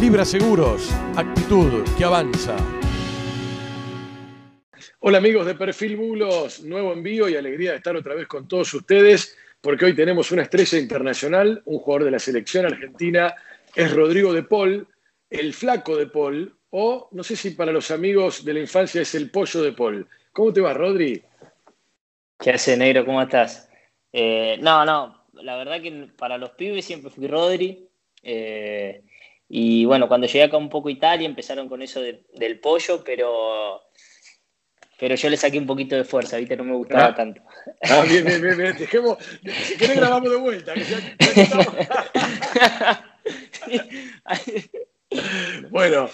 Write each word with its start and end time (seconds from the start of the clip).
Libra 0.00 0.24
Seguros, 0.24 0.90
actitud 1.14 1.84
que 1.98 2.04
avanza. 2.04 2.56
Hola 5.00 5.18
amigos 5.18 5.44
de 5.44 5.54
Perfil 5.54 5.96
Bulos, 5.98 6.62
nuevo 6.62 6.94
envío 6.94 7.28
y 7.28 7.36
alegría 7.36 7.72
de 7.72 7.76
estar 7.76 7.94
otra 7.94 8.14
vez 8.14 8.26
con 8.26 8.48
todos 8.48 8.72
ustedes, 8.72 9.36
porque 9.60 9.84
hoy 9.84 9.94
tenemos 9.94 10.32
una 10.32 10.40
estrella 10.40 10.78
internacional, 10.78 11.60
un 11.66 11.80
jugador 11.80 12.04
de 12.06 12.12
la 12.12 12.18
selección 12.18 12.64
argentina, 12.64 13.34
es 13.76 13.92
Rodrigo 13.94 14.32
de 14.32 14.42
Paul, 14.42 14.88
el 15.28 15.52
flaco 15.52 15.94
de 15.98 16.06
Paul, 16.06 16.56
o 16.70 17.10
no 17.12 17.22
sé 17.22 17.36
si 17.36 17.50
para 17.50 17.70
los 17.70 17.90
amigos 17.90 18.42
de 18.42 18.54
la 18.54 18.60
infancia 18.60 19.02
es 19.02 19.14
el 19.14 19.30
pollo 19.30 19.60
de 19.60 19.72
Paul. 19.72 20.08
¿Cómo 20.32 20.50
te 20.50 20.62
va, 20.62 20.72
Rodri? 20.72 21.22
¿Qué 22.38 22.52
hace, 22.52 22.74
negro? 22.74 23.04
¿Cómo 23.04 23.20
estás? 23.20 23.68
Eh, 24.14 24.56
no, 24.62 24.82
no, 24.86 25.26
la 25.34 25.58
verdad 25.58 25.82
que 25.82 26.08
para 26.16 26.38
los 26.38 26.52
pibes 26.52 26.86
siempre 26.86 27.10
fui 27.10 27.26
Rodri. 27.26 27.86
Eh, 28.22 29.02
y 29.52 29.84
bueno, 29.84 30.06
cuando 30.06 30.28
llegué 30.28 30.44
acá 30.44 30.56
un 30.56 30.70
poco 30.70 30.88
a 30.88 30.92
Italia 30.92 31.26
empezaron 31.26 31.68
con 31.68 31.82
eso 31.82 32.00
del 32.00 32.60
pollo, 32.60 33.02
pero, 33.04 33.82
pero 34.96 35.16
yo 35.16 35.28
le 35.28 35.36
saqué 35.36 35.58
un 35.58 35.66
poquito 35.66 35.96
de 35.96 36.04
fuerza, 36.04 36.36
¿viste? 36.36 36.56
No 36.56 36.62
me 36.62 36.76
gustaba 36.76 37.06
ah. 37.06 37.14
tanto. 37.16 37.42
Ah, 37.82 38.04
bien, 38.08 38.24
bien, 38.24 38.40
bien, 38.40 38.56
bien. 38.56 38.78
Dejemos, 38.78 39.18
si 39.64 39.76
querés 39.76 39.96
grabamos 39.96 40.30
de 40.30 40.36
vuelta. 40.36 40.72
Bueno, 45.70 46.08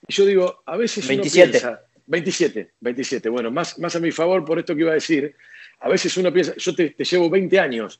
y 0.06 0.12
yo 0.12 0.26
digo, 0.26 0.62
a 0.66 0.76
veces 0.76 1.08
27. 1.08 1.48
uno 1.48 1.52
piensa, 1.52 1.80
27, 2.06 2.72
27, 2.78 3.30
bueno, 3.30 3.50
más, 3.50 3.78
más 3.78 3.96
a 3.96 4.00
mi 4.00 4.12
favor 4.12 4.44
por 4.44 4.58
esto 4.58 4.74
que 4.74 4.82
iba 4.82 4.90
a 4.90 4.94
decir, 4.94 5.34
a 5.78 5.88
veces 5.88 6.14
uno 6.18 6.30
piensa, 6.30 6.52
yo 6.58 6.74
te, 6.74 6.90
te 6.90 7.04
llevo 7.04 7.30
20 7.30 7.58
años, 7.58 7.98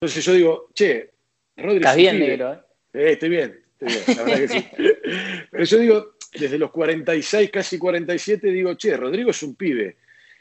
entonces 0.00 0.24
yo 0.24 0.32
digo, 0.32 0.70
che, 0.72 1.10
Rodri 1.58 1.76
Estás 1.78 1.96
bien, 1.96 2.18
negro, 2.18 2.52
¿eh? 2.52 2.58
¿eh? 2.94 3.12
Estoy 3.12 3.28
bien, 3.30 3.60
estoy 3.78 3.88
bien, 3.88 4.16
la 4.16 4.22
verdad 4.22 4.38
que 4.38 4.48
sí. 4.48 4.68
Pero 5.50 5.64
yo 5.64 5.78
digo, 5.78 6.14
desde 6.38 6.58
los 6.58 6.70
46, 6.70 7.50
casi 7.50 7.78
47, 7.78 8.46
digo, 8.48 8.74
che, 8.74 8.96
Rodrigo 8.96 9.30
es 9.30 9.42
un 9.42 9.56
pibe. 9.56 9.96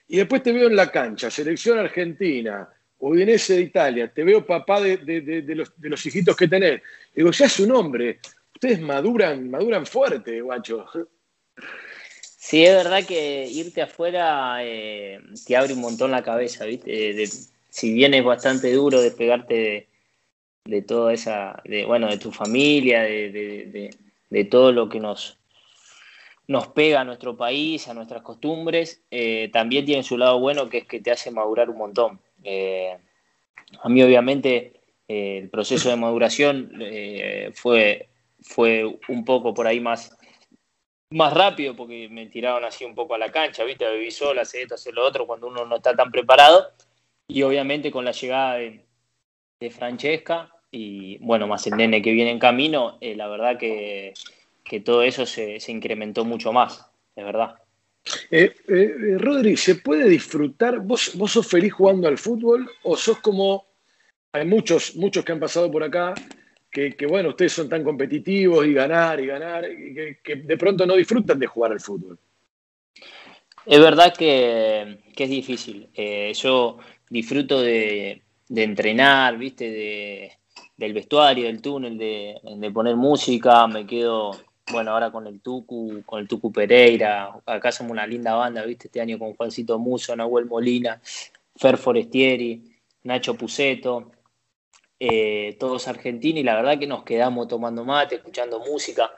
Y 0.07 0.17
después 0.17 0.43
te 0.43 0.51
veo 0.51 0.67
en 0.67 0.75
la 0.75 0.91
cancha, 0.91 1.31
selección 1.31 1.79
argentina, 1.79 2.69
Udinese 2.99 3.55
de 3.55 3.61
Italia, 3.61 4.11
te 4.13 4.23
veo 4.23 4.45
papá 4.45 4.79
de, 4.79 5.65
los, 5.79 6.05
hijitos 6.05 6.35
que 6.35 6.47
tenés. 6.47 6.81
Digo, 7.13 7.31
ya 7.31 7.45
es 7.45 7.59
un 7.59 7.71
hombre. 7.71 8.19
Ustedes 8.53 8.79
maduran, 8.79 9.49
maduran 9.49 9.85
fuerte, 9.85 10.41
guacho. 10.41 10.85
Sí, 12.21 12.63
es 12.65 12.75
verdad 12.75 13.05
que 13.05 13.45
irte 13.45 13.81
afuera 13.81 14.59
eh, 14.61 15.19
te 15.45 15.57
abre 15.57 15.73
un 15.73 15.81
montón 15.81 16.11
la 16.11 16.23
cabeza, 16.23 16.65
¿viste? 16.65 17.27
si 17.69 17.93
bien 17.93 18.13
es 18.13 18.23
bastante 18.23 18.71
duro 18.71 19.01
despegarte 19.01 19.53
de, 19.53 19.87
de 20.67 20.81
toda 20.81 21.13
esa, 21.13 21.61
de, 21.63 21.85
bueno, 21.85 22.07
de 22.07 22.17
tu 22.17 22.31
familia, 22.31 23.01
de, 23.03 23.89
todo 24.51 24.71
lo 24.71 24.89
que 24.89 24.99
nos, 24.99 25.37
nos 26.47 26.67
pega 26.67 27.01
a 27.01 27.05
nuestro 27.05 27.37
país, 27.37 27.87
a 27.87 27.93
nuestras 27.93 28.21
costumbres, 28.21 29.01
eh, 29.09 29.49
también 29.51 29.85
tiene 29.85 30.03
su 30.03 30.17
lado 30.17 30.39
bueno 30.39 30.69
que 30.69 30.79
es 30.79 30.85
que 30.85 30.99
te 30.99 31.11
hace 31.11 31.31
madurar 31.31 31.69
un 31.69 31.77
montón. 31.77 32.19
Eh, 32.43 32.97
a 33.81 33.89
mí 33.89 34.03
obviamente 34.03 34.81
eh, 35.07 35.39
el 35.41 35.49
proceso 35.49 35.89
de 35.89 35.95
maduración 35.95 36.71
fue, 37.53 38.09
fue 38.41 38.99
un 39.07 39.23
poco 39.23 39.53
por 39.53 39.67
ahí 39.67 39.79
más, 39.79 40.17
más 41.11 41.33
rápido 41.33 41.75
porque 41.75 42.09
me 42.09 42.27
tiraron 42.27 42.65
así 42.65 42.83
un 42.83 42.93
poco 42.93 43.15
a 43.15 43.17
la 43.17 43.31
cancha, 43.31 43.63
¿viste? 43.63 43.89
Viví 43.89 44.11
sola, 44.11 44.41
hacer 44.41 44.63
esto, 44.63 44.75
hacer 44.75 44.93
lo 44.93 45.05
otro, 45.05 45.25
cuando 45.25 45.47
uno 45.47 45.65
no 45.65 45.77
está 45.77 45.95
tan 45.95 46.11
preparado. 46.11 46.71
Y 47.29 47.43
obviamente 47.43 47.91
con 47.91 48.05
la 48.05 48.11
llegada 48.11 48.55
de, 48.55 48.85
de 49.59 49.69
Francesca, 49.69 50.49
y 50.77 51.17
bueno, 51.19 51.47
más 51.47 51.65
el 51.65 51.75
nene 51.75 52.03
que 52.03 52.11
viene 52.11 52.29
en 52.29 52.37
camino, 52.37 52.99
eh, 53.01 53.15
la 53.15 53.27
verdad 53.27 53.57
que, 53.57 54.13
todo 54.85 55.01
eso 55.01 55.25
se, 55.25 55.59
incrementó 55.69 56.23
mucho 56.23 56.53
más, 56.53 56.85
es 57.15 57.25
verdad. 57.25 57.55
Eh, 58.29 58.53
eh, 58.67 59.17
Rodri, 59.17 59.57
¿se 59.57 59.75
puede 59.75 60.07
disfrutar? 60.07 60.79
¿Vos, 60.79 61.13
¿Vos 61.15 61.31
sos 61.31 61.47
feliz 61.47 61.73
jugando 61.73 62.07
al 62.07 62.19
fútbol 62.19 62.69
o 62.83 62.95
sos 62.95 63.19
como, 63.19 63.65
hay 64.31 64.45
muchos, 64.45 64.95
muchos 64.95 65.25
que 65.25 65.31
han 65.31 65.39
pasado 65.39 65.71
por 65.71 65.83
acá, 65.83 66.13
que, 66.69 67.07
bueno, 67.09 67.29
ustedes 67.29 67.53
son 67.53 67.67
tan 67.67 67.83
competitivos 67.83 68.67
y 68.67 68.73
ganar 68.73 69.19
y 69.19 69.25
ganar, 69.25 69.65
y 69.65 70.17
que, 70.23 70.35
de 70.35 70.57
pronto 70.57 70.85
no 70.85 70.95
disfrutan 70.95 71.39
de 71.39 71.47
jugar 71.47 71.71
al 71.71 71.79
fútbol? 71.79 72.19
Es 73.65 73.79
verdad 73.79 74.15
que, 74.15 74.99
es 75.17 75.29
difícil. 75.29 75.89
yo 76.35 76.77
disfruto 77.09 77.63
de, 77.63 78.21
de 78.47 78.63
entrenar, 78.63 79.39
¿viste? 79.39 79.71
De, 79.71 80.37
del 80.77 80.93
vestuario, 80.93 81.45
del 81.45 81.61
túnel, 81.61 81.97
de, 81.97 82.71
poner 82.73 82.95
música, 82.95 83.67
me 83.67 83.85
quedo, 83.87 84.31
bueno, 84.71 84.91
ahora 84.91 85.11
con 85.11 85.25
el 85.27 85.41
Tucu, 85.41 86.03
con 86.05 86.19
el 86.19 86.27
Tucu 86.27 86.51
Pereira, 86.51 87.33
acá 87.45 87.71
somos 87.71 87.91
una 87.91 88.05
linda 88.05 88.35
banda, 88.35 88.63
viste, 88.63 88.87
este 88.87 89.01
año 89.01 89.17
con 89.17 89.35
Juancito 89.35 89.79
Muso, 89.79 90.15
Nahuel 90.15 90.45
Molina, 90.45 91.01
Fer 91.55 91.77
Forestieri, 91.77 92.63
Nacho 93.03 93.35
Puceto, 93.35 94.11
eh, 94.99 95.57
todos 95.59 95.87
argentinos, 95.87 96.41
y 96.41 96.43
la 96.43 96.55
verdad 96.55 96.79
que 96.79 96.87
nos 96.87 97.03
quedamos 97.03 97.47
tomando 97.47 97.83
mate, 97.83 98.15
escuchando 98.15 98.59
música, 98.59 99.11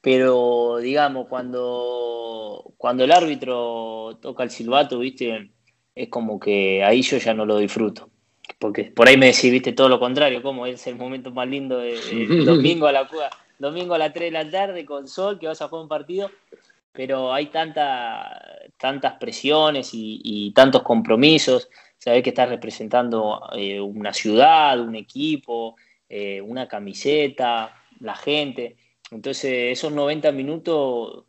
pero 0.00 0.78
digamos, 0.78 1.28
cuando, 1.28 2.72
cuando 2.78 3.04
el 3.04 3.12
árbitro 3.12 4.18
toca 4.22 4.44
el 4.44 4.50
silbato, 4.50 4.98
viste, 4.98 5.52
es 5.94 6.08
como 6.08 6.40
que 6.40 6.82
ahí 6.84 7.02
yo 7.02 7.18
ya 7.18 7.34
no 7.34 7.44
lo 7.44 7.58
disfruto 7.58 8.10
porque 8.58 8.84
por 8.84 9.08
ahí 9.08 9.16
me 9.16 9.26
decís, 9.26 9.50
viste, 9.50 9.72
todo 9.72 9.88
lo 9.88 10.00
contrario, 10.00 10.42
como 10.42 10.66
es 10.66 10.86
el 10.86 10.96
momento 10.96 11.30
más 11.30 11.48
lindo 11.48 11.78
de, 11.78 11.96
domingo 12.44 12.86
a 12.86 12.92
la 12.92 13.08
domingo 13.58 13.94
a 13.94 13.98
las 13.98 14.12
3 14.12 14.32
de 14.32 14.44
la 14.44 14.50
tarde 14.50 14.84
con 14.84 15.08
sol, 15.08 15.38
que 15.38 15.46
vas 15.46 15.60
a 15.62 15.68
jugar 15.68 15.82
un 15.82 15.88
partido, 15.88 16.30
pero 16.92 17.32
hay 17.32 17.46
tanta, 17.46 18.40
tantas 18.76 19.14
presiones 19.14 19.90
y, 19.92 20.52
tantos 20.54 20.82
compromisos, 20.82 21.68
sabés 21.98 22.22
que 22.22 22.30
estás 22.30 22.48
representando 22.48 23.42
eh, 23.54 23.80
una 23.80 24.12
ciudad, 24.12 24.80
un 24.80 24.94
equipo, 24.94 25.76
eh, 26.08 26.40
una 26.40 26.68
camiseta, 26.68 27.74
la 28.00 28.14
gente, 28.14 28.76
entonces 29.10 29.78
esos 29.78 29.92
90 29.92 30.32
minutos 30.32 31.24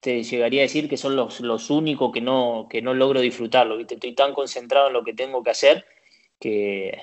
te 0.00 0.22
llegaría 0.22 0.62
a 0.62 0.64
decir 0.64 0.88
que 0.88 0.96
son 0.96 1.14
los, 1.14 1.40
los 1.40 1.70
únicos 1.70 2.10
que 2.10 2.22
no, 2.22 2.66
que 2.70 2.80
no 2.80 2.94
logro 2.94 3.20
disfrutarlo, 3.20 3.76
¿viste? 3.76 3.94
Estoy 3.94 4.14
tan 4.14 4.32
concentrado 4.32 4.88
en 4.88 4.94
lo 4.94 5.04
que 5.04 5.12
tengo 5.12 5.42
que 5.42 5.50
hacer 5.50 5.84
que, 6.40 6.96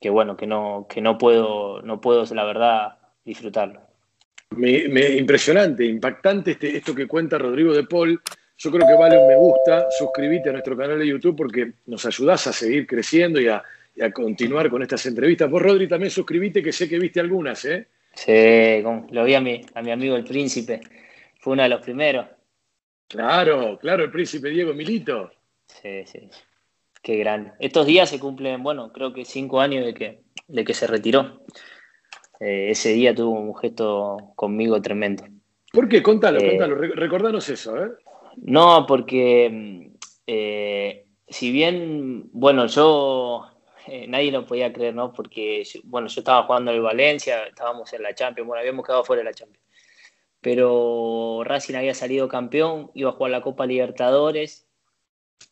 que 0.00 0.08
bueno, 0.08 0.36
que 0.36 0.46
no, 0.46 0.86
que 0.88 1.00
no 1.00 1.18
puedo, 1.18 1.82
no 1.82 2.00
puedo, 2.00 2.24
la 2.34 2.44
verdad, 2.44 2.98
disfrutarlo. 3.24 3.80
Me, 4.50 5.16
impresionante, 5.16 5.84
impactante 5.84 6.52
este, 6.52 6.76
esto 6.76 6.94
que 6.94 7.06
cuenta 7.06 7.38
Rodrigo 7.38 7.74
de 7.74 7.84
Paul. 7.84 8.20
Yo 8.56 8.70
creo 8.70 8.86
que 8.86 8.94
vale 8.94 9.18
un 9.18 9.26
me 9.26 9.36
gusta, 9.36 9.90
suscríbete 9.90 10.48
a 10.48 10.52
nuestro 10.52 10.76
canal 10.76 10.98
de 10.98 11.06
YouTube 11.06 11.36
porque 11.36 11.72
nos 11.86 12.06
ayudás 12.06 12.46
a 12.46 12.52
seguir 12.52 12.86
creciendo 12.86 13.40
y 13.40 13.48
a, 13.48 13.62
continuar 14.12 14.70
con 14.70 14.80
estas 14.82 15.04
entrevistas. 15.06 15.50
Vos, 15.50 15.60
Rodri, 15.60 15.88
también 15.88 16.10
suscribite, 16.12 16.62
que 16.62 16.70
sé 16.70 16.88
que 16.88 17.00
viste 17.00 17.18
algunas, 17.18 17.64
¿eh? 17.64 17.88
Sí, 18.14 18.80
lo 19.10 19.24
vi 19.24 19.34
a 19.34 19.40
mi, 19.40 19.60
a 19.74 19.82
mi 19.82 19.90
amigo 19.90 20.14
el 20.14 20.22
príncipe 20.22 20.80
fue 21.48 21.54
uno 21.54 21.62
de 21.62 21.70
los 21.70 21.80
primeros. 21.80 22.26
Claro, 23.08 23.78
claro, 23.78 24.04
el 24.04 24.10
príncipe 24.10 24.50
Diego 24.50 24.74
Milito. 24.74 25.30
Sí, 25.66 26.04
sí. 26.04 26.28
Qué 27.00 27.16
grande. 27.16 27.52
Estos 27.58 27.86
días 27.86 28.10
se 28.10 28.20
cumplen, 28.20 28.62
bueno, 28.62 28.92
creo 28.92 29.14
que 29.14 29.24
cinco 29.24 29.58
años 29.58 29.86
de 29.86 29.94
que, 29.94 30.20
de 30.46 30.62
que 30.62 30.74
se 30.74 30.86
retiró. 30.86 31.40
Eh, 32.38 32.68
ese 32.68 32.92
día 32.92 33.14
tuvo 33.14 33.30
un 33.30 33.56
gesto 33.56 34.18
conmigo 34.36 34.82
tremendo. 34.82 35.24
¿Por 35.72 35.88
qué? 35.88 36.02
Contalo, 36.02 36.38
eh, 36.38 36.50
contalo, 36.50 36.74
recordanos 36.74 37.48
eso, 37.48 37.82
¿eh? 37.82 37.92
No, 38.36 38.84
porque 38.86 39.90
eh, 40.26 41.06
si 41.26 41.50
bien, 41.50 42.28
bueno, 42.30 42.66
yo 42.66 43.46
nadie 44.06 44.30
lo 44.30 44.44
podía 44.44 44.70
creer, 44.70 44.94
¿no? 44.94 45.14
Porque, 45.14 45.62
bueno, 45.84 46.08
yo 46.08 46.20
estaba 46.20 46.42
jugando 46.42 46.72
en 46.72 46.82
Valencia, 46.82 47.44
estábamos 47.44 47.90
en 47.94 48.02
la 48.02 48.14
Champions, 48.14 48.46
bueno, 48.46 48.60
habíamos 48.60 48.84
quedado 48.84 49.02
fuera 49.02 49.20
de 49.20 49.30
la 49.30 49.32
Champions 49.32 49.67
pero 50.40 51.42
Racing 51.44 51.74
había 51.74 51.94
salido 51.94 52.28
campeón, 52.28 52.90
iba 52.94 53.10
a 53.10 53.12
jugar 53.12 53.32
la 53.32 53.42
Copa 53.42 53.66
Libertadores 53.66 54.66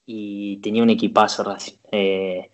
y 0.05 0.59
tenía 0.59 0.83
un 0.83 0.91
equipazo 0.91 1.44
Racing. 1.44 1.79
Eh, 1.91 2.50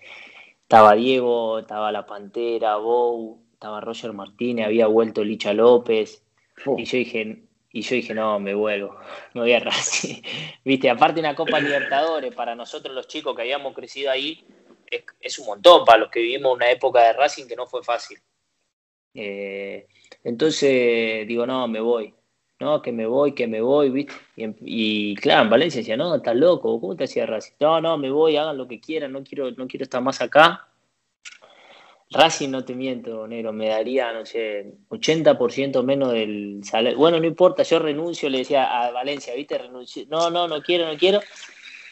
estaba 0.62 0.94
Diego, 0.94 1.58
estaba 1.58 1.92
La 1.92 2.06
Pantera, 2.06 2.76
Bou, 2.76 3.42
estaba 3.52 3.80
Roger 3.80 4.12
Martínez, 4.12 4.66
había 4.66 4.86
vuelto 4.86 5.22
Licha 5.22 5.52
López. 5.52 6.24
Y 6.76 6.84
yo 6.84 6.98
dije, 6.98 7.42
y 7.70 7.82
yo 7.82 7.96
dije, 7.96 8.14
no, 8.14 8.38
me 8.38 8.54
vuelvo, 8.54 8.96
me 9.34 9.42
voy 9.42 9.52
a 9.52 9.60
Racing. 9.60 10.22
Viste, 10.64 10.88
aparte 10.88 11.20
una 11.20 11.34
Copa 11.34 11.60
Libertadores, 11.60 12.34
para 12.34 12.54
nosotros 12.54 12.94
los 12.94 13.08
chicos 13.08 13.36
que 13.36 13.42
habíamos 13.42 13.74
crecido 13.74 14.10
ahí, 14.10 14.46
es, 15.20 15.38
un 15.38 15.46
montón 15.46 15.84
para 15.84 16.00
los 16.00 16.10
que 16.10 16.20
vivimos 16.20 16.54
una 16.54 16.70
época 16.70 17.02
de 17.02 17.12
Racing 17.14 17.46
que 17.46 17.56
no 17.56 17.66
fue 17.66 17.82
fácil. 17.82 18.18
Eh, 19.14 19.86
entonces 20.24 21.26
digo, 21.26 21.46
no, 21.46 21.66
me 21.68 21.80
voy. 21.80 22.14
No, 22.62 22.80
que 22.80 22.92
me 22.92 23.06
voy, 23.06 23.32
que 23.32 23.48
me 23.48 23.60
voy, 23.60 23.90
¿viste? 23.90 24.12
Y, 24.36 25.16
claro, 25.16 25.42
en 25.42 25.50
Valencia 25.50 25.80
decía, 25.80 25.96
no, 25.96 26.14
estás 26.14 26.36
loco, 26.36 26.80
¿cómo 26.80 26.94
te 26.94 27.04
hacía 27.04 27.26
Racing? 27.26 27.54
No, 27.58 27.80
no, 27.80 27.98
me 27.98 28.08
voy, 28.08 28.36
hagan 28.36 28.56
lo 28.56 28.68
que 28.68 28.78
quieran, 28.80 29.10
no 29.10 29.24
quiero, 29.24 29.50
no 29.50 29.66
quiero 29.66 29.82
estar 29.82 30.00
más 30.00 30.20
acá. 30.20 30.68
Racing, 32.10 32.50
no 32.50 32.64
te 32.64 32.76
miento, 32.76 33.26
negro, 33.26 33.52
me 33.52 33.66
daría, 33.66 34.12
no 34.12 34.24
sé, 34.24 34.74
80% 34.90 35.82
menos 35.82 36.12
del 36.12 36.60
salario. 36.62 36.96
Bueno, 36.96 37.18
no 37.18 37.26
importa, 37.26 37.64
yo 37.64 37.80
renuncio, 37.80 38.30
le 38.30 38.38
decía 38.38 38.80
a 38.80 38.92
Valencia, 38.92 39.34
¿viste? 39.34 39.58
Renuncio. 39.58 40.04
No, 40.08 40.30
no, 40.30 40.46
no 40.46 40.62
quiero, 40.62 40.86
no 40.86 40.96
quiero. 40.96 41.18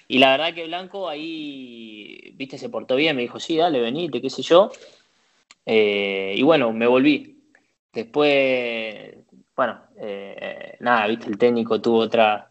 Y 0.07 0.19
la 0.19 0.31
verdad 0.31 0.55
que 0.55 0.67
Blanco 0.67 1.09
ahí, 1.09 2.33
viste, 2.37 2.59
se 2.59 2.69
portó 2.69 2.95
bien, 2.95 3.17
me 3.17 3.23
dijo, 3.23 3.41
sí, 3.41 3.57
dale, 3.57 3.81
venite, 3.81 4.23
qué 4.23 4.31
sé 4.31 4.43
yo. 4.43 4.71
Eh, 5.67 6.35
y 6.37 6.43
bueno, 6.43 6.73
me 6.73 6.87
volví. 6.87 7.43
Después, 7.93 9.17
bueno, 9.61 9.79
eh, 9.97 10.79
nada, 10.81 11.07
viste, 11.07 11.29
el 11.29 11.37
técnico 11.37 11.83
tuvo 11.83 11.99
otra, 11.99 12.49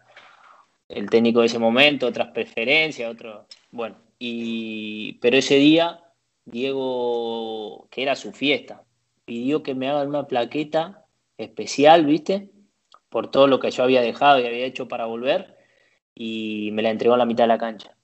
el 0.87 1.09
técnico 1.09 1.39
de 1.39 1.47
ese 1.47 1.57
momento, 1.57 2.05
otras 2.05 2.27
preferencias, 2.27 3.11
otro, 3.11 3.47
bueno, 3.71 3.95
y, 4.19 5.13
pero 5.13 5.35
ese 5.35 5.55
día, 5.55 6.03
Diego, 6.45 7.87
que 7.89 8.03
era 8.03 8.15
su 8.15 8.31
fiesta, 8.31 8.83
pidió 9.25 9.63
que 9.63 9.73
me 9.73 9.89
hagan 9.89 10.09
una 10.09 10.27
plaqueta 10.27 11.03
especial, 11.39 12.05
viste, 12.05 12.51
por 13.09 13.31
todo 13.31 13.47
lo 13.47 13.59
que 13.59 13.71
yo 13.71 13.81
había 13.81 14.01
dejado 14.01 14.39
y 14.39 14.45
había 14.45 14.67
hecho 14.67 14.87
para 14.87 15.07
volver 15.07 15.57
y 16.13 16.69
me 16.73 16.83
la 16.83 16.91
entregó 16.91 17.15
a 17.15 17.17
la 17.17 17.25
mitad 17.25 17.45
de 17.45 17.47
la 17.47 17.57
cancha. 17.57 17.97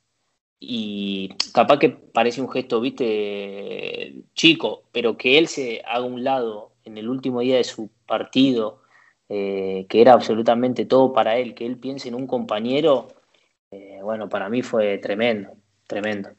Y 0.60 1.30
capaz 1.54 1.78
que 1.78 1.90
parece 1.90 2.42
un 2.42 2.50
gesto, 2.50 2.81
viste, 2.81 4.16
chico, 4.34 4.86
pero 4.92 5.16
que 5.16 5.38
él 5.38 5.48
se 5.48 5.84
haga 5.86 6.06
un 6.06 6.24
lado 6.24 6.72
en 6.86 6.98
el 6.98 7.08
último 7.08 7.42
día 7.42 7.58
de 7.58 7.63
su 7.63 7.92
partido, 8.08 8.81
eh, 9.30 9.86
que 9.89 10.01
era 10.01 10.13
absolutamente 10.13 10.86
todo 10.86 11.13
para 11.13 11.38
él, 11.38 11.56
que 11.56 11.66
él 11.66 11.77
piense 11.77 12.10
en 12.10 12.16
un 12.16 12.27
compañero, 12.27 13.07
eh, 13.72 14.00
bueno, 14.01 14.30
para 14.30 14.50
mí 14.50 14.62
fue 14.62 14.98
tremendo, 15.00 15.51
tremendo. 15.88 16.30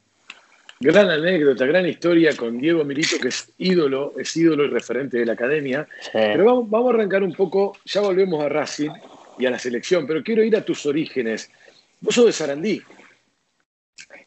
Gran 0.78 1.08
anécdota, 1.08 1.64
gran 1.64 1.86
historia 1.86 2.36
con 2.36 2.58
Diego 2.58 2.84
Milito, 2.84 3.16
que 3.20 3.28
es 3.28 3.52
ídolo, 3.56 4.12
es 4.18 4.36
ídolo 4.36 4.64
y 4.64 4.68
referente 4.68 5.18
de 5.18 5.24
la 5.24 5.32
academia. 5.32 5.88
Pero 6.12 6.44
vamos, 6.44 6.68
vamos, 6.68 6.92
a 6.92 6.94
arrancar 6.94 7.22
un 7.22 7.32
poco, 7.32 7.72
ya 7.86 8.02
volvemos 8.02 8.44
a 8.44 8.48
Racing 8.48 8.90
y 9.38 9.46
a 9.46 9.50
la 9.50 9.58
selección, 9.58 10.06
pero 10.06 10.22
quiero 10.22 10.44
ir 10.44 10.54
a 10.54 10.64
tus 10.64 10.84
orígenes. 10.84 11.50
Vos 12.00 12.14
sos 12.14 12.26
de 12.26 12.32
Sarandí. 12.32 12.82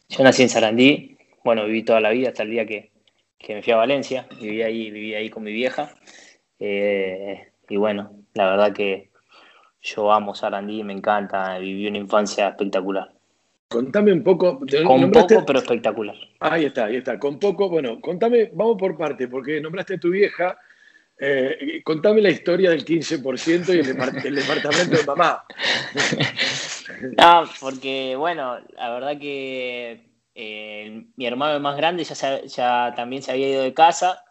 Yo 0.09 0.23
nací 0.23 0.41
en 0.41 0.49
Sarandí, 0.49 1.17
bueno, 1.43 1.65
viví 1.65 1.83
toda 1.83 2.01
la 2.01 2.09
vida 2.09 2.29
hasta 2.29 2.43
el 2.43 2.49
día 2.49 2.65
que, 2.65 2.91
me 3.47 3.61
fui 3.61 3.73
a 3.73 3.77
Valencia, 3.77 4.27
viví 4.41 4.63
ahí, 4.63 4.89
viví 4.89 5.13
ahí 5.13 5.29
con 5.29 5.43
mi 5.43 5.53
vieja. 5.53 5.93
Eh, 6.59 7.51
y 7.69 7.77
bueno, 7.77 8.18
la 8.39 8.51
verdad 8.51 8.73
que 8.73 9.09
yo 9.81 10.13
amo 10.13 10.33
Sarandí, 10.33 10.81
me 10.81 10.93
encanta, 10.93 11.57
viví 11.57 11.87
una 11.87 11.97
infancia 11.97 12.47
espectacular. 12.47 13.11
Contame 13.67 14.13
un 14.13 14.23
poco. 14.23 14.61
Con 14.85 15.11
poco, 15.11 15.45
pero 15.45 15.59
espectacular. 15.59 16.15
Ahí 16.39 16.65
está, 16.65 16.85
ahí 16.85 16.95
está. 16.95 17.19
Con 17.19 17.37
poco, 17.37 17.67
bueno, 17.69 17.99
contame, 17.99 18.49
vamos 18.53 18.77
por 18.79 18.97
parte, 18.97 19.27
porque 19.27 19.59
nombraste 19.59 19.95
a 19.95 19.99
tu 19.99 20.11
vieja. 20.11 20.57
Eh, 21.19 21.81
contame 21.83 22.21
la 22.21 22.29
historia 22.29 22.69
del 22.69 22.85
15% 22.85 23.75
y 23.75 23.79
el, 23.79 24.35
departamento 24.35 24.97
de 24.97 25.03
mamá. 25.05 25.43
No, 27.17 27.43
porque 27.59 28.15
bueno, 28.15 28.57
la 28.77 28.89
verdad 28.91 29.19
que 29.19 30.01
eh, 30.33 31.05
mi 31.17 31.25
hermano 31.25 31.59
más 31.59 31.75
grande 31.75 32.05
ya, 32.05 32.41
ya 32.45 32.93
también 32.95 33.21
se 33.21 33.31
había 33.31 33.49
ido 33.49 33.63
de 33.63 33.73
casa. 33.73 34.23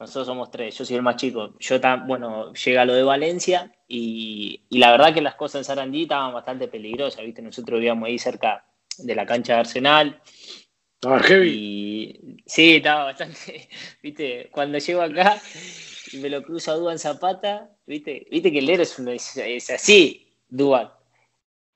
Nosotros 0.00 0.28
somos 0.28 0.50
tres, 0.50 0.78
yo 0.78 0.84
soy 0.86 0.96
el 0.96 1.02
más 1.02 1.16
chico. 1.16 1.54
Yo, 1.58 1.76
bueno, 2.06 2.54
llega 2.54 2.86
lo 2.86 2.94
de 2.94 3.02
Valencia 3.02 3.70
y, 3.86 4.62
la 4.70 4.92
verdad 4.92 5.12
que 5.12 5.20
las 5.20 5.34
cosas 5.34 5.60
en 5.60 5.64
Sarandí 5.64 6.04
estaban 6.04 6.32
bastante 6.32 6.68
peligrosas, 6.68 7.22
¿viste? 7.22 7.42
Nosotros 7.42 7.78
vivíamos 7.78 8.06
ahí 8.06 8.18
cerca 8.18 8.64
de 8.96 9.14
la 9.14 9.26
cancha 9.26 9.52
de 9.54 9.60
Arsenal. 9.60 10.22
Estaba 10.94 11.20
heavy. 11.20 12.38
sí, 12.46 12.76
estaba 12.76 13.04
bastante, 13.04 13.68
¿viste? 14.02 14.48
Cuando 14.50 14.78
llego 14.78 15.02
acá 15.02 15.38
y 16.12 16.16
me 16.16 16.30
lo 16.30 16.42
cruzo 16.42 16.72
a 16.72 16.76
Duan 16.76 16.98
Zapata, 16.98 17.70
¿viste? 17.84 18.26
¿Viste 18.30 18.50
que 18.50 18.60
el 18.60 18.70
héroe 18.70 18.84
es, 18.84 19.36
es 19.36 19.70
así, 19.70 20.34
Duan? 20.48 20.90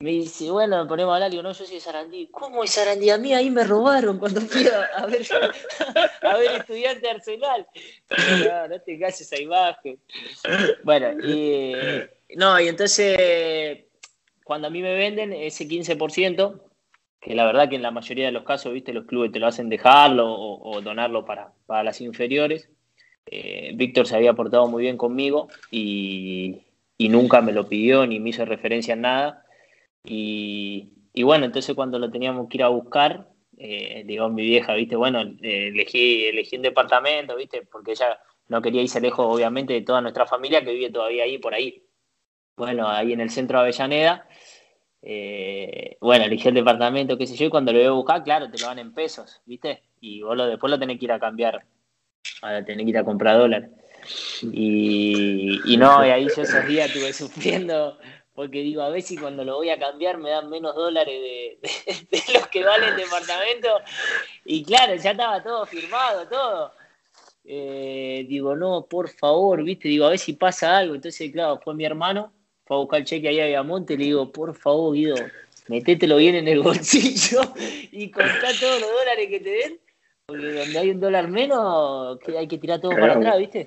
Me 0.01 0.11
dice, 0.11 0.51
bueno, 0.51 0.87
ponemos 0.89 1.13
a 1.13 1.15
hablar, 1.15 1.33
no, 1.33 1.53
yo 1.53 1.55
soy 1.55 1.77
de 1.77 1.81
Sarandí. 1.81 2.27
¿Cómo 2.27 2.65
es 2.65 2.73
Sarandí? 2.73 3.11
A 3.11 3.19
mí 3.19 3.33
ahí 3.33 3.49
me 3.51 3.63
robaron 3.63 4.19
cuando 4.19 4.41
fui 4.41 4.67
a, 4.67 5.07
ver, 5.07 5.23
a 6.23 6.37
ver 6.37 6.61
estudiante 6.61 7.09
Arsenal. 7.09 7.67
No, 8.11 8.69
no 8.69 8.81
te 8.81 8.99
calles 8.99 9.21
esa 9.21 9.41
imagen. 9.41 9.99
Bueno, 10.83 11.13
y, 11.25 11.75
no, 12.37 12.59
y 12.61 12.69
entonces, 12.69 13.85
cuando 14.43 14.67
a 14.67 14.71
mí 14.71 14.83
me 14.83 14.95
venden 14.95 15.33
ese 15.33 15.67
15%, 15.69 16.61
que 17.21 17.35
la 17.35 17.47
verdad 17.47 17.69
que 17.69 17.77
en 17.77 17.83
la 17.83 17.93
mayoría 17.93 18.27
de 18.27 18.33
los 18.33 18.43
casos, 18.43 18.73
viste, 18.73 18.93
los 18.93 19.07
clubes 19.07 19.31
te 19.31 19.39
lo 19.39 19.47
hacen 19.47 19.69
dejarlo 19.69 20.27
o, 20.29 20.81
donarlo 20.83 21.25
para, 21.25 21.53
para, 21.67 21.85
las 21.85 22.01
inferiores. 22.01 22.69
Eh, 23.27 23.73
Víctor 23.75 24.07
se 24.07 24.17
había 24.17 24.35
portado 24.35 24.67
muy 24.67 24.83
bien 24.83 24.99
conmigo 24.99 25.49
y, 25.71 26.63
y 26.99 27.09
nunca 27.09 27.41
me 27.41 27.53
lo 27.53 27.69
pidió 27.69 28.07
ni 28.07 28.21
me 28.21 28.31
hizo 28.31 28.45
referencia 28.45 28.93
en 28.93 29.01
nada 29.01 29.44
y, 30.05 31.23
bueno, 31.23 31.47
entonces 31.47 31.75
cuando 31.75 31.99
lo 31.99 32.11
teníamos 32.11 32.49
que 32.49 32.59
ir 32.59 32.63
a 32.63 32.69
buscar, 32.69 33.29
eh, 33.57 34.03
digo, 34.05 34.29
mi 34.29 34.43
vieja, 34.43 34.75
viste, 34.75 34.97
bueno, 34.97 35.23
eh, 35.43 35.69
elegí, 35.69 36.27
elegí 36.27 36.57
un 36.57 36.63
departamento, 36.63 37.37
viste, 37.37 37.63
porque 37.63 37.93
ella 37.93 38.19
no 38.49 38.61
quería 38.61 38.83
irse 38.83 39.01
lejos, 39.01 39.27
obviamente, 39.27 39.73
de 39.73 39.83
toda 39.83 40.01
nuestra 40.01 40.27
familia 40.27 40.63
que 40.63 40.75
vive 40.75 40.91
todavía 40.91 41.25
ahí, 41.25 41.39
por 41.39 41.55
ahí. 41.55 41.83
Bueno, 42.57 42.89
ahí 42.89 43.13
en 43.13 43.21
el 43.21 43.31
centro 43.31 43.59
de 43.59 43.65
Avellaneda. 43.65 44.29
Eh, 45.03 45.97
bueno, 46.01 46.25
elegí 46.25 46.49
el 46.49 46.55
departamento, 46.55 47.19
qué 47.19 47.27
sé 47.27 47.37
yo, 47.37 47.47
y 47.47 47.51
cuando 47.51 47.73
lo 47.73 47.79
voy 47.79 47.89
a 47.89 47.93
buscar, 47.93 48.25
claro, 48.25 48.51
te 48.51 48.59
lo 48.59 48.67
dan 48.67 48.79
en 48.79 48.95
pesos, 48.95 49.41
¿viste? 49.45 49.83
Y 50.01 50.23
vos 50.23 50.37
lo, 50.37 50.47
después 50.47 50.71
lo 50.71 50.79
tenés 50.79 50.99
que 50.99 51.07
ir 51.07 51.13
a 51.13 51.19
cambiar, 51.19 51.65
a 52.43 52.65
tener 52.65 52.85
que 52.85 52.91
ir 52.91 52.99
a 52.99 53.05
comprar 53.05 53.39
dólares. 53.39 53.71
Y, 54.43 55.61
y 55.65 55.77
no, 55.77 56.05
y 56.07 56.11
ahí 56.11 56.27
yo 56.35 56.43
esos 56.43 56.67
días 56.67 56.89
estuve 56.89 57.13
sufriendo 57.13 57.99
porque 58.35 58.59
digo, 58.59 58.83
a 58.83 58.89
ver 58.89 59.03
si 59.03 59.17
cuando 59.17 59.45
lo 59.45 59.57
voy 59.57 59.71
a 59.71 59.79
cambiar 59.79 60.19
me 60.19 60.31
dan 60.31 60.51
menos 60.51 60.75
dólares 60.75 61.21
de, 61.23 62.33
los 62.35 62.49
que 62.49 62.65
vale 62.65 62.89
el 62.89 62.97
departamento. 62.97 63.69
Y 64.45 64.65
claro, 64.65 64.97
ya 64.97 65.13
estaba 65.13 65.43
todo 65.43 65.65
firmado, 65.67 66.27
todo. 66.29 66.73
Eh, 67.45 68.25
digo, 68.29 68.57
no, 68.57 68.87
por 68.87 69.09
favor, 69.09 69.63
viste, 69.63 69.89
digo, 69.89 70.07
a 70.07 70.11
ver 70.11 70.19
si 70.19 70.33
pasa 70.33 70.79
algo. 70.79 70.95
Entonces, 70.97 71.31
claro, 71.31 71.61
fue 71.63 71.75
mi 71.75 71.85
hermano, 71.85 72.33
fue 72.65 72.77
a 72.77 72.81
buscar 72.81 73.01
el 73.01 73.07
cheque 73.07 73.29
ahí 73.29 73.41
a 73.41 73.47
Viamonte, 73.47 73.97
le 73.97 74.05
digo, 74.05 74.33
por 74.33 74.55
favor, 74.55 74.95
Guido, 74.95 75.17
metételo 75.69 76.17
bien 76.17 76.35
en 76.35 76.49
el 76.49 76.61
bolsillo 76.61 77.41
y 77.93 78.11
contá 78.11 78.49
todos 78.59 78.81
los 78.81 78.91
dólares 78.91 79.29
que 79.29 79.41
te 79.41 79.51
den 79.51 79.84
porque 80.27 80.53
donde 80.53 80.79
hay 80.79 80.91
un 80.91 81.01
dólar 81.01 81.29
menos, 81.29 82.19
que 82.21 82.39
hay 82.39 82.49
que 82.49 82.59
tirar 82.59 82.81
todo 82.81 82.93
para 82.93 83.15
atrás, 83.15 83.39
¿viste? 83.39 83.67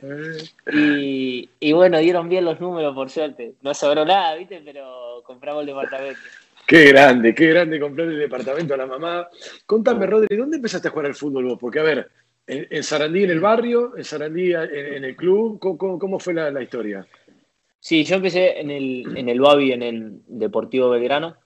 Y, 0.74 1.50
y, 1.60 1.74
bueno, 1.74 2.00
dieron 2.00 2.30
bien 2.30 2.46
los 2.46 2.60
números, 2.60 2.96
por 2.96 3.10
suerte. 3.10 3.54
No 3.62 3.74
sobró 3.74 4.06
nada, 4.06 4.36
¿viste? 4.36 4.62
Pero 4.66 5.22
compramos 5.24 5.62
el 5.62 5.68
departamento. 5.68 6.20
Qué 6.66 6.86
grande, 6.86 7.36
qué 7.36 7.48
grande 7.48 7.80
comprar 7.80 8.08
el 8.08 8.18
departamento 8.18 8.74
a 8.74 8.78
la 8.78 8.88
mamá. 8.88 9.30
Contame, 9.66 10.08
Rodri, 10.08 10.36
¿dónde 10.36 10.58
empezaste 10.58 10.88
a 10.88 10.92
jugar 10.92 11.06
al 11.06 11.16
fútbol 11.16 11.46
vos? 11.46 11.58
Porque, 11.60 11.80
a 11.80 11.84
ver, 11.84 12.10
en, 12.48 12.84
Sarandí 12.84 13.24
en 13.24 13.30
el 13.30 13.40
barrio, 13.40 13.96
en 13.96 14.04
Sarandí 14.04 14.52
en, 14.54 15.04
el 15.06 15.16
club, 15.16 15.60
¿cómo, 15.60 16.20
fue 16.20 16.34
la, 16.34 16.62
historia? 16.62 17.06
Sí, 17.80 18.04
yo 18.04 18.16
empecé 18.16 18.60
en 18.60 18.72
el, 18.72 19.16
en 19.16 19.30
el 19.30 19.40
Babi, 19.40 19.74
en 19.74 19.84
el 19.84 20.22
Deportivo 20.28 20.90
Belgrano, 20.90 21.38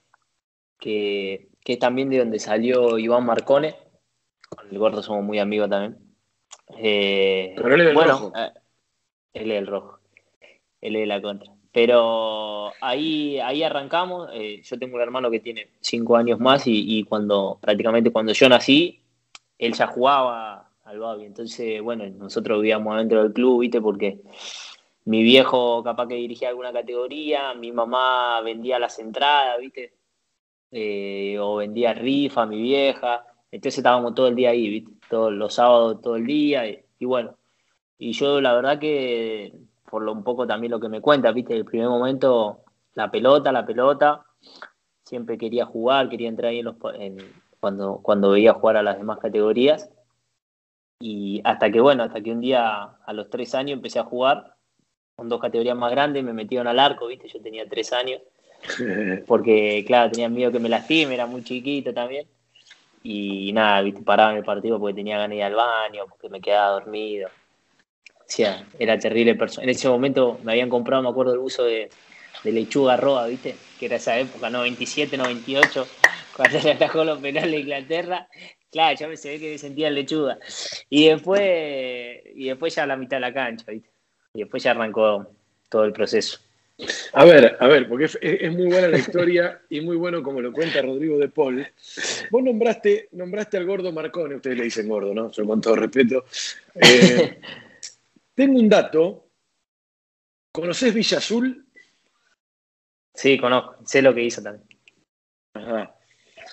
que, 0.79 1.49
que 1.63 1.73
es 1.73 1.79
también 1.79 2.09
de 2.09 2.19
donde 2.19 2.39
salió 2.39 2.97
Iván 2.97 3.25
Marcone 3.25 3.75
con 4.55 4.69
el 4.69 4.77
gordo 4.77 5.01
somos 5.01 5.23
muy 5.23 5.39
amigos 5.39 5.69
también. 5.69 5.97
Eh, 6.77 7.53
Pero 7.55 7.75
él 7.75 7.81
es 7.81 7.87
el 7.87 7.93
bueno, 7.93 8.11
rojo. 8.13 8.33
Eh, 8.35 8.51
él 9.33 9.51
es 9.51 9.57
el 9.57 9.67
rojo. 9.67 9.99
Él 10.81 10.95
es 10.95 11.07
la 11.07 11.21
contra. 11.21 11.51
Pero 11.71 12.71
ahí, 12.81 13.39
ahí 13.39 13.63
arrancamos. 13.63 14.29
Eh, 14.33 14.61
yo 14.63 14.77
tengo 14.77 14.95
un 14.95 15.01
hermano 15.01 15.31
que 15.31 15.39
tiene 15.39 15.69
cinco 15.79 16.17
años 16.17 16.39
más 16.39 16.63
y, 16.65 17.03
cuando 17.03 17.59
prácticamente 17.61 18.11
cuando 18.11 18.33
yo 18.33 18.49
nací, 18.49 19.01
él 19.57 19.73
ya 19.73 19.87
jugaba 19.87 20.69
al 20.83 20.99
Babi. 20.99 21.25
Entonces, 21.25 21.81
bueno, 21.81 22.05
nosotros 22.09 22.61
vivíamos 22.61 22.93
adentro 22.95 23.23
del 23.23 23.33
club, 23.33 23.61
¿viste? 23.61 23.79
Porque 23.79 24.19
mi 25.05 25.23
viejo 25.23 25.81
capaz 25.83 26.07
que 26.07 26.15
dirigía 26.15 26.49
alguna 26.49 26.73
categoría, 26.73 27.53
mi 27.53 27.71
mamá 27.71 28.41
vendía 28.41 28.79
las 28.79 28.99
entradas, 28.99 29.59
¿viste? 29.59 29.93
o 31.39 31.57
vendía 31.57 31.93
rifa, 31.93 32.45
mi 32.45 32.61
vieja. 32.61 33.30
Entonces 33.51 33.79
estábamos 33.79 34.15
todo 34.15 34.27
el 34.27 34.35
día 34.35 34.51
ahí, 34.51 34.69
¿viste? 34.69 34.91
Todos 35.09 35.33
los 35.33 35.53
sábados, 35.55 36.01
todo 36.01 36.15
el 36.15 36.25
día, 36.25 36.67
y, 36.67 37.05
bueno. 37.05 37.37
Y 37.97 38.13
yo 38.13 38.41
la 38.41 38.53
verdad 38.53 38.79
que, 38.79 39.53
por 39.89 40.03
lo 40.03 40.13
un 40.13 40.23
poco 40.23 40.47
también 40.47 40.71
lo 40.71 40.79
que 40.79 40.89
me 40.89 41.01
cuenta, 41.01 41.31
¿viste? 41.31 41.55
El 41.55 41.65
primer 41.65 41.89
momento 41.89 42.63
la 42.93 43.11
pelota, 43.11 43.51
la 43.51 43.65
pelota. 43.65 44.25
Siempre 45.03 45.37
quería 45.37 45.65
jugar, 45.65 46.09
quería 46.09 46.29
entrar 46.29 46.51
ahí 46.51 46.59
en 46.59 46.65
los, 46.65 46.75
cuando, 47.59 47.99
cuando 48.01 48.31
veía 48.31 48.53
jugar 48.53 48.77
a 48.77 48.83
las 48.83 48.97
demás 48.97 49.19
categorías. 49.19 49.91
Y 50.99 51.41
hasta 51.43 51.71
que, 51.71 51.81
bueno, 51.81 52.03
hasta 52.03 52.21
que 52.21 52.31
un 52.31 52.41
día 52.41 52.83
a 52.83 53.13
los 53.13 53.29
tres 53.29 53.53
años 53.55 53.73
empecé 53.73 53.99
a 53.99 54.03
jugar 54.03 54.55
con 55.15 55.29
dos 55.29 55.41
categorías 55.41 55.77
más 55.77 55.91
grandes, 55.91 56.23
me 56.23 56.33
metieron 56.33 56.67
al 56.67 56.79
arco, 56.79 57.07
¿viste? 57.07 57.27
Yo 57.27 57.41
tenía 57.41 57.67
tres 57.67 57.91
años. 57.91 58.21
Porque, 59.27 59.83
claro, 59.85 60.11
tenía 60.11 60.29
miedo 60.29 60.51
que 60.51 60.59
me 60.59 60.69
lastime, 60.69 61.13
era 61.13 61.25
muy 61.25 61.43
chiquito 61.43 61.93
también. 61.93 62.27
Y 63.03 63.51
nada. 63.53 63.83
Paraba 64.05 64.31
en 64.31 64.37
el 64.37 64.43
partido 64.43 64.79
porque 64.79 64.95
tenía 64.95 65.17
ganas 65.17 65.31
de 65.31 65.35
ir 65.37 65.43
al 65.43 65.55
baño, 65.55 66.05
porque 66.09 66.29
me 66.29 66.41
quedaba 66.41 66.71
dormido. 66.71 67.29
O 67.29 68.33
sea, 68.33 68.65
era 68.79 68.97
terrible. 68.97 69.37
En 69.57 69.69
ese 69.69 69.89
momento 69.89 70.39
me 70.43 70.53
habían 70.53 70.69
comprado, 70.69 71.03
me 71.03 71.09
acuerdo, 71.09 71.33
el 71.33 71.39
uso 71.39 71.63
de, 71.63 71.89
lechuga 72.43 72.97
roja, 72.97 73.25
¿viste? 73.27 73.55
Que 73.79 73.87
era 73.87 73.97
esa 73.97 74.17
época, 74.17 74.49
97, 74.49 75.17
98, 75.17 75.87
cuando 76.35 76.59
se 76.59 76.71
atajó 76.71 77.03
los 77.03 77.19
penales 77.19 77.51
de 77.51 77.59
Inglaterra. 77.59 78.27
Claro, 78.71 78.97
ya 78.97 79.07
me 79.09 79.17
se 79.17 79.31
ve 79.31 79.39
que 79.39 79.57
sentía 79.57 79.89
lechuga. 79.89 80.37
Y 80.89 81.07
después, 81.07 82.21
y 82.33 82.47
después 82.47 82.73
ya 82.73 82.85
la 82.85 82.95
mitad 82.95 83.17
de 83.17 83.21
la 83.21 83.33
cancha, 83.33 83.65
¿viste? 83.69 83.91
Y 84.33 84.39
después 84.39 84.63
ya 84.63 84.71
arrancó 84.71 85.27
todo 85.69 85.83
el 85.83 85.91
proceso. 85.91 86.39
A 87.13 87.25
ver, 87.25 87.57
a 87.59 87.67
ver, 87.67 87.87
porque 87.87 88.05
es, 88.05 88.51
muy 88.51 88.67
buena 88.67 88.87
la 88.87 88.97
historia 88.97 89.61
y 89.69 89.81
muy 89.81 89.95
bueno 89.97 90.23
como 90.23 90.41
lo 90.41 90.51
cuenta 90.51 90.81
Rodrigo 90.81 91.17
de 91.17 91.29
Paul. 91.29 91.67
Vos 92.29 92.43
nombraste, 92.43 93.09
nombraste 93.11 93.57
al 93.57 93.65
gordo 93.65 93.91
Marcone, 93.91 94.35
ustedes 94.35 94.57
le 94.57 94.63
dicen 94.65 94.87
gordo, 94.87 95.13
¿no? 95.13 95.31
Yo 95.31 95.45
con 95.45 95.61
todo 95.61 95.75
respeto. 95.75 96.25
Eh, 96.75 97.39
tengo 98.35 98.59
un 98.59 98.69
dato. 98.69 99.27
¿Conoces 100.51 100.93
Villa 100.93 101.17
Azul? 101.17 101.65
Sí, 103.13 103.37
conozco, 103.37 103.77
sé 103.85 104.01
lo 104.01 104.13
que 104.13 104.23
hizo 104.23 104.41
también. 104.41 104.67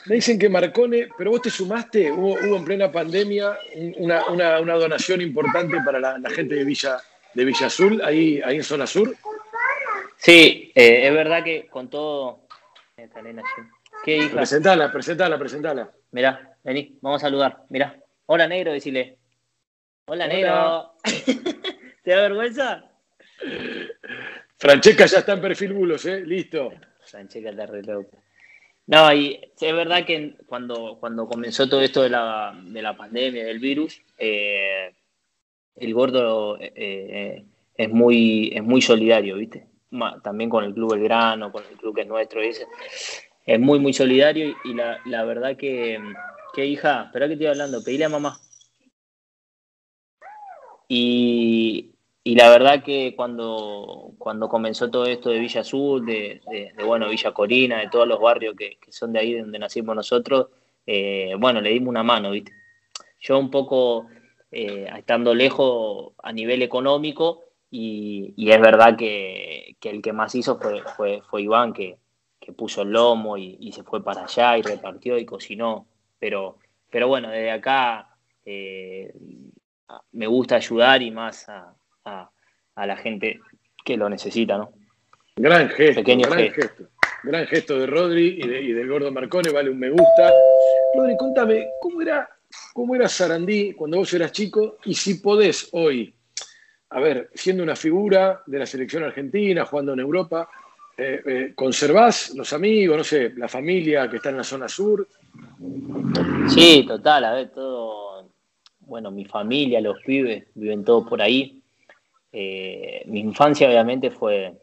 Me 0.06 0.14
dicen 0.16 0.38
que 0.38 0.49
Marcone, 0.49 1.08
pero 1.16 1.30
vos 1.30 1.42
te 1.42 1.50
sumaste, 1.50 2.11
hubo, 2.12 2.38
en 2.38 2.64
plena 2.64 2.90
pandemia 2.90 3.56
una, 3.97 4.61
donación 4.61 5.20
importante 5.20 5.78
para 5.85 5.99
la, 5.99 6.30
gente 6.30 6.54
de 6.54 6.64
Villa, 6.64 6.99
de 7.35 7.44
Villa 7.44 7.66
Azul, 7.66 8.00
ahí, 8.04 8.40
ahí 8.44 8.56
en 8.56 8.64
zona 8.64 8.87
sur. 8.87 9.14
Sí, 10.18 10.72
eh, 10.75 11.06
es 11.06 11.12
verdad 11.12 11.44
que 11.44 11.68
con 11.68 11.88
todo. 11.88 12.40
¿Qué 14.04 14.16
hija? 14.16 14.34
Presentala, 14.34 14.90
presentala, 14.90 15.38
presentala. 15.38 15.92
Mirá, 16.10 16.56
vení, 16.64 16.98
vamos 17.00 17.22
a 17.22 17.26
saludar. 17.26 17.64
Mirá. 17.68 17.96
Hola, 18.26 18.48
negro, 18.48 18.72
decile. 18.72 19.16
Hola, 20.06 20.26
negro. 20.26 20.94
¿Te 22.02 22.10
da 22.10 22.22
vergüenza? 22.22 22.84
Francesca 24.58 25.06
ya 25.06 25.20
está 25.20 25.34
en 25.34 25.40
perfil 25.40 25.72
bulos, 25.72 26.04
¿eh? 26.06 26.20
Listo. 26.26 26.72
Francesca 27.00 27.50
está 27.50 27.66
re 27.66 27.82
No, 28.87 29.12
y 29.14 29.40
es 29.60 29.72
verdad 29.72 30.04
que 30.04 30.37
cuando, 30.46 30.98
cuando 30.98 31.28
comenzó 31.28 31.68
todo 31.68 31.80
esto 31.80 32.02
de 32.02 32.10
la, 32.10 32.60
de 32.60 32.82
la 32.82 32.96
pandemia, 32.96 33.44
del 33.44 33.60
virus, 33.60 34.02
eh, 34.18 34.92
el 35.76 35.94
gordo 35.94 36.58
eh, 36.60 37.44
es, 37.76 37.88
muy, 37.88 38.50
es 38.52 38.62
muy 38.64 38.82
solidario, 38.82 39.37
¿viste? 39.37 39.68
También 40.23 40.50
con 40.50 40.64
el 40.64 40.75
Club 40.75 40.95
El 40.95 41.02
Grano, 41.04 41.50
con 41.50 41.64
el 41.64 41.76
club 41.76 41.95
que 41.95 42.02
es 42.02 42.07
nuestro, 42.07 42.40
es, 42.40 42.66
es 43.45 43.61
muy, 43.61 43.78
muy 43.78 43.92
solidario 43.92 44.54
y, 44.64 44.75
la, 44.75 44.99
la, 45.07 45.25
verdad 45.25 45.57
que, 45.57 45.99
que 46.54 46.66
hija, 46.66 47.04
espera 47.04 47.26
que 47.26 47.35
estoy 47.35 47.49
hablando, 47.49 47.83
pedile 47.83 48.04
a 48.04 48.09
mamá. 48.09 48.38
Y, 50.88 51.92
y 52.25 52.35
la 52.35 52.50
verdad 52.50 52.83
que 52.83 53.14
cuando, 53.16 54.12
cuando 54.18 54.49
comenzó 54.49 54.90
todo 54.90 55.07
esto 55.07 55.30
de 55.30 55.38
Villa 55.38 55.62
Azul, 55.62 56.04
de, 56.04 56.40
de, 56.50 56.85
bueno, 56.85 57.09
Villa 57.09 57.33
Corina, 57.33 57.78
de 57.78 57.88
todos 57.88 58.07
los 58.09 58.21
barrios 58.21 58.54
que, 58.57 58.76
que 58.78 58.92
son 58.92 59.12
de 59.12 59.21
ahí 59.21 59.38
donde 59.38 59.59
nacimos 59.59 59.97
nosotros, 59.97 60.49
eh, 60.87 61.35
bueno, 61.38 61.61
le 61.61 61.71
dimos 61.71 61.88
una 61.88 62.02
mano, 62.02 62.30
¿viste? 62.30 62.52
Yo 63.21 63.38
un 63.38 63.50
poco, 63.50 64.07
eh, 64.50 64.90
estando 64.97 65.35
lejos 65.35 66.12
a 66.23 66.33
nivel 66.33 66.62
económico, 66.62 67.45
y, 67.71 68.33
y 68.37 68.50
es 68.50 68.61
verdad 68.61 68.97
que, 68.97 69.67
que, 69.80 69.90
el 69.90 70.02
que 70.02 70.12
más 70.12 70.35
hizo 70.35 70.58
fue, 70.58 70.82
fue, 70.97 71.23
fue 71.28 71.42
Iván, 71.42 71.73
que, 71.73 71.99
que 72.40 72.52
puso 72.52 72.82
el 72.82 72.90
lomo 72.90 73.37
y, 73.37 73.56
y, 73.61 73.73
se 73.73 73.82
fue 73.82 74.02
para 74.02 74.25
allá 74.25 74.58
y 74.58 74.62
repartió 74.62 75.18
y 75.18 75.25
cocinó. 75.25 75.87
Pero, 76.18 76.58
pero 76.90 77.08
bueno, 77.08 77.30
desde 77.30 77.50
acá 77.50 78.16
eh, 78.44 79.12
me 80.12 80.26
gusta 80.26 80.56
ayudar 80.56 81.02
y 81.02 81.11
más 81.11 81.49
a, 81.49 81.75
a, 82.04 82.87
la 82.87 82.97
gente 82.97 83.40
que 83.85 83.97
lo 83.97 84.08
necesita, 84.08 84.56
¿no? 84.56 84.73
Gran 85.37 85.68
gesto, 85.70 86.02
gran 86.02 86.52
gesto. 86.52 86.88
Gran 87.25 87.47
gesto 87.47 87.78
de 87.78 87.87
Rodri 87.87 88.40
y, 88.42 88.73
del 88.73 88.88
gordo 88.88 89.11
Marcone, 89.11 89.50
vale 89.50 89.70
un 89.70 89.78
me 89.78 89.90
gusta. 89.90 90.32
Rodri, 90.94 91.16
contame, 91.16 91.66
¿cómo 91.80 92.00
era, 92.00 92.28
¿cómo 92.73 92.94
era 92.94 93.08
Sarandí 93.08 93.73
cuando 93.73 93.99
vos 93.99 94.12
eras 94.14 94.32
chico? 94.32 94.78
Y 94.85 94.94
si 94.94 95.14
podés 95.14 95.68
hoy, 95.73 96.14
a 96.90 97.00
ver, 97.00 97.30
siendo 97.35 97.62
una 97.62 97.76
figura 97.76 98.42
de 98.47 98.59
la 98.59 98.66
selección 98.66 99.04
argentina, 99.04 99.64
jugando 99.64 99.92
en 99.92 100.00
Europa, 100.00 100.49
eh, 100.97 101.23
eh, 101.25 101.52
¿conservás 101.54 102.35
los 102.35 102.52
amigos, 102.52 102.97
no 102.97 103.04
sé, 103.04 103.33
la 103.37 103.49
familia 103.49 104.09
que 104.09 104.16
está 104.16 104.30
en 104.30 104.38
la 104.38 104.45
zona 104.45 104.68
sur? 104.68 105.07
Sí, 106.49 106.85
total, 106.87 107.25
a 107.25 107.33
ver, 107.35 107.50
todo, 107.50 108.30
bueno, 108.80 109.11
mi 109.11 109.25
familia, 109.25 109.80
los 109.80 110.00
pibes, 110.02 110.47
viven 110.54 110.85
todos 110.85 111.07
por 111.09 111.21
ahí. 111.21 111.62
Eh, 112.33 113.02
mi 113.07 113.21
infancia 113.21 113.68
obviamente 113.68 114.11
fue, 114.11 114.54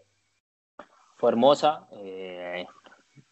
fue 1.16 1.30
hermosa, 1.30 1.88
eh, 2.04 2.66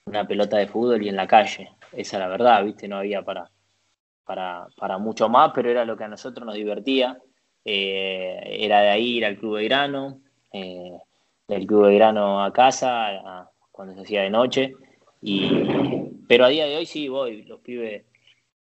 una 0.05 0.27
pelota 0.27 0.57
de 0.57 0.67
fútbol 0.67 1.01
y 1.01 1.09
en 1.09 1.15
la 1.15 1.27
calle, 1.27 1.71
esa 1.91 2.17
es 2.17 2.19
la 2.19 2.27
verdad, 2.27 2.63
¿viste? 2.63 2.87
No 2.87 2.97
había 2.97 3.23
para, 3.23 3.49
para, 4.23 4.67
para 4.77 4.97
mucho 4.97 5.29
más, 5.29 5.51
pero 5.53 5.69
era 5.69 5.83
lo 5.83 5.97
que 5.97 6.03
a 6.03 6.07
nosotros 6.07 6.45
nos 6.45 6.55
divertía. 6.55 7.19
Eh, 7.65 8.57
era 8.59 8.81
de 8.81 8.89
ahí 8.89 9.17
ir 9.17 9.25
al 9.25 9.37
Club 9.37 9.57
de 9.57 9.63
Grano, 9.65 10.19
del 10.51 11.67
Club 11.67 11.87
de 11.87 11.95
Grano 11.95 12.43
a 12.43 12.51
casa, 12.53 13.49
cuando 13.71 13.93
se 13.95 14.01
hacía 14.01 14.23
de 14.23 14.29
noche. 14.29 14.75
Y, 15.21 15.49
pero 16.27 16.45
a 16.45 16.49
día 16.49 16.65
de 16.65 16.77
hoy 16.77 16.85
sí 16.85 17.07
voy, 17.07 17.43
los 17.43 17.59
pibes, 17.61 18.03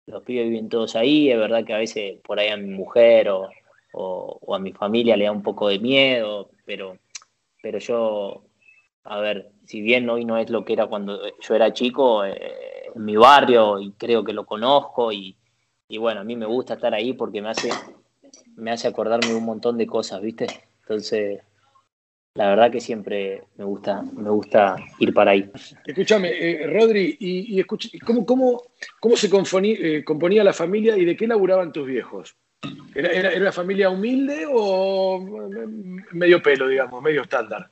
los 0.06 0.22
pibes 0.22 0.48
viven 0.48 0.68
todos 0.68 0.94
ahí, 0.96 1.30
es 1.30 1.38
verdad 1.38 1.64
que 1.64 1.74
a 1.74 1.78
veces 1.78 2.20
por 2.24 2.38
ahí 2.38 2.48
a 2.48 2.56
mi 2.56 2.70
mujer 2.70 3.28
o, 3.30 3.48
o, 3.92 4.54
a 4.54 4.58
mi 4.58 4.72
familia 4.72 5.16
le 5.16 5.26
da 5.26 5.32
un 5.32 5.42
poco 5.42 5.68
de 5.68 5.78
miedo, 5.78 6.50
pero, 6.64 6.98
pero 7.62 7.78
yo, 7.78 8.44
a 9.04 9.18
ver, 9.18 9.50
si 9.64 9.80
bien 9.80 10.08
hoy 10.08 10.24
no 10.24 10.38
es 10.38 10.50
lo 10.50 10.64
que 10.64 10.72
era 10.72 10.86
cuando 10.86 11.20
yo 11.40 11.54
era 11.54 11.72
chico, 11.72 12.24
eh, 12.24 12.90
en 12.94 13.04
mi 13.04 13.16
barrio, 13.16 13.80
y 13.80 13.92
creo 13.92 14.24
que 14.24 14.32
lo 14.32 14.44
conozco, 14.44 15.12
y, 15.12 15.36
y, 15.88 15.98
bueno, 15.98 16.20
a 16.20 16.24
mí 16.24 16.36
me 16.36 16.46
gusta 16.46 16.74
estar 16.74 16.94
ahí 16.94 17.12
porque 17.12 17.42
me 17.42 17.50
hace, 17.50 17.70
me 18.56 18.70
hace 18.70 18.88
acordarme 18.88 19.28
de 19.28 19.34
un 19.34 19.44
montón 19.44 19.76
de 19.78 19.86
cosas, 19.86 20.20
¿viste? 20.20 20.46
Entonces, 20.80 21.40
la 22.34 22.48
verdad 22.48 22.70
que 22.70 22.80
siempre 22.80 23.44
me 23.56 23.64
gusta, 23.64 24.02
me 24.02 24.30
gusta 24.30 24.76
ir 24.98 25.12
para 25.12 25.32
ahí. 25.32 25.50
Escúchame, 25.84 26.30
eh, 26.30 26.66
Rodri, 26.66 27.16
y, 27.20 27.60
y 27.60 27.64
¿cómo, 27.64 28.24
cómo, 28.24 28.62
cómo 29.00 29.16
se 29.16 29.28
componía, 29.28 29.76
eh, 29.78 30.04
componía 30.04 30.42
la 30.42 30.52
familia 30.52 30.96
y 30.96 31.04
de 31.04 31.16
qué 31.16 31.26
laburaban 31.26 31.72
tus 31.72 31.86
viejos? 31.86 32.34
¿Era, 32.94 33.10
era, 33.10 33.38
una 33.38 33.52
familia 33.52 33.90
humilde 33.90 34.46
o 34.50 35.18
medio 36.12 36.42
pelo, 36.42 36.68
digamos, 36.68 37.02
medio 37.02 37.22
estándar? 37.22 37.70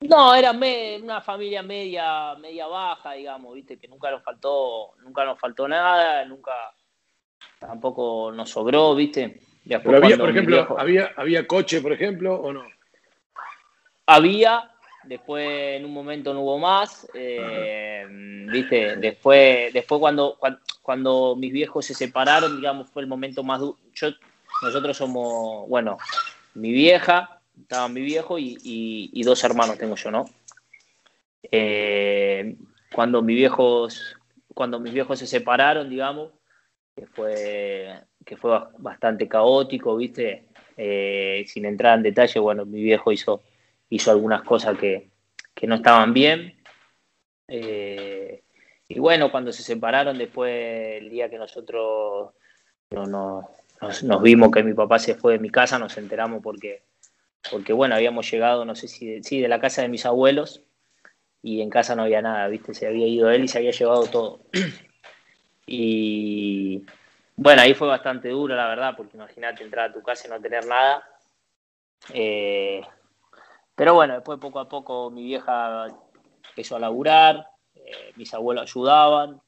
No, 0.00 0.34
era 0.34 0.52
una 0.52 1.20
familia 1.20 1.62
media, 1.62 2.34
media 2.36 2.66
baja, 2.66 3.12
digamos, 3.12 3.54
viste, 3.54 3.78
que 3.78 3.86
nunca 3.88 4.10
nos 4.10 4.22
faltó, 4.22 4.92
nunca 5.02 5.26
nos 5.26 5.38
faltó 5.38 5.68
nada, 5.68 6.24
nunca 6.24 6.52
tampoco 7.58 8.32
nos 8.32 8.48
sobró, 8.48 8.94
viste. 8.94 9.40
Pero 9.78 9.98
había, 9.98 10.16
por 10.16 10.30
ejemplo, 10.30 10.76
había, 10.78 11.12
había 11.16 11.46
coche, 11.46 11.80
por 11.80 11.92
ejemplo, 11.92 12.34
o 12.34 12.52
no? 12.52 12.64
Había, 14.06 14.70
después 15.04 15.46
en 15.76 15.84
un 15.84 15.92
momento 15.92 16.34
no 16.34 16.40
hubo 16.40 16.58
más, 16.58 17.08
eh, 17.14 18.04
viste, 18.50 18.96
después, 18.96 19.72
después 19.72 20.00
cuando, 20.00 20.36
cuando, 20.40 20.60
cuando 20.82 21.36
mis 21.36 21.52
viejos 21.52 21.86
se 21.86 21.94
separaron, 21.94 22.56
digamos, 22.56 22.90
fue 22.90 23.02
el 23.02 23.08
momento 23.08 23.44
más 23.44 23.60
duro. 23.60 23.78
Nosotros 24.62 24.96
somos, 24.96 25.68
bueno, 25.68 25.98
mi 26.54 26.72
vieja, 26.72 27.40
estaba 27.60 27.88
mi 27.88 28.00
viejo 28.00 28.36
y, 28.38 29.22
dos 29.24 29.44
hermanos 29.44 29.78
tengo 29.78 29.94
yo, 29.94 30.10
¿no? 30.10 30.24
Eh, 31.50 32.56
cuando, 32.92 33.22
mis 33.22 33.36
viejos, 33.36 34.16
cuando 34.54 34.80
mis 34.80 34.92
viejos 34.92 35.18
se 35.18 35.26
separaron, 35.26 35.88
digamos, 35.88 36.32
que 36.96 37.06
fue, 37.06 38.00
que 38.24 38.36
fue 38.36 38.58
bastante 38.78 39.28
caótico, 39.28 39.96
¿viste? 39.96 40.44
Eh, 40.76 41.44
sin 41.46 41.64
entrar 41.66 41.96
en 41.98 42.04
detalle, 42.04 42.40
bueno, 42.40 42.64
mi 42.64 42.82
viejo 42.82 43.12
hizo, 43.12 43.42
hizo 43.90 44.10
algunas 44.10 44.42
cosas 44.42 44.78
que, 44.78 45.10
que 45.54 45.66
no 45.66 45.76
estaban 45.76 46.12
bien. 46.14 46.54
Eh, 47.48 48.42
y 48.88 48.98
bueno, 48.98 49.30
cuando 49.30 49.52
se 49.52 49.62
separaron, 49.62 50.18
después 50.18 51.02
el 51.02 51.10
día 51.10 51.28
que 51.28 51.38
nosotros 51.38 52.30
no, 52.90 53.48
nos, 53.80 54.22
vimos 54.22 54.50
que 54.50 54.62
mi 54.62 54.74
papá 54.74 54.98
se 54.98 55.14
fue 55.14 55.34
de 55.34 55.38
mi 55.38 55.50
casa, 55.50 55.78
nos 55.78 55.96
enteramos 55.96 56.42
porque, 56.42 56.82
porque 57.50 57.72
bueno, 57.72 57.94
habíamos 57.94 58.30
llegado, 58.30 58.64
no 58.64 58.74
sé 58.74 58.88
si 58.88 59.06
de, 59.06 59.22
sí, 59.22 59.40
de 59.40 59.48
la 59.48 59.60
casa 59.60 59.82
de 59.82 59.88
mis 59.88 60.06
abuelos. 60.06 60.62
y 61.42 61.60
en 61.62 61.70
casa 61.70 61.96
no 61.96 62.02
había 62.02 62.22
nada, 62.22 62.48
¿viste? 62.48 62.74
Se 62.74 62.86
había 62.86 63.06
ido 63.06 63.30
él 63.30 63.44
y 63.44 63.48
se 63.48 63.58
había 63.58 63.70
llevado 63.70 64.06
todo. 64.06 64.40
y 65.66 66.84
bueno, 67.42 67.62
ahí 67.62 67.72
fue 67.72 67.88
bastante 67.88 68.28
duro, 68.28 68.54
la 68.54 68.68
verdad, 68.68 68.94
porque 68.94 69.16
imagínate 69.16 69.64
entrar 69.64 69.88
a 69.88 69.92
tu 69.94 70.02
casa 70.02 70.28
y 70.28 70.30
no 70.30 70.38
tener 70.38 70.66
nada. 70.66 71.02
Eh, 72.12 72.82
pero 73.74 73.94
bueno, 73.94 74.12
después 74.12 74.38
poco 74.38 74.60
a 74.60 74.68
poco 74.68 75.10
mi 75.10 75.24
vieja 75.24 75.86
empezó 76.50 76.76
a 76.76 76.80
laburar, 76.80 77.48
eh, 77.74 78.12
mis 78.16 78.34
abuelos 78.34 78.64
ayudaban. 78.64 79.40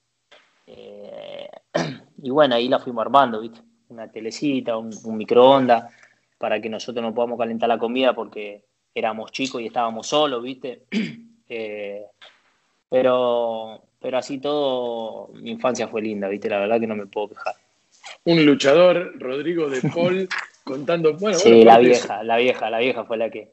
Eh, 0.66 1.50
y 2.22 2.30
bueno, 2.30 2.54
ahí 2.54 2.66
la 2.66 2.78
fuimos 2.78 3.02
armando, 3.02 3.40
¿viste? 3.40 3.60
Una 3.90 4.10
telecita, 4.10 4.78
un, 4.78 4.90
microondas, 5.14 5.92
para 6.38 6.62
que 6.62 6.70
nosotros 6.70 7.04
no 7.04 7.12
podamos 7.12 7.38
calentar 7.38 7.68
la 7.68 7.78
comida 7.78 8.14
porque 8.14 8.64
éramos 8.94 9.32
chicos 9.32 9.60
y 9.60 9.66
estábamos 9.66 10.06
solos, 10.06 10.42
¿viste? 10.42 10.86
pero, 12.88 13.82
pero 14.00 14.16
así 14.16 14.38
todo, 14.38 15.28
mi 15.34 15.50
infancia 15.50 15.88
fue 15.88 16.00
linda, 16.00 16.28
¿viste? 16.28 16.48
La 16.48 16.60
verdad 16.60 16.80
que 16.80 16.86
no 16.86 16.96
me 16.96 17.04
puedo 17.04 17.28
quejar. 17.28 17.61
Un 18.24 18.44
luchador, 18.44 19.14
Rodrigo 19.18 19.68
de 19.68 19.80
Paul, 19.82 20.28
contando. 20.64 21.14
Bueno, 21.14 21.38
sí, 21.38 21.64
la 21.64 21.78
vieja, 21.78 22.22
la 22.22 22.36
vieja, 22.36 22.70
la 22.70 22.78
vieja 22.78 23.04
fue 23.04 23.16
la 23.16 23.30
que, 23.30 23.52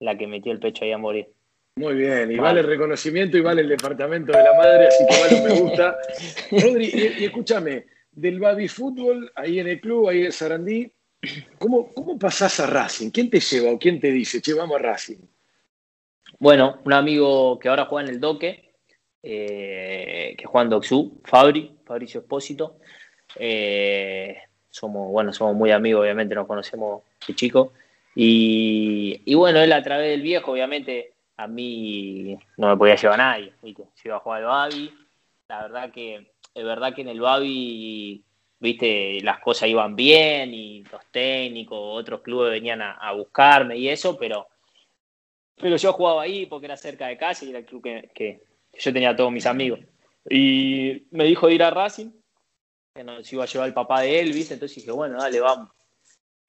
la 0.00 0.16
que 0.16 0.26
metió 0.26 0.52
el 0.52 0.60
pecho 0.60 0.84
ahí 0.84 0.92
a 0.92 0.98
morir. 0.98 1.28
Muy 1.76 1.94
bien, 1.94 2.30
y 2.30 2.36
vale 2.36 2.60
el 2.60 2.66
reconocimiento 2.66 3.36
y 3.36 3.40
vale 3.40 3.62
el 3.62 3.68
departamento 3.68 4.30
de 4.30 4.44
la 4.44 4.54
madre, 4.54 4.86
así 4.86 5.04
que 5.08 5.20
vale 5.20 5.48
me 5.48 5.60
gusta. 5.60 5.96
Rodri, 6.52 7.16
y, 7.18 7.24
escúchame, 7.24 7.86
del 8.12 8.38
baby 8.38 8.68
fútbol, 8.68 9.32
ahí 9.34 9.58
en 9.58 9.66
el 9.66 9.80
club, 9.80 10.08
ahí 10.08 10.24
en 10.24 10.30
Sarandí, 10.30 10.92
¿cómo, 11.58 11.92
¿cómo 11.92 12.16
pasás 12.16 12.60
a 12.60 12.66
Racing? 12.66 13.10
¿Quién 13.10 13.28
te 13.28 13.40
lleva 13.40 13.72
o 13.72 13.78
quién 13.78 13.98
te 13.98 14.12
dice, 14.12 14.40
che, 14.40 14.54
vamos 14.54 14.76
a 14.76 14.82
Racing? 14.82 15.18
Bueno, 16.38 16.80
un 16.84 16.92
amigo 16.92 17.58
que 17.58 17.68
ahora 17.68 17.86
juega 17.86 18.08
en 18.08 18.14
el 18.14 18.20
Doque, 18.20 18.72
eh, 19.22 20.34
que 20.36 20.44
juega 20.44 20.64
en 20.64 20.70
Doxú, 20.70 21.20
Fabri, 21.24 21.76
Fabricio 21.84 22.20
Espósito. 22.20 22.78
Eh, 23.36 24.36
somos, 24.70 25.10
bueno, 25.10 25.32
somos 25.32 25.54
muy 25.54 25.70
amigos, 25.70 26.02
obviamente, 26.02 26.34
nos 26.34 26.46
conocemos 26.46 27.02
de 27.26 27.34
chico. 27.34 27.72
Y, 28.14 29.34
bueno, 29.34 29.60
él 29.60 29.72
a 29.72 29.82
través 29.82 30.10
del 30.10 30.22
viejo, 30.22 30.52
obviamente, 30.52 31.12
a 31.36 31.46
mí 31.46 32.38
no 32.56 32.68
me 32.68 32.76
podía 32.76 32.96
llevar 32.96 33.20
a 33.20 33.30
nadie. 33.30 33.52
¿viste? 33.62 33.82
Yo 33.82 34.02
iba 34.04 34.16
a 34.16 34.20
jugar 34.20 34.42
al 34.42 34.46
Babi. 34.46 34.94
La 35.48 35.62
verdad 35.62 35.90
que, 35.90 36.26
es 36.54 36.64
verdad 36.64 36.94
que 36.94 37.02
en 37.02 37.08
el 37.08 37.20
Babi, 37.20 38.22
viste, 38.60 39.20
las 39.22 39.40
cosas 39.40 39.68
iban 39.68 39.96
bien 39.96 40.54
y 40.54 40.84
los 40.84 41.04
técnicos, 41.10 41.78
otros 41.80 42.20
clubes 42.22 42.52
venían 42.52 42.80
a, 42.82 43.12
buscarme 43.12 43.76
y 43.76 43.88
eso, 43.88 44.16
pero, 44.16 44.46
pero 45.56 45.76
yo 45.76 45.92
jugaba 45.92 46.22
ahí 46.22 46.46
porque 46.46 46.66
era 46.66 46.76
cerca 46.76 47.08
de 47.08 47.16
casa 47.16 47.44
y 47.44 47.50
era 47.50 47.58
el 47.58 47.64
club 47.64 47.82
que, 47.82 48.42
yo 48.76 48.92
tenía 48.92 49.10
a 49.10 49.16
todos 49.16 49.30
mis 49.30 49.46
amigos. 49.46 49.80
Y 50.28 51.04
me 51.10 51.24
dijo 51.24 51.48
de 51.48 51.54
ir 51.54 51.62
a 51.62 51.70
Racing, 51.70 52.10
que 52.94 53.02
nos 53.02 53.32
iba 53.32 53.42
a 53.42 53.46
llevar 53.48 53.66
el 53.66 53.74
papá 53.74 54.02
de 54.02 54.20
él, 54.20 54.32
¿viste? 54.32 54.54
Entonces 54.54 54.76
dije, 54.76 54.92
bueno, 54.92 55.18
dale, 55.18 55.40
vamos. 55.40 55.68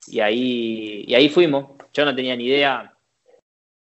Y 0.05 0.19
ahí, 0.19 1.03
y 1.07 1.15
ahí 1.15 1.27
fuimos. 1.27 1.71
Yo 1.91 2.05
no 2.05 2.15
tenía 2.15 2.35
ni 2.35 2.45
idea 2.45 2.93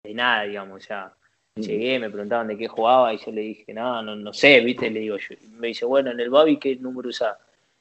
de 0.04 0.14
nada, 0.14 0.44
digamos. 0.44 0.84
O 0.84 0.86
sea, 0.86 1.12
mm. 1.56 1.62
llegué, 1.62 1.98
me 1.98 2.12
preguntaban 2.12 2.50
de 2.50 2.58
qué 2.58 2.68
jugaba 2.68 3.12
y 3.16 3.18
yo 3.18 3.32
le 3.32 3.42
dije, 3.42 3.74
no, 3.74 4.04
no, 4.04 4.16
no 4.16 4.32
sé, 4.32 4.60
¿viste? 4.60 4.92
Le 4.92 5.00
digo, 5.00 5.18
yo, 5.18 5.36
me 5.54 5.70
dice, 5.70 5.86
bueno, 5.86 6.12
en 6.12 6.20
el 6.20 6.30
Babi, 6.30 6.58
¿qué 6.58 6.76
número 6.76 7.10
usa? 7.10 7.36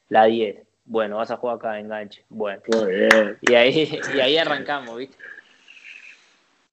La 0.09 0.25
10. 0.25 0.57
Bueno, 0.87 1.19
vas 1.19 1.31
a 1.31 1.37
jugar 1.37 1.57
acá, 1.57 1.79
enganche. 1.79 2.25
Bueno. 2.31 2.63
Y 3.43 3.55
ahí, 3.55 4.01
y 4.15 4.21
ahí 4.21 4.39
arrancamos, 4.39 4.97
¿viste? 4.97 5.17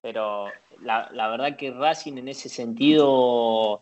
Pero 0.01 0.47
la, 0.81 1.09
la 1.11 1.27
verdad 1.27 1.57
que 1.57 1.71
Racing 1.71 2.17
en 2.19 2.29
ese 2.29 2.47
sentido 2.47 3.81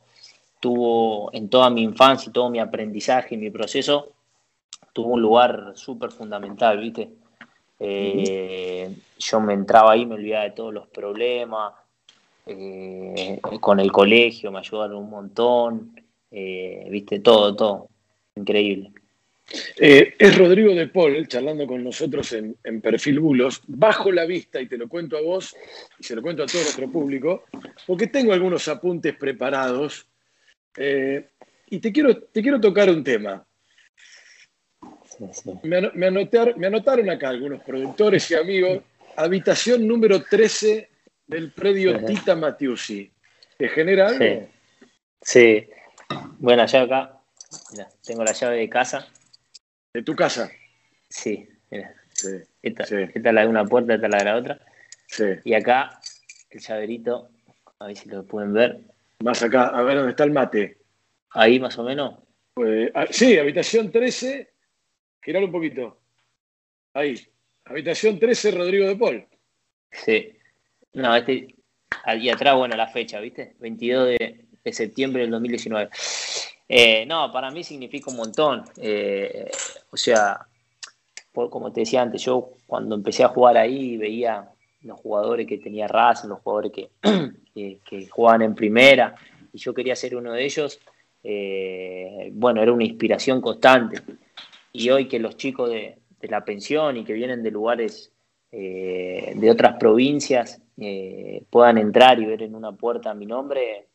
tuvo 0.59 1.29
en 1.31 1.47
toda 1.47 1.69
mi 1.69 1.83
infancia 1.83 2.27
y 2.27 2.33
todo 2.33 2.49
mi 2.49 2.57
aprendizaje 2.57 3.35
y 3.35 3.37
mi 3.37 3.51
proceso, 3.51 4.14
tuvo 4.95 5.15
un 5.15 5.21
lugar 5.21 5.73
súper 5.75 6.09
fundamental, 6.09 6.79
¿viste? 6.79 7.09
Eh, 7.77 8.95
yo 9.19 9.41
me 9.41 9.53
entraba 9.53 9.91
ahí, 9.91 10.05
me 10.05 10.15
olvidaba 10.15 10.45
de 10.45 10.51
todos 10.51 10.73
los 10.73 10.87
problemas, 10.87 11.73
eh, 12.45 13.41
con 13.59 13.81
el 13.81 13.91
colegio 13.91 14.53
me 14.53 14.59
ayudaron 14.59 15.03
un 15.03 15.09
montón, 15.09 16.01
eh, 16.31 16.87
viste, 16.89 17.19
todo, 17.19 17.53
todo, 17.53 17.89
increíble. 18.37 18.93
es 19.77 20.37
Rodrigo 20.37 20.73
de 20.73 20.87
Paul 20.87 21.27
charlando 21.27 21.67
con 21.67 21.83
nosotros 21.83 22.31
en, 22.31 22.55
Perfil 22.79 23.19
Bulos, 23.19 23.63
bajo 23.67 24.13
la 24.13 24.23
vista, 24.23 24.61
y 24.61 24.67
te 24.69 24.77
lo 24.77 24.87
cuento 24.87 25.17
a 25.17 25.21
vos, 25.21 25.57
y 25.99 26.03
se 26.05 26.15
lo 26.15 26.21
cuento 26.21 26.43
a 26.43 26.45
todo 26.45 26.61
nuestro 26.61 26.89
público, 26.89 27.43
porque 27.85 28.07
tengo 28.07 28.31
algunos 28.31 28.65
apuntes 28.69 29.13
preparados, 29.17 30.07
y 30.77 31.79
te 31.79 31.91
quiero, 31.91 32.15
te 32.15 32.41
quiero 32.41 32.61
tocar 32.61 32.89
un 32.89 33.03
tema. 33.03 33.45
Me, 35.63 36.67
anotaron 36.67 37.09
acá 37.09 37.29
algunos 37.29 37.61
productores 37.63 38.29
y 38.31 38.35
amigos. 38.35 38.83
Habitación 39.15 39.87
número 39.87 40.23
13 40.23 40.89
del 41.27 41.51
predio 41.51 42.03
Tita 42.03 42.35
Matiusi. 42.35 43.11
¿Te 43.57 43.69
genera 43.69 44.09
algo? 44.09 44.47
Sí. 45.21 45.67
Bueno, 46.39 46.65
ya 46.65 46.81
acá. 46.81 47.21
tengo 48.05 48.23
la 48.23 48.33
llave 48.33 48.57
de 48.57 48.69
casa. 48.69 49.07
¿De 49.93 50.03
tu 50.03 50.15
casa? 50.15 50.51
Sí, 51.09 51.47
mira. 51.71 51.95
esta, 52.61 52.83
es 52.83 53.23
la 53.23 53.41
de 53.41 53.47
una 53.47 53.63
puerta, 53.65 53.95
esta 53.95 54.07
es 54.07 54.11
la 54.11 54.17
de 54.17 54.25
la 54.25 54.35
otra. 54.35 54.59
Y 55.45 55.53
acá, 55.53 55.99
el 56.49 56.59
llaverito, 56.59 57.29
a 57.79 57.87
ver 57.87 57.95
si 57.95 58.09
lo 58.09 58.25
pueden 58.25 58.53
ver. 58.53 58.81
Más 59.23 59.41
acá, 59.41 59.67
a 59.67 59.81
ver 59.83 59.95
dónde 59.95 60.11
está 60.11 60.25
el 60.25 60.31
mate. 60.31 60.77
Ahí 61.31 61.59
más 61.59 61.77
o 61.79 61.83
menos. 61.83 62.15
Pues, 62.53 62.91
ah, 62.93 63.05
sí, 63.09 63.37
habitación 63.37 63.91
13, 63.91 64.54
Girar 65.25 65.43
un 65.43 65.51
poquito. 65.51 65.97
Ahí. 66.93 67.15
Habitación 67.65 68.19
13, 68.19 68.51
Rodrigo 68.51 68.87
de 68.87 68.95
Paul. 68.95 69.25
Sí. 69.91 70.37
No, 70.93 71.15
este. 71.15 71.55
Ahí 72.03 72.29
atrás, 72.29 72.55
bueno, 72.55 72.75
la 72.75 72.87
fecha, 72.87 73.19
¿viste? 73.19 73.55
22 73.59 74.17
de, 74.19 74.45
septiembre 74.71 75.23
del 75.23 75.31
2019. 75.31 75.89
Eh, 76.69 77.05
no, 77.07 77.31
para 77.31 77.49
mí 77.49 77.63
significa 77.63 78.11
un 78.11 78.17
montón. 78.17 78.65
Eh, 78.77 79.49
o 79.89 79.97
sea, 79.97 80.45
como 81.33 81.71
te 81.71 81.79
decía 81.79 82.03
antes, 82.03 82.21
yo 82.21 82.51
cuando 82.67 82.93
empecé 82.93 83.23
a 83.23 83.29
jugar 83.29 83.57
ahí 83.57 83.97
veía 83.97 84.47
los 84.81 84.99
jugadores 84.99 85.47
que 85.47 85.57
tenía 85.57 85.87
Racing, 85.87 86.27
los 86.27 86.41
jugadores 86.41 86.71
que, 86.71 86.89
que, 87.83 88.07
jugaban 88.09 88.43
en 88.43 88.53
primera, 88.53 89.15
y 89.51 89.57
yo 89.57 89.73
quería 89.73 89.95
ser 89.95 90.15
uno 90.15 90.33
de 90.33 90.45
ellos. 90.45 90.79
Eh, 91.23 92.29
bueno, 92.33 92.61
era 92.61 92.71
una 92.71 92.83
inspiración 92.83 93.41
constante 93.41 94.03
y 94.77 94.89
hoy 94.89 95.07
que 95.07 95.19
los 95.19 95.37
chicos 95.37 95.69
de, 95.69 95.97
la 96.21 96.43
pensión 96.43 96.97
y 96.97 97.05
que 97.05 97.13
vienen 97.13 97.43
de 97.43 97.51
lugares 97.51 98.11
eh, 98.51 99.33
de 99.35 99.51
otras 99.51 99.77
provincias 99.77 100.59
eh, 100.77 101.43
puedan 101.51 101.77
entrar 101.77 102.19
y 102.19 102.25
ver 102.25 102.41
en 102.41 102.55
una 102.55 102.71
puerta 102.71 103.13
mi 103.13 103.27
nombre, 103.27 103.87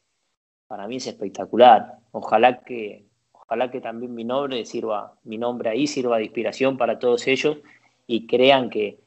para 0.68 0.86
mí 0.86 0.96
es 0.96 1.08
espectacular. 1.08 1.96
Ojalá 2.12 2.60
que, 2.60 3.04
ojalá 3.32 3.70
que 3.70 3.80
también 3.80 4.14
mi 4.14 4.22
nombre 4.22 4.64
sirva, 4.64 5.16
mi 5.24 5.38
nombre 5.38 5.70
ahí 5.70 5.88
sirva 5.88 6.18
de 6.18 6.24
inspiración 6.24 6.78
para 6.78 7.00
todos 7.00 7.26
ellos 7.26 7.58
y 8.06 8.28
crean 8.28 8.70
que, 8.70 8.98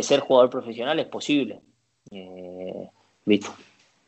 ser 0.00 0.20
jugador 0.20 0.48
profesional 0.48 0.98
es 0.98 1.06
posible. 1.06 1.60
Eh, 2.10 2.88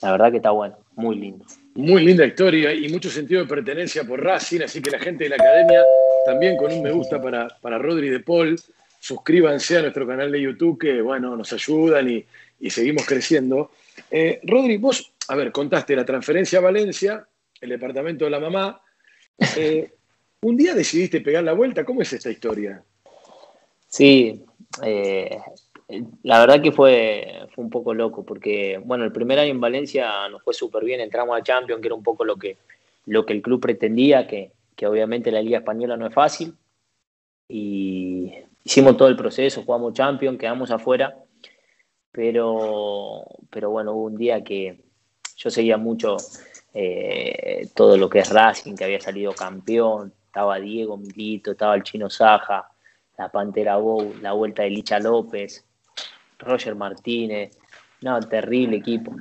La 0.01 0.13
verdad 0.13 0.31
que 0.31 0.39
está 0.39 0.51
bueno, 0.51 0.79
muy 0.97 1.17
lindo. 1.17 1.45
Muy 1.75 2.03
linda 2.03 2.25
historia 2.25 2.73
y 2.73 2.89
mucho 2.89 3.11
sentido 3.11 3.43
de 3.43 3.47
pertenencia 3.47 4.05
por 4.05 4.23
Racing, 4.23 4.63
así 4.63 4.81
que 4.81 4.91
la 4.91 4.99
gente 4.99 5.25
de 5.25 5.31
la 5.31 5.37
academia 5.37 5.85
también 6.25 6.57
con 6.57 6.73
un 6.73 6.83
me 6.83 6.91
gusta 6.91 7.21
para, 7.23 7.49
para 7.61 7.79
Rodri 7.79 8.09
de 8.09 8.21
Paul. 8.21 8.57
Suscríbanse 8.99 9.79
a 9.79 9.83
nuestro 9.83 10.07
canal 10.07 10.33
de 10.33 10.41
YouTube 10.41 10.79
que, 10.79 11.03
bueno, 11.03 11.37
nos 11.37 11.53
ayudan 11.53 12.09
y, 12.09 12.25
seguimos 12.71 13.05
creciendo. 13.05 13.73
Eh, 14.11 14.41
Rodri, 14.45 14.79
vos, 14.79 15.13
a 15.29 15.37
ver, 15.37 15.53
contaste 15.53 15.95
la 15.95 16.05
transferencia 16.05 16.59
a 16.59 16.63
Valencia, 16.63 17.27
el 17.61 17.69
departamento 17.69 18.25
de 18.25 18.31
la 18.31 18.41
mamá. 18.41 18.81
Eh, 19.57 19.93
un 20.41 20.57
día 20.57 20.75
decidiste 20.75 21.21
pegar 21.21 21.45
la 21.45 21.53
vuelta. 21.53 21.85
¿Cómo 21.85 22.01
es 22.01 22.13
esta 22.15 22.31
historia? 22.31 22.83
Sí, 23.87 24.43
eh, 24.83 25.39
la 26.23 26.41
verdad 26.41 26.63
que 26.63 26.73
fue, 26.73 27.47
fue 27.55 27.65
un 27.65 27.71
poco 27.71 27.93
loco 27.93 28.25
porque, 28.25 28.81
bueno, 28.83 29.05
el 29.05 29.13
primer 29.13 29.39
año 29.39 29.51
en 29.51 29.61
Valencia 29.61 30.29
nos 30.31 30.43
fue 30.43 30.55
súper 30.55 30.85
bien, 30.85 31.01
entramos 31.01 31.39
a 31.39 31.43
Champions, 31.43 31.81
que 31.83 31.89
era 31.89 31.95
un 31.95 32.03
poco 32.03 32.25
lo 32.25 32.37
que, 32.37 32.57
lo 33.07 33.27
que 33.27 33.35
el 33.35 33.43
club 33.43 33.61
pretendía, 33.61 34.27
que, 34.27 34.51
que 34.75 34.87
obviamente 34.87 35.31
la 35.31 35.43
Liga 35.43 35.59
Española 35.59 35.97
no 35.97 36.07
es 36.07 36.15
fácil. 36.15 36.55
Y 37.49 38.33
hicimos 38.63 38.97
todo 38.97 39.09
el 39.09 39.17
proceso, 39.17 39.63
jugamos 39.65 39.95
Champions, 39.95 40.39
quedamos 40.39 40.71
afuera. 40.71 41.17
Pero, 42.11 43.25
pero 43.51 43.71
bueno, 43.71 43.93
hubo 43.93 44.05
un 44.05 44.17
día 44.17 44.43
que 44.45 44.85
yo 45.37 45.51
seguía 45.51 45.77
mucho 45.77 46.17
eh, 46.73 47.69
todo 47.75 47.97
lo 47.97 48.09
que 48.09 48.21
es 48.21 48.31
Racing, 48.31 48.75
que 48.75 48.85
había 48.85 49.01
salido 49.01 49.33
campeón. 49.33 50.13
Estaba 50.27 50.59
Diego 50.59 50.97
Milito, 50.97 51.53
estaba 51.53 51.75
el 51.75 51.83
Chino 51.83 52.11
Saja, 52.11 52.69
la 53.19 53.29
Pantera 53.31 53.77
Bow, 53.77 54.15
la 54.21 54.33
vuelta 54.33 54.63
de 54.63 54.71
Licha 54.71 54.99
López, 54.99 55.65
Roger 56.39 56.75
Martínez. 56.75 57.57
No, 58.01 58.21
terrible 58.21 58.77
equipo. 58.77 59.15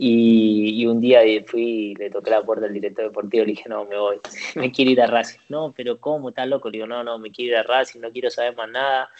Y, 0.00 0.86
un 0.86 1.00
día 1.00 1.22
fui, 1.46 1.94
le 1.98 2.08
toqué 2.08 2.30
la 2.30 2.44
puerta 2.44 2.66
al 2.66 2.72
director 2.72 3.06
deportivo 3.06 3.42
y 3.42 3.46
le 3.46 3.52
dije, 3.52 3.68
no, 3.68 3.84
me 3.84 3.98
voy, 3.98 4.20
me 4.54 4.70
quiero 4.72 4.92
ir 4.92 5.02
a 5.02 5.08
Racing. 5.08 5.40
No, 5.48 5.74
pero 5.76 5.98
¿cómo? 5.98 6.28
¿Estás 6.28 6.46
loco? 6.46 6.70
Le 6.70 6.78
digo, 6.78 6.86
no, 6.86 7.02
no, 7.02 7.18
me 7.18 7.32
quiero 7.32 7.52
ir 7.52 7.58
a 7.58 7.62
Racing, 7.64 8.00
no 8.00 8.12
quiero 8.12 8.30
saber 8.30 8.54
más 8.54 8.70
nada. 8.70 9.10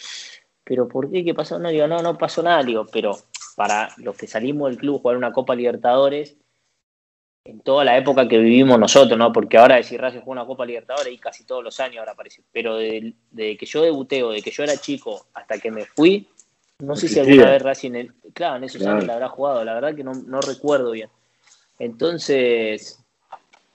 ¿Pero 0.62 0.86
por 0.86 1.10
qué? 1.10 1.24
¿Qué 1.24 1.34
pasó? 1.34 1.58
No, 1.58 1.70
digo, 1.70 1.88
no, 1.88 2.00
no 2.00 2.16
pasó 2.16 2.42
nada. 2.42 2.62
Digo, 2.62 2.86
pero 2.92 3.18
para 3.56 3.88
los 3.96 4.16
que 4.16 4.28
salimos 4.28 4.70
del 4.70 4.78
club 4.78 4.96
a 4.96 4.98
jugar 5.00 5.16
una 5.16 5.32
Copa 5.32 5.56
Libertadores, 5.56 6.36
en 7.44 7.60
toda 7.60 7.84
la 7.84 7.96
época 7.96 8.28
que 8.28 8.38
vivimos 8.38 8.78
nosotros, 8.78 9.18
¿no? 9.18 9.32
Porque 9.32 9.56
ahora 9.56 9.76
decir 9.76 10.00
Racing 10.00 10.20
juega 10.20 10.42
una 10.42 10.46
Copa 10.46 10.66
Libertadores 10.66 11.12
y 11.12 11.18
casi 11.18 11.44
todos 11.44 11.64
los 11.64 11.80
años 11.80 11.98
ahora 12.00 12.12
aparece. 12.12 12.42
Pero 12.52 12.76
de, 12.76 13.14
que 13.32 13.66
yo 13.66 13.82
debuté 13.82 14.22
o 14.22 14.30
de 14.30 14.42
que 14.42 14.50
yo 14.50 14.62
era 14.62 14.76
chico 14.76 15.26
hasta 15.32 15.58
que 15.58 15.70
me 15.70 15.86
fui, 15.86 16.28
no 16.80 16.94
sé 16.96 17.08
si 17.08 17.18
alguna 17.18 17.50
vez 17.50 17.62
Racing, 17.62 18.08
claro, 18.32 18.56
en 18.56 18.64
esos 18.64 18.84
años 18.86 19.06
la 19.06 19.14
habrá 19.14 19.28
jugado, 19.28 19.64
la 19.64 19.74
verdad 19.74 19.94
que 19.94 20.04
no, 20.04 20.14
no 20.14 20.40
recuerdo 20.40 20.92
bien. 20.92 21.08
Entonces, 21.78 23.04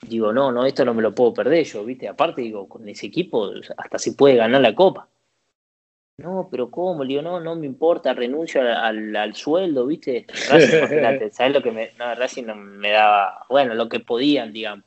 digo, 0.02 0.32
no, 0.32 0.52
no, 0.52 0.66
esto 0.66 0.86
no 0.86 0.94
me 0.94 1.02
lo 1.02 1.14
puedo 1.14 1.34
perder 1.34 1.66
yo, 1.66 1.84
¿viste? 1.84 2.08
Aparte, 2.08 2.42
digo, 2.42 2.68
con 2.68 2.88
ese 2.88 3.08
equipo 3.08 3.52
hasta 3.78 4.00
se 4.00 4.14
puede 4.14 4.36
ganar 4.36 4.62
la 4.62 4.76
Copa. 4.76 5.08
No, 6.18 6.48
pero 6.50 6.70
¿cómo? 6.70 7.04
Le 7.04 7.10
digo, 7.10 7.22
no, 7.24 7.40
no 7.40 7.56
me 7.56 7.66
importa, 7.66 8.14
renuncio 8.14 8.62
al, 8.62 9.16
al, 9.16 9.36
sueldo, 9.36 9.88
¿viste? 9.88 10.26
Racing, 10.50 11.30
¿sabes 11.32 11.54
lo 11.54 11.64
que 11.64 11.72
me. 11.72 11.92
No, 11.98 12.14
Racing 12.14 12.46
me 12.54 12.92
daba, 12.92 13.46
bueno, 13.50 13.74
lo 13.74 13.90
que 13.90 14.00
podían, 14.00 14.54
digamos. 14.54 14.86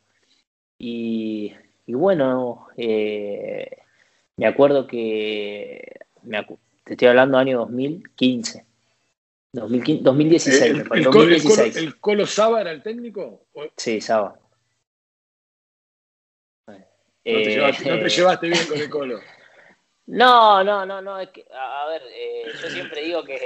Y, 0.79 1.52
y 1.87 1.94
bueno, 1.94 2.68
eh, 2.76 3.79
me 4.37 4.46
acuerdo 4.46 4.87
que. 4.87 5.98
Me 6.22 6.38
te 6.87 6.92
estoy 6.92 7.09
hablando 7.09 7.37
año 7.37 7.59
2015. 7.59 8.64
2016, 9.53 10.62
¿El, 10.62 10.77
el, 10.92 11.03
2016. 11.05 11.77
El, 11.77 11.99
Colo, 11.99 12.27
Saba 12.27 12.61
era 12.61 12.70
el 12.70 12.83
técnico? 12.83 13.44
Sí, 13.77 14.01
Saba. 14.01 14.38
No 16.68 16.75
te, 17.25 17.44
llevaste, 17.44 17.90
no 17.90 17.99
te 17.99 18.09
llevaste 18.16 18.46
bien 18.46 18.66
con 18.68 18.79
el 18.79 18.88
Colo. 18.90 19.20
No, 20.07 20.62
no, 20.62 20.87
no, 20.87 21.03
no, 21.03 21.18
es 21.18 21.31
que, 21.31 21.44
a, 21.53 21.88
ver, 21.88 22.03
eh, 22.14 22.44
yo 22.62 22.70
siempre 22.70 23.03
digo 23.03 23.25
que, 23.25 23.40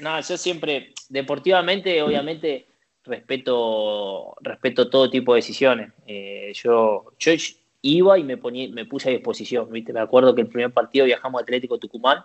no, 0.00 0.20
yo 0.20 0.36
siempre, 0.36 0.92
deportivamente, 1.08 2.02
obviamente, 2.02 2.66
respeto, 3.04 4.36
respeto 4.42 4.90
todo 4.90 5.08
tipo 5.08 5.32
de 5.32 5.38
decisiones. 5.38 5.92
Eh, 6.06 6.52
yo, 6.54 7.06
yo 7.18 7.32
iba 7.80 8.18
y 8.18 8.24
me, 8.24 8.36
ponía, 8.36 8.68
me 8.68 8.84
puse 8.84 9.08
a 9.08 9.12
disposición, 9.12 9.72
¿viste? 9.72 9.94
Me 9.94 10.00
acuerdo 10.00 10.34
que 10.34 10.42
el 10.42 10.48
primer 10.48 10.72
partido 10.72 11.06
viajamos 11.06 11.40
a 11.40 11.42
Atlético 11.42 11.78
Tucumán 11.78 12.22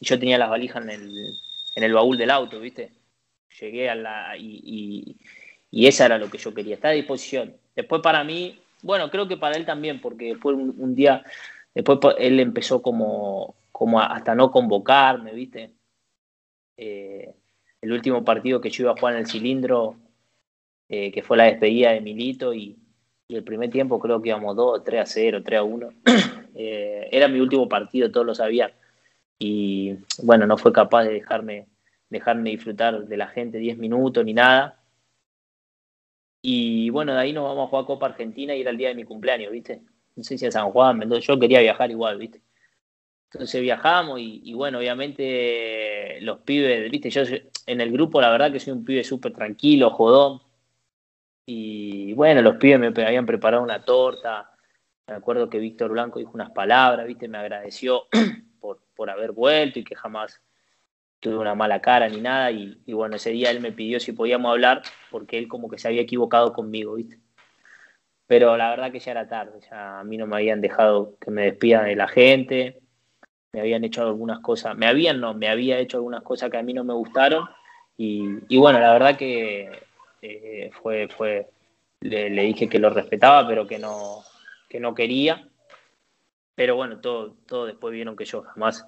y 0.00 0.06
yo 0.06 0.18
tenía 0.18 0.38
las 0.38 0.50
valijas 0.50 0.82
en 0.82 0.90
el, 0.90 1.34
en 1.76 1.82
el 1.82 1.92
baúl 1.92 2.16
del 2.16 2.30
auto, 2.30 2.60
¿viste? 2.60 2.92
Llegué 3.60 3.90
a 3.90 3.94
la... 3.94 4.36
Y, 4.36 5.16
y, 5.70 5.86
esa 5.86 6.06
era 6.06 6.18
lo 6.18 6.30
que 6.30 6.38
yo 6.38 6.54
quería, 6.54 6.76
estar 6.76 6.92
a 6.92 6.94
disposición. 6.94 7.56
Después 7.74 8.00
para 8.00 8.22
mí, 8.22 8.60
bueno, 8.82 9.10
creo 9.10 9.26
que 9.26 9.36
para 9.36 9.56
él 9.56 9.66
también, 9.66 10.00
porque 10.00 10.26
después 10.26 10.56
un 10.56 10.94
día 10.94 11.24
Después 11.74 11.98
él 12.18 12.38
empezó 12.40 12.80
como, 12.80 13.56
como 13.72 14.00
hasta 14.00 14.34
no 14.34 14.50
convocarme, 14.50 15.32
¿viste? 15.34 15.72
Eh, 16.76 17.34
el 17.80 17.92
último 17.92 18.24
partido 18.24 18.60
que 18.60 18.70
yo 18.70 18.84
iba 18.84 18.92
a 18.92 18.96
jugar 18.96 19.14
en 19.14 19.20
el 19.20 19.26
cilindro, 19.26 19.96
eh, 20.88 21.10
que 21.10 21.22
fue 21.22 21.36
la 21.36 21.44
despedida 21.44 21.90
de 21.92 22.00
Milito, 22.00 22.54
y, 22.54 22.78
el 23.28 23.42
primer 23.42 23.70
tiempo 23.70 23.98
creo 23.98 24.22
que 24.22 24.28
íbamos 24.28 24.54
2, 24.54 24.84
3 24.84 25.00
a 25.00 25.06
0, 25.06 25.42
3 25.44 25.58
a 25.58 25.62
1. 25.62 25.88
Eh, 26.56 27.08
era 27.10 27.26
mi 27.26 27.40
último 27.40 27.68
partido, 27.68 28.12
todos 28.12 28.24
lo 28.24 28.32
sabían. 28.32 28.70
Y 29.38 29.96
bueno, 30.22 30.46
no 30.46 30.56
fue 30.56 30.72
capaz 30.72 31.04
de 31.04 31.14
dejarme, 31.14 31.66
dejarme 32.08 32.50
disfrutar 32.50 33.04
de 33.06 33.16
la 33.16 33.28
gente 33.28 33.58
10 33.58 33.78
minutos 33.78 34.24
ni 34.24 34.34
nada. 34.34 34.80
Y 36.42 36.90
bueno, 36.90 37.14
de 37.14 37.20
ahí 37.20 37.32
nos 37.32 37.44
vamos 37.44 37.66
a 37.66 37.70
jugar 37.70 37.84
Copa 37.86 38.06
Argentina 38.06 38.54
y 38.54 38.60
era 38.60 38.70
el 38.70 38.76
día 38.76 38.88
de 38.88 38.94
mi 38.94 39.04
cumpleaños, 39.04 39.50
¿viste? 39.50 39.82
no 40.16 40.22
sé 40.22 40.38
si 40.38 40.46
a 40.46 40.52
San 40.52 40.70
Juan, 40.70 40.98
Mendoza, 40.98 41.20
yo 41.20 41.38
quería 41.38 41.60
viajar 41.60 41.90
igual, 41.90 42.18
¿viste? 42.18 42.40
Entonces 43.32 43.60
viajamos 43.62 44.20
y, 44.20 44.54
bueno, 44.54 44.78
obviamente 44.78 46.20
los 46.20 46.40
pibes, 46.40 46.90
¿viste? 46.90 47.10
Yo 47.10 47.22
en 47.66 47.80
el 47.80 47.90
grupo 47.90 48.20
la 48.20 48.30
verdad 48.30 48.52
que 48.52 48.60
soy 48.60 48.72
un 48.72 48.84
pibe 48.84 49.02
súper 49.02 49.32
tranquilo, 49.32 49.90
jodón. 49.90 50.40
Y 51.46 52.12
bueno, 52.14 52.42
los 52.42 52.56
pibes 52.56 52.78
me 52.78 53.04
habían 53.04 53.26
preparado 53.26 53.62
una 53.62 53.84
torta. 53.84 54.52
Me 55.08 55.14
acuerdo 55.14 55.50
que 55.50 55.58
Víctor 55.58 55.90
Blanco 55.90 56.20
dijo 56.20 56.30
unas 56.34 56.52
palabras, 56.52 57.06
¿viste? 57.06 57.26
Me 57.26 57.38
agradeció 57.38 58.04
por, 58.94 59.10
haber 59.10 59.32
vuelto 59.32 59.78
y 59.78 59.84
que 59.84 59.94
jamás 59.94 60.40
tuve 61.20 61.38
una 61.38 61.54
mala 61.54 61.80
cara 61.80 62.08
ni 62.08 62.20
nada. 62.20 62.50
Y, 62.50 62.80
y 62.86 62.92
bueno, 62.92 63.16
ese 63.16 63.30
día 63.30 63.50
él 63.50 63.60
me 63.60 63.72
pidió 63.72 64.00
si 64.00 64.12
podíamos 64.12 64.50
hablar 64.50 64.82
porque 65.10 65.38
él 65.38 65.48
como 65.48 65.68
que 65.68 65.78
se 65.78 65.88
había 65.88 66.02
equivocado 66.02 66.52
conmigo, 66.52 66.94
¿viste? 66.94 67.18
pero 68.26 68.56
la 68.56 68.70
verdad 68.70 68.90
que 68.90 69.00
ya 69.00 69.12
era 69.12 69.28
tarde, 69.28 69.60
ya 69.70 70.00
a 70.00 70.04
mí 70.04 70.16
no 70.16 70.26
me 70.26 70.36
habían 70.36 70.60
dejado 70.60 71.16
que 71.20 71.30
me 71.30 71.42
despidan 71.42 71.86
de 71.86 71.96
la 71.96 72.08
gente, 72.08 72.80
me 73.52 73.60
habían 73.60 73.84
hecho 73.84 74.02
algunas 74.02 74.40
cosas, 74.40 74.76
me 74.76 74.86
habían, 74.86 75.20
no, 75.20 75.34
me 75.34 75.48
había 75.48 75.78
hecho 75.78 75.98
algunas 75.98 76.22
cosas 76.22 76.50
que 76.50 76.56
a 76.56 76.62
mí 76.62 76.72
no 76.72 76.84
me 76.84 76.94
gustaron 76.94 77.46
y, 77.96 78.56
bueno, 78.56 78.80
la 78.80 78.92
verdad 78.92 79.16
que 79.16 79.70
eh, 80.20 80.70
fue, 80.82 81.06
fue 81.08 81.48
le, 82.00 82.28
dije 82.30 82.68
que 82.68 82.78
lo 82.78 82.90
respetaba, 82.90 83.46
pero 83.46 83.66
que 83.66 83.78
no, 83.78 84.24
que 84.68 84.80
no 84.80 84.94
quería, 84.94 85.46
pero 86.54 86.76
bueno, 86.76 87.00
todo, 87.00 87.36
todo 87.46 87.66
después 87.66 87.92
vieron 87.92 88.16
que 88.16 88.24
yo 88.24 88.42
jamás 88.42 88.86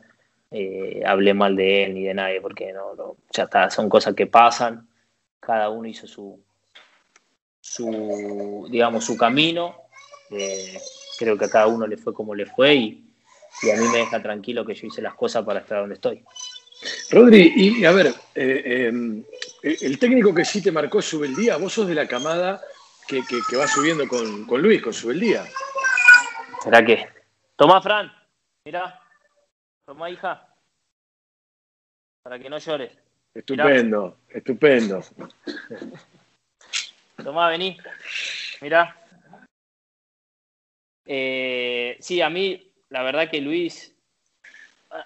eh, 0.51 1.03
hablé 1.05 1.35
mal 1.35 1.57
de 1.57 1.85
él 1.85 1.95
ni 1.95 2.05
de 2.05 2.15
nadie, 2.15 2.41
porque 2.41 2.73
no, 2.73 2.95
no, 2.95 3.17
ya 3.33 3.45
está, 3.45 3.71
son 3.71 3.89
cosas 3.89 4.15
que 4.15 4.27
pasan, 4.27 4.89
cada 5.41 5.71
uno 5.71 5.89
hizo 5.89 6.07
su, 6.07 6.41
su, 7.61 8.67
digamos, 8.71 9.05
su 9.05 9.17
camino. 9.17 9.77
Eh, 10.31 10.79
creo 11.19 11.37
que 11.37 11.47
a 11.47 11.51
cada 11.51 11.67
uno 11.67 11.87
le 11.87 11.97
fue 11.97 12.13
como 12.13 12.35
le 12.35 12.47
fue 12.47 12.75
y, 12.75 13.03
a 13.73 13.77
mí 13.77 13.89
me 13.89 13.99
deja 13.99 14.23
tranquilo 14.23 14.67
que 14.67 14.75
yo 14.75 14.87
hice 14.87 15.01
las 15.01 15.15
cosas 15.15 15.45
para 15.45 15.61
estar 15.61 15.81
donde 15.81 15.95
estoy. 15.95 16.23
Rodri, 17.11 17.53
y 17.57 17.85
a 17.87 17.93
ver, 17.93 18.13
eh, 18.35 18.89
em, 18.89 19.25
el 19.63 19.99
técnico 19.99 20.35
que 20.35 20.45
sí 20.45 20.63
te 20.63 20.71
marcó 20.71 21.01
Subeldía, 21.01 21.57
vos 21.57 21.73
sos 21.73 21.89
de 21.89 21.95
la 21.95 22.07
camada 22.07 22.61
que, 23.09 23.23
va 23.57 23.67
subiendo 23.67 24.07
con, 24.07 24.45
con, 24.45 24.61
Luis, 24.61 24.83
con 24.83 24.93
Subeldía. 24.93 25.45
¿Será 26.63 26.85
que? 26.85 27.16
Tomá, 27.57 27.81
Fran, 27.81 28.13
mira, 28.67 29.01
tomá, 29.87 30.11
hija, 30.11 30.47
para 32.23 32.39
que 32.39 32.51
no 32.51 32.59
llores. 32.59 32.93
Estupendo, 33.35 34.19
estupendo. 34.29 35.01
Tomá, 37.23 37.49
vení. 37.49 37.79
Mirá. 38.61 38.97
Eh, 41.07 41.97
sí, 42.01 42.21
a 42.21 42.29
mí, 42.29 42.73
la 42.91 43.03
verdad 43.03 43.31
que 43.31 43.41
Luis. 43.41 43.95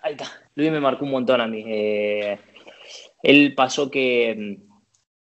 Ahí 0.03 0.13
está. 0.13 0.27
Luis 0.55 0.71
me 0.71 0.81
marcó 0.81 1.05
un 1.05 1.11
montón 1.13 1.41
a 1.41 1.47
mí. 1.47 1.65
Eh, 1.67 2.39
él 3.23 3.55
pasó 3.55 3.91
que, 3.91 4.59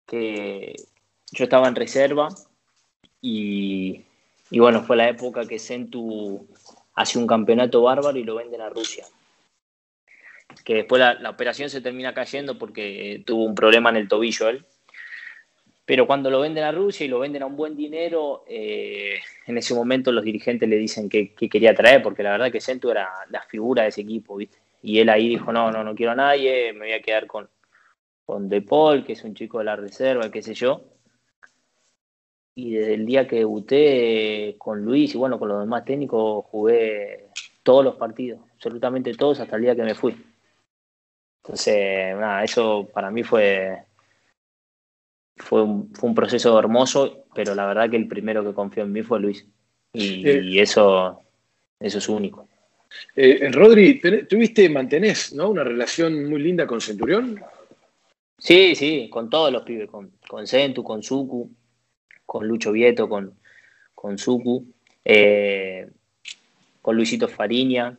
que 0.06 0.74
yo 1.32 1.44
estaba 1.44 1.68
en 1.68 1.74
reserva 1.74 2.28
y, 3.20 4.04
bueno, 4.50 4.82
fue 4.82 4.96
la 4.96 5.08
época 5.08 5.46
que 5.46 5.58
Centu 5.58 6.46
hace 7.00 7.18
un 7.18 7.26
campeonato 7.26 7.82
bárbaro 7.82 8.18
y 8.18 8.24
lo 8.24 8.36
venden 8.36 8.60
a 8.60 8.68
Rusia. 8.68 9.04
Que 10.64 10.74
después 10.74 11.00
la, 11.00 11.30
operación 11.30 11.70
se 11.70 11.80
termina 11.80 12.12
cayendo 12.12 12.58
porque 12.58 13.22
tuvo 13.24 13.44
un 13.44 13.54
problema 13.54 13.90
en 13.90 13.96
el 13.96 14.08
tobillo 14.08 14.48
él 14.48 14.66
pero 15.90 16.06
cuando 16.06 16.30
lo 16.30 16.38
venden 16.38 16.62
a 16.62 16.70
Rusia 16.70 17.04
y 17.04 17.08
lo 17.08 17.18
venden 17.18 17.42
a 17.42 17.46
un 17.46 17.56
buen 17.56 17.74
dinero, 17.74 18.44
eh, 18.46 19.18
en 19.44 19.58
ese 19.58 19.74
momento 19.74 20.12
los 20.12 20.22
dirigentes 20.22 20.68
le 20.68 20.76
dicen 20.76 21.08
que, 21.08 21.34
quería 21.34 21.74
traer, 21.74 22.00
porque 22.00 22.22
la 22.22 22.30
verdad 22.30 22.52
que 22.52 22.60
Centu 22.60 22.92
era 22.92 23.10
la 23.28 23.42
figura 23.42 23.82
de 23.82 23.88
ese 23.88 24.02
equipo, 24.02 24.36
¿viste? 24.36 24.58
Y 24.84 25.00
él 25.00 25.08
ahí 25.08 25.28
dijo, 25.28 25.52
no, 25.52 25.72
no, 25.72 25.82
no 25.82 25.96
quiero 25.96 26.12
a 26.12 26.14
nadie, 26.14 26.72
me 26.74 26.86
voy 26.86 26.92
a 26.92 27.02
quedar 27.02 27.26
con, 27.26 27.48
con 28.24 28.48
De 28.48 28.62
Paul, 28.62 29.04
que 29.04 29.14
es 29.14 29.24
un 29.24 29.34
chico 29.34 29.58
de 29.58 29.64
la 29.64 29.74
reserva, 29.74 30.30
qué 30.30 30.42
sé 30.42 30.54
yo. 30.54 30.84
Y 32.60 32.72
desde 32.74 32.92
el 32.92 33.06
día 33.06 33.26
que 33.26 33.36
debuté 33.36 34.54
con 34.58 34.84
Luis 34.84 35.14
y 35.14 35.18
bueno, 35.18 35.38
con 35.38 35.48
los 35.48 35.60
demás 35.60 35.82
técnicos, 35.86 36.44
jugué 36.44 37.28
todos 37.62 37.82
los 37.82 37.96
partidos, 37.96 38.38
absolutamente 38.52 39.14
todos, 39.14 39.40
hasta 39.40 39.56
el 39.56 39.62
día 39.62 39.74
que 39.74 39.82
me 39.82 39.94
fui. 39.94 40.14
Entonces, 41.42 42.14
nada, 42.16 42.44
eso 42.44 42.86
para 42.92 43.10
mí 43.10 43.22
fue, 43.22 43.78
fue 45.36 45.62
un, 45.62 45.90
fue 45.94 46.10
un 46.10 46.14
proceso 46.14 46.58
hermoso, 46.58 47.24
pero 47.34 47.54
la 47.54 47.64
verdad 47.64 47.88
que 47.88 47.96
el 47.96 48.06
primero 48.06 48.44
que 48.44 48.52
confió 48.52 48.82
en 48.82 48.92
mí 48.92 49.02
fue 49.02 49.20
Luis. 49.20 49.46
Y, 49.94 50.28
eh, 50.28 50.60
eso, 50.60 51.22
eso 51.78 51.96
es 51.96 52.08
único. 52.10 52.46
Eh, 53.16 53.48
Rodri, 53.50 54.00
¿tuviste, 54.28 54.68
mantenés 54.68 55.32
¿no? 55.32 55.48
una 55.48 55.64
relación 55.64 56.28
muy 56.28 56.42
linda 56.42 56.66
con 56.66 56.82
Centurión? 56.82 57.40
Sí, 58.36 58.74
sí, 58.74 59.08
con 59.08 59.30
todos 59.30 59.50
los 59.50 59.62
pibes, 59.62 59.88
con, 59.88 60.12
con 60.28 60.46
Centu, 60.46 60.84
con 60.84 61.02
Suku, 61.02 61.50
con 62.30 62.46
Lucho 62.46 62.70
Vieto, 62.70 63.08
con, 63.08 63.34
con 63.92 64.16
Suku, 64.16 64.64
eh, 65.04 65.90
con 66.80 66.94
Luisito 66.94 67.26
Fariña, 67.26 67.98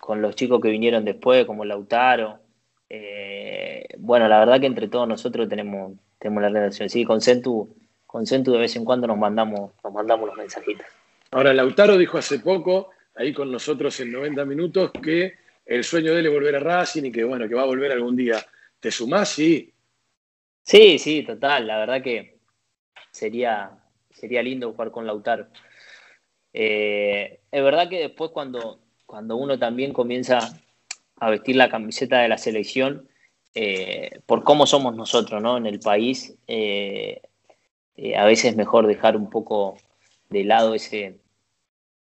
con 0.00 0.20
los 0.20 0.34
chicos 0.34 0.60
que 0.60 0.68
vinieron 0.68 1.04
después, 1.04 1.46
como 1.46 1.64
Lautaro. 1.64 2.40
eh, 2.88 3.86
bueno, 3.98 4.26
la 4.26 4.40
verdad 4.40 4.58
que 4.58 4.66
entre 4.66 4.88
todos 4.88 5.06
nosotros 5.06 5.48
tenemos, 5.48 5.92
tenemos 6.18 6.42
la 6.42 6.48
relación. 6.48 6.88
Sí, 6.90 7.04
con 7.04 7.20
Centu, 7.20 7.72
con 8.04 8.26
Centu 8.26 8.50
de 8.50 8.58
vez 8.58 8.74
en 8.74 8.84
cuando 8.84 9.06
nos 9.06 9.16
mandamos, 9.16 9.70
nos 9.84 9.92
mandamos 9.92 10.26
los 10.26 10.36
mensajitos. 10.36 10.84
Ahora, 11.30 11.54
Lautaro 11.54 11.96
dijo 11.96 12.18
hace 12.18 12.40
poco, 12.40 12.90
ahí 13.14 13.32
con 13.32 13.52
nosotros 13.52 14.00
en 14.00 14.10
90 14.10 14.44
minutos, 14.44 14.90
que 15.00 15.34
el 15.64 15.84
sueño 15.84 16.12
de 16.12 16.18
él 16.18 16.26
es 16.26 16.32
volver 16.32 16.56
a 16.56 16.58
Racing 16.58 17.04
y 17.04 17.12
que 17.12 17.22
bueno, 17.22 17.48
que 17.48 17.54
va 17.54 17.62
a 17.62 17.66
volver 17.66 17.92
algún 17.92 18.16
día. 18.16 18.44
¿Te 18.80 18.90
sumás? 18.90 19.28
Sí. 19.28 19.72
Sí, 20.64 20.98
sí, 20.98 21.22
total. 21.22 21.68
La 21.68 21.78
verdad 21.78 22.02
que 22.02 22.31
sería, 23.12 23.70
sería 24.10 24.42
lindo 24.42 24.72
jugar 24.72 24.90
con 24.90 25.06
Lautaro. 25.06 25.46
Eh, 26.52 27.40
es 27.50 27.62
verdad 27.62 27.88
que 27.88 28.00
después 28.00 28.30
cuando, 28.32 28.80
cuando 29.06 29.36
uno 29.36 29.58
también 29.58 29.92
comienza 29.92 30.38
a 31.16 31.30
vestir 31.30 31.56
la 31.56 31.70
camiseta 31.70 32.20
de 32.20 32.28
la 32.28 32.38
selección, 32.38 33.08
eh, 33.54 34.20
por 34.26 34.42
cómo 34.42 34.66
somos 34.66 34.96
nosotros 34.96 35.40
¿no? 35.42 35.56
en 35.56 35.66
el 35.66 35.78
país, 35.78 36.34
eh, 36.46 37.20
a 38.16 38.24
veces 38.24 38.46
es 38.46 38.56
mejor 38.56 38.86
dejar 38.86 39.16
un 39.16 39.30
poco 39.30 39.76
de 40.30 40.44
lado 40.44 40.74
ese, 40.74 41.20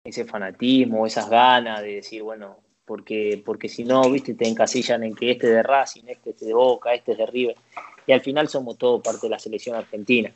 ese 0.04 0.26
fanatismo, 0.26 1.06
esas 1.06 1.30
ganas 1.30 1.82
de 1.82 1.96
decir, 1.96 2.22
bueno, 2.22 2.58
porque, 2.86 3.42
porque 3.44 3.70
si 3.70 3.84
no, 3.84 4.10
viste, 4.10 4.36
te 4.36 4.48
encasillan 4.48 5.04
en 5.04 5.16
que 5.16 5.32
este 5.32 5.48
de 5.48 5.64
Racing, 5.64 6.04
este 6.08 6.32
es 6.32 6.40
de 6.40 6.54
Boca, 6.54 6.94
este 6.94 7.14
es 7.14 7.18
de 7.18 7.26
River, 7.26 7.56
y 8.06 8.12
al 8.12 8.22
final 8.22 8.48
somos 8.48 8.78
todo 8.78 9.02
parte 9.02 9.28
de 9.28 9.32
la 9.32 9.40
selección 9.40 9.76
argentina. 9.76 10.34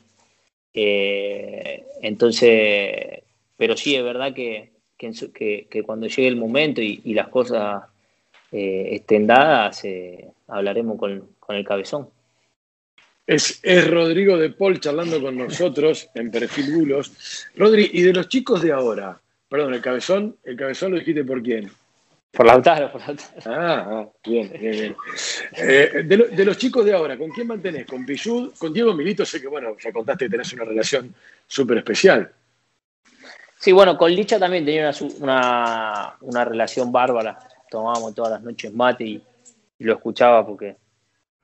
Eh, 0.74 1.84
entonces, 2.02 3.22
pero 3.56 3.76
sí 3.76 3.96
es 3.96 4.04
verdad 4.04 4.34
que, 4.34 4.70
que, 4.96 5.82
cuando 5.84 6.06
llegue 6.06 6.28
el 6.28 6.36
momento 6.36 6.80
y, 6.82 7.14
las 7.14 7.28
cosas 7.28 7.84
eh, 8.52 8.88
estén 8.92 9.26
dadas, 9.26 9.84
eh, 9.84 10.28
hablaremos 10.48 10.98
con, 10.98 11.28
con, 11.38 11.56
el 11.56 11.64
cabezón. 11.64 12.08
Es, 13.26 13.60
es, 13.62 13.90
Rodrigo 13.90 14.38
de 14.38 14.50
Paul 14.50 14.80
charlando 14.80 15.20
con 15.20 15.36
nosotros 15.36 16.08
en 16.14 16.30
Perfil 16.30 16.74
Bulos. 16.74 17.46
Rodri, 17.56 17.90
y 17.92 18.02
de 18.02 18.12
los 18.12 18.28
chicos 18.28 18.62
de 18.62 18.72
ahora, 18.72 19.20
perdón, 19.48 19.74
el 19.74 19.82
cabezón, 19.82 20.36
el 20.44 20.56
cabezón 20.56 20.92
lo 20.92 20.98
dijiste 20.98 21.24
por 21.24 21.42
quién. 21.42 21.70
Por 22.30 22.46
Lautaro, 22.46 22.92
por 22.92 23.00
Lautaro. 23.00 23.30
Ah, 23.46 23.86
ah 23.90 24.08
bien, 24.24 24.50
bien, 24.52 24.72
bien. 24.72 24.96
Eh, 25.56 26.02
de, 26.04 26.44
los 26.44 26.58
chicos 26.58 26.84
de 26.84 26.92
ahora, 26.92 27.16
¿con 27.16 27.30
quién 27.30 27.46
mantenés? 27.46 27.86
¿Con 27.86 28.04
Pichud? 28.04 28.52
Con 28.58 28.72
Diego 28.72 28.94
Milito 28.94 29.24
sé 29.24 29.40
que, 29.40 29.48
bueno, 29.48 29.76
ya 29.82 29.92
contaste 29.92 30.26
que 30.26 30.30
tenés 30.30 30.52
una 30.52 30.64
relación 30.64 31.14
súper 31.46 31.78
especial. 31.78 32.30
Sí, 33.58 33.72
bueno, 33.72 33.98
con 33.98 34.12
Licha 34.12 34.38
también 34.38 34.64
tenía 34.64 34.92
una, 35.20 36.16
una, 36.20 36.44
relación 36.44 36.92
bárbara. 36.92 37.38
Tomábamos 37.68 38.14
todas 38.14 38.32
las 38.32 38.42
noches 38.42 38.72
mate 38.72 39.04
y, 39.04 39.22
lo 39.80 39.94
escuchaba 39.94 40.46
porque, 40.46 40.76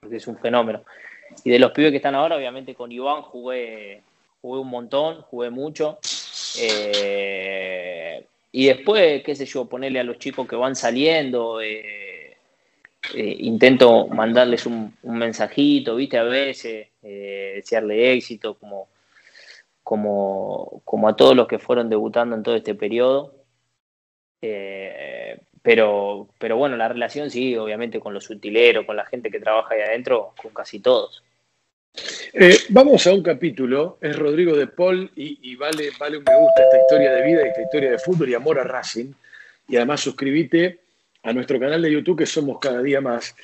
porque, 0.01 0.17
es 0.17 0.27
un 0.27 0.39
fenómeno. 0.39 0.85
Y 1.43 1.51
de 1.51 1.59
los 1.59 1.73
pibes 1.73 1.91
que 1.91 1.97
están 1.97 2.15
ahora, 2.15 2.37
obviamente 2.37 2.75
con 2.75 2.93
Iván 2.93 3.23
jugué, 3.23 4.03
jugué 4.41 4.61
un 4.61 4.69
montón, 4.69 5.23
jugué 5.23 5.51
mucho. 5.51 5.99
Eh, 6.61 8.25
y 8.57 8.67
después, 8.69 9.25
qué 9.25 9.35
sé 9.35 9.47
yo, 9.47 9.67
ponerle 9.67 9.99
a 9.99 10.05
los 10.05 10.17
chicos 10.19 10.47
que 10.47 10.55
van 10.55 10.77
saliendo, 10.77 11.61
eh, 11.61 12.37
eh, 13.13 13.37
intento 13.41 14.07
mandarles 14.07 14.65
un, 14.65 14.97
mensajito, 15.03 15.97
viste, 15.97 16.19
a 16.19 16.23
veces, 16.23 16.87
eh, 17.03 17.53
desearle 17.57 18.13
éxito, 18.13 18.55
como, 18.55 18.87
como, 19.83 20.83
como 20.85 21.09
a 21.09 21.17
todos 21.17 21.35
los 21.35 21.49
que 21.49 21.59
fueron 21.59 21.91
debutando 21.91 22.37
en 22.37 22.45
todo 22.45 22.55
este 22.55 22.77
periodo. 22.77 23.35
pero, 25.63 26.29
pero 26.39 26.57
bueno, 26.57 26.77
la 26.77 26.89
relación 26.89 27.31
sí, 27.31 27.57
obviamente 27.57 27.99
con 27.99 28.15
los 28.15 28.31
utileros, 28.31 28.87
con 28.87 28.95
la 28.97 29.07
gente 29.07 29.33
que 29.33 29.41
trabaja 29.41 29.75
ahí 29.75 29.81
adentro, 29.81 30.33
con 30.41 30.53
casi 30.53 30.79
todos. 30.79 31.25
Eh, 32.33 32.59
vamos 32.71 33.07
a 33.07 33.15
un 33.15 33.23
capítulo, 33.23 33.99
es 34.01 34.17
Rodrigo 34.17 34.57
de 34.57 34.67
Paul 34.67 35.09
y, 35.15 35.55
vale, 35.55 35.93
vale 35.99 36.19
un 36.19 36.25
me 36.25 36.37
gusta 36.37 36.65
esta 36.65 36.81
historia 36.81 37.13
de 37.13 37.23
vida, 37.25 37.47
esta 37.47 37.63
historia 37.63 37.91
de 37.93 37.99
fútbol 37.99 38.29
y 38.29 38.35
amor 38.35 38.59
a 38.59 38.65
Racing. 38.65 39.13
Y 39.69 39.77
además 39.77 40.01
suscríbete 40.01 40.81
a 41.23 41.33
nuestro 41.33 41.59
canal 41.61 41.81
de 41.81 41.93
YouTube 41.93 42.19
que 42.19 42.27
somos 42.27 42.59
cada 42.59 42.83
día 42.83 43.01
más. 43.01 43.35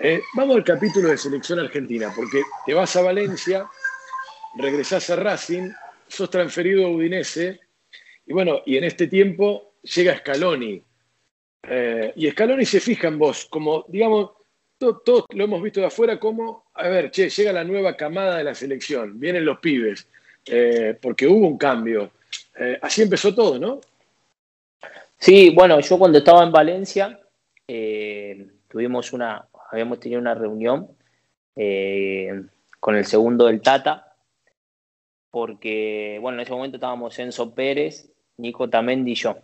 Eh, 0.00 0.20
vamos 0.34 0.56
al 0.56 0.64
capítulo 0.64 1.08
de 1.08 1.16
selección 1.16 1.60
argentina, 1.60 2.12
porque 2.14 2.42
te 2.66 2.74
vas 2.74 2.94
a 2.96 3.02
Valencia, 3.02 3.66
regresás 4.56 5.08
a 5.10 5.16
Racing, 5.16 5.70
sos 6.08 6.28
transferido 6.28 6.86
a 6.86 6.90
Udinese, 6.90 7.60
y 8.26 8.32
bueno, 8.32 8.62
y 8.66 8.76
en 8.76 8.84
este 8.84 9.06
tiempo 9.06 9.74
llega 9.82 10.18
Scaloni. 10.18 10.82
Eh, 11.62 12.12
y 12.16 12.30
Scaloni 12.30 12.66
se 12.66 12.80
fija 12.80 13.08
en 13.08 13.18
vos, 13.18 13.46
como, 13.46 13.84
digamos, 13.88 14.32
todos 14.80 15.26
lo 15.34 15.44
hemos 15.44 15.62
visto 15.62 15.80
de 15.80 15.86
afuera 15.86 16.18
como, 16.18 16.64
a 16.74 16.88
ver, 16.88 17.10
che, 17.10 17.28
llega 17.28 17.52
la 17.52 17.64
nueva 17.64 17.96
camada 17.96 18.38
de 18.38 18.44
la 18.44 18.54
selección, 18.54 19.20
vienen 19.20 19.44
los 19.44 19.58
pibes, 19.58 20.08
eh, 20.46 20.98
porque 21.00 21.26
hubo 21.26 21.46
un 21.46 21.58
cambio. 21.58 22.12
Eh, 22.58 22.78
así 22.80 23.02
empezó 23.02 23.34
todo, 23.34 23.58
¿no? 23.58 23.80
Sí, 25.18 25.50
bueno, 25.50 25.78
yo 25.80 25.98
cuando 25.98 26.18
estaba 26.18 26.42
en 26.42 26.50
Valencia, 26.50 27.20
eh, 27.68 28.48
tuvimos 28.68 29.12
una, 29.12 29.46
habíamos 29.70 30.00
tenido 30.00 30.20
una 30.20 30.34
reunión 30.34 30.88
con 32.80 32.96
el 32.96 33.04
segundo 33.04 33.46
del 33.46 33.60
Tata, 33.60 34.14
porque, 35.30 36.18
bueno, 36.22 36.38
en 36.38 36.42
ese 36.42 36.52
momento 36.52 36.78
estábamos 36.78 37.18
Enzo 37.18 37.54
Pérez, 37.54 38.10
Nico 38.38 38.70
Tamendi 38.70 39.12
y 39.12 39.14
yo. 39.14 39.36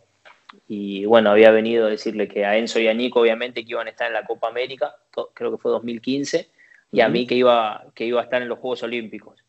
Y 0.69 1.05
bueno, 1.07 1.31
había 1.31 1.51
venido 1.51 1.87
a 1.87 1.91
decirle 1.91 2.29
que 2.29 2.45
a 2.45 2.57
Enzo 2.57 2.79
y 2.79 2.89
a 2.89 2.95
Nico, 2.95 3.21
obviamente, 3.21 3.65
que 3.65 3.73
iban 3.73 3.87
a 3.87 3.91
estar 3.91 4.07
en 4.07 4.13
la 4.13 4.25
Copa 4.25 4.49
América, 4.49 4.97
creo 5.35 5.51
que 5.51 5.59
fue 5.59 5.71
2015, 5.73 6.49
y 6.93 7.01
a 7.01 7.09
mí 7.09 7.27
que 7.27 7.35
iba, 7.35 7.85
que 7.95 8.05
iba 8.05 8.21
a 8.21 8.25
estar 8.25 8.41
en 8.43 8.49
los 8.49 8.59
Juegos 8.59 8.83
Olímpicos. 8.83 9.45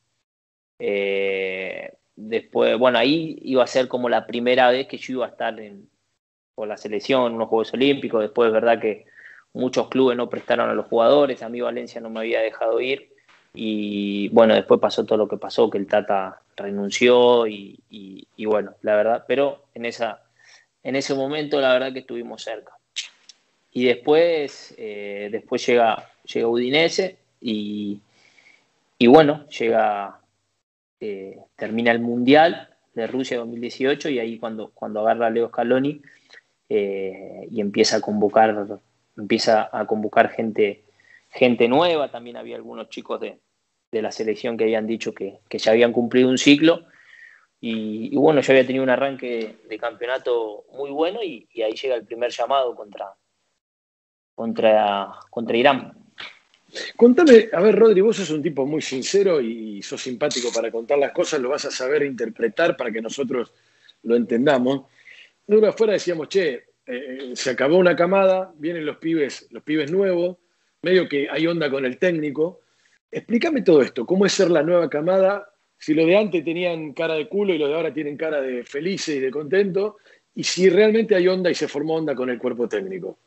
Eh, 0.79 1.93
después, 2.15 2.77
bueno, 2.77 2.97
ahí 2.97 3.37
iba 3.43 3.63
a 3.63 3.67
ser 3.67 3.87
como 3.87 4.09
la 4.09 4.25
primera 4.25 4.69
vez 4.71 4.87
que 4.87 4.97
yo 4.97 5.13
iba 5.13 5.25
a 5.25 5.29
estar 5.29 5.59
en, 5.59 5.89
por 6.55 6.67
la 6.67 6.77
selección, 6.77 7.33
en 7.33 7.39
los 7.39 7.47
Juegos 7.47 7.73
Olímpicos. 7.73 8.21
Después, 8.21 8.47
es 8.47 8.53
verdad 8.53 8.79
que 8.81 9.05
muchos 9.53 9.89
clubes 9.89 10.17
no 10.17 10.29
prestaron 10.29 10.69
a 10.69 10.73
los 10.73 10.87
jugadores, 10.87 11.43
a 11.43 11.49
mí 11.49 11.61
Valencia 11.61 12.01
no 12.01 12.09
me 12.09 12.21
había 12.21 12.41
dejado 12.41 12.81
ir. 12.81 13.13
Y 13.53 14.29
bueno, 14.29 14.53
después 14.53 14.79
pasó 14.79 15.05
todo 15.05 15.17
lo 15.17 15.27
que 15.27 15.37
pasó, 15.37 15.69
que 15.69 15.77
el 15.77 15.87
Tata 15.87 16.41
renunció 16.55 17.47
y, 17.47 17.79
y 17.89 18.45
bueno, 18.45 18.75
la 18.81 18.95
verdad, 18.95 19.25
pero 19.27 19.63
en 19.73 19.85
esa 19.85 20.26
en 20.87 20.95
ese 20.95 21.13
momento 21.13 21.59
la 21.59 21.73
verdad 21.73 21.91
que 21.91 21.99
estuvimos 21.99 22.41
cerca. 22.41 22.71
Y 23.73 23.83
después, 23.83 24.73
eh, 24.77 25.27
después 25.29 25.65
llega, 25.67 26.09
llega 26.23 26.47
Udinese 26.47 27.17
y, 27.41 27.99
y 28.97 29.07
bueno, 29.07 29.45
llega, 29.49 30.21
eh, 31.01 31.39
termina 31.57 31.91
el 31.91 31.99
Mundial 31.99 32.69
de 32.93 33.05
Rusia 33.05 33.35
2018 33.35 34.07
y 34.07 34.19
ahí 34.19 34.39
cuando, 34.39 34.71
cuando 34.73 35.01
agarra 35.01 35.29
Leo 35.29 35.49
Scaloni 35.49 36.01
eh, 36.69 37.49
y 37.51 37.59
empieza 37.59 37.97
a 37.97 38.01
convocar, 38.01 38.55
empieza 39.17 39.69
a 39.69 39.85
convocar 39.85 40.29
gente, 40.29 40.85
gente 41.31 41.67
nueva, 41.67 42.11
también 42.11 42.37
había 42.37 42.55
algunos 42.55 42.87
chicos 42.87 43.19
de, 43.19 43.37
la 43.91 44.11
selección 44.13 44.55
que 44.55 44.63
habían 44.63 44.87
dicho 44.87 45.13
que, 45.13 45.39
que 45.49 45.57
ya 45.57 45.71
habían 45.71 45.91
cumplido 45.91 46.29
un 46.29 46.37
ciclo 46.37 46.85
y, 47.59 48.15
bueno, 48.15 48.41
yo 48.41 48.53
había 48.53 48.67
tenido 48.67 48.83
un 48.83 48.89
arranque 48.89 49.57
de 49.67 49.77
campeonato 49.79 50.65
muy 50.73 50.91
bueno 50.91 51.23
y, 51.23 51.47
ahí 51.61 51.73
llega 51.73 51.95
el 51.95 52.05
primer 52.05 52.31
llamado 52.31 52.75
contra, 52.75 53.13
contra, 54.35 55.15
contra 55.29 55.57
Irán. 55.57 55.93
Contame, 56.95 57.49
a 57.51 57.61
ver, 57.61 57.75
Rodri, 57.75 58.01
vos 58.01 58.17
sos 58.17 58.29
un 58.29 58.43
tipo 58.43 58.65
muy 58.65 58.81
sincero 58.81 59.41
y 59.41 59.81
sos 59.81 60.01
simpático 60.01 60.51
para 60.53 60.69
contar 60.69 60.99
las 60.99 61.13
cosas, 61.13 61.39
lo 61.39 61.49
vas 61.49 61.65
a 61.65 61.71
saber 61.71 62.03
interpretar 62.03 62.77
para 62.77 62.91
que 62.91 63.01
nosotros 63.01 63.53
lo 64.03 64.15
entendamos. 64.15 64.85
Nosotros 65.47 65.73
afuera 65.73 65.93
decíamos, 65.93 66.29
che, 66.29 66.65
eh, 66.85 67.31
se 67.33 67.49
acabó 67.49 67.77
una 67.77 67.95
camada, 67.95 68.53
vienen 68.57 68.85
los 68.85 68.97
pibes, 68.97 69.47
los 69.51 69.63
pibes 69.63 69.91
nuevos, 69.91 70.37
medio 70.83 71.07
que 71.09 71.27
hay 71.29 71.47
onda 71.47 71.71
con 71.71 71.85
el 71.85 71.97
técnico. 71.97 72.61
Explícame 73.09 73.63
todo 73.63 73.81
esto, 73.81 74.05
¿cómo 74.05 74.25
es 74.25 74.33
ser 74.33 74.51
la 74.51 74.61
nueva 74.61 74.89
camada 74.89 75.49
si 75.77 75.93
lo 75.93 76.05
de 76.05 76.17
antes 76.17 76.43
tenían 76.43 76.93
cara 76.93 77.13
de 77.13 77.27
culo 77.27 77.53
y 77.53 77.57
lo 77.57 77.67
de 77.67 77.75
ahora 77.75 77.93
tienen 77.93 78.17
cara 78.17 78.41
de 78.41 78.63
felices 78.63 79.15
y 79.15 79.19
de 79.19 79.31
contento, 79.31 79.97
y 80.35 80.43
si 80.43 80.69
realmente 80.69 81.15
hay 81.15 81.27
onda 81.27 81.49
y 81.49 81.55
se 81.55 81.67
formó 81.67 81.95
onda 81.95 82.15
con 82.15 82.29
el 82.29 82.37
cuerpo 82.37 82.67
técnico. 82.67 83.17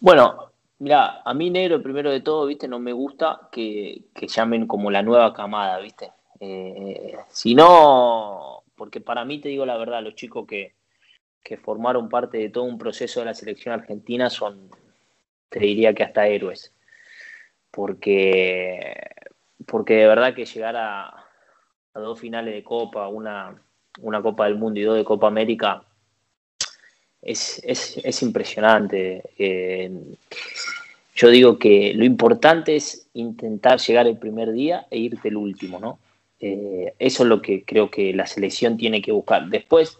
Bueno, 0.00 0.50
mira, 0.78 1.22
a 1.24 1.32
mí 1.32 1.48
negro, 1.48 1.82
primero 1.82 2.10
de 2.10 2.20
todo, 2.20 2.46
viste, 2.46 2.68
no 2.68 2.78
me 2.78 2.92
gusta 2.92 3.48
que, 3.50 4.02
llamen 4.20 4.66
como 4.66 4.90
la 4.90 5.02
nueva 5.02 5.32
camada, 5.32 5.78
viste. 5.78 6.10
Eh, 6.40 7.16
si 7.28 7.54
no, 7.54 8.64
porque 8.74 9.00
para 9.00 9.24
mí, 9.24 9.40
te 9.40 9.48
digo 9.48 9.64
la 9.64 9.76
verdad, 9.76 10.02
los 10.02 10.14
chicos 10.14 10.46
que, 10.46 10.74
que 11.42 11.56
formaron 11.56 12.08
parte 12.08 12.38
de 12.38 12.50
todo 12.50 12.64
un 12.64 12.78
proceso 12.78 13.20
de 13.20 13.26
la 13.26 13.34
selección 13.34 13.74
argentina 13.74 14.28
son, 14.28 14.70
te 15.48 15.60
diría 15.60 15.94
que 15.94 16.02
hasta 16.02 16.26
héroes. 16.26 16.74
Porque 17.70 18.94
porque 19.66 19.94
de 19.94 20.06
verdad 20.06 20.34
que 20.34 20.44
llegar 20.44 20.76
a, 20.76 21.26
dos 21.94 22.18
finales 22.18 22.54
de 22.54 22.64
Copa, 22.64 23.08
una, 23.08 23.54
una, 24.00 24.22
Copa 24.22 24.44
del 24.46 24.56
Mundo 24.56 24.80
y 24.80 24.84
dos 24.84 24.96
de 24.96 25.04
Copa 25.04 25.26
América, 25.26 25.82
es, 27.20 27.60
es, 27.64 27.98
es 28.02 28.22
impresionante. 28.22 29.22
Eh, 29.38 29.90
yo 31.14 31.28
digo 31.28 31.58
que 31.58 31.92
lo 31.94 32.04
importante 32.04 32.76
es 32.76 33.08
intentar 33.14 33.78
llegar 33.78 34.06
el 34.06 34.18
primer 34.18 34.52
día 34.52 34.86
e 34.90 34.98
irte 34.98 35.28
el 35.28 35.36
último, 35.36 35.78
¿no? 35.78 35.98
Eh, 36.40 36.94
eso 36.98 37.22
es 37.22 37.28
lo 37.28 37.40
que 37.40 37.64
creo 37.64 37.90
que 37.90 38.12
la 38.12 38.26
selección 38.26 38.76
tiene 38.76 39.00
que 39.00 39.12
buscar. 39.12 39.48
Después, 39.48 39.98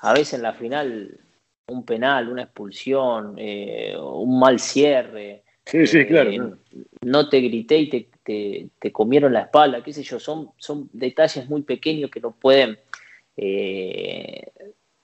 a 0.00 0.12
veces 0.12 0.34
en 0.34 0.42
la 0.42 0.54
final, 0.54 1.20
un 1.66 1.84
penal, 1.84 2.28
una 2.28 2.44
expulsión, 2.44 3.34
eh, 3.38 3.94
un 3.98 4.38
mal 4.38 4.58
cierre. 4.58 5.42
Sí, 5.64 5.86
sí, 5.86 6.06
claro. 6.06 6.58
No 7.02 7.28
te 7.28 7.40
grité 7.40 7.78
y 7.78 7.88
te, 7.88 8.68
te, 8.78 8.92
comieron 8.92 9.32
la 9.32 9.42
espalda, 9.42 9.82
qué 9.82 9.92
sé 9.92 10.02
yo, 10.02 10.18
son, 10.18 10.50
son 10.56 10.90
detalles 10.92 11.48
muy 11.48 11.62
pequeños 11.62 12.10
que 12.10 12.20
no 12.20 12.32
pueden 12.32 12.78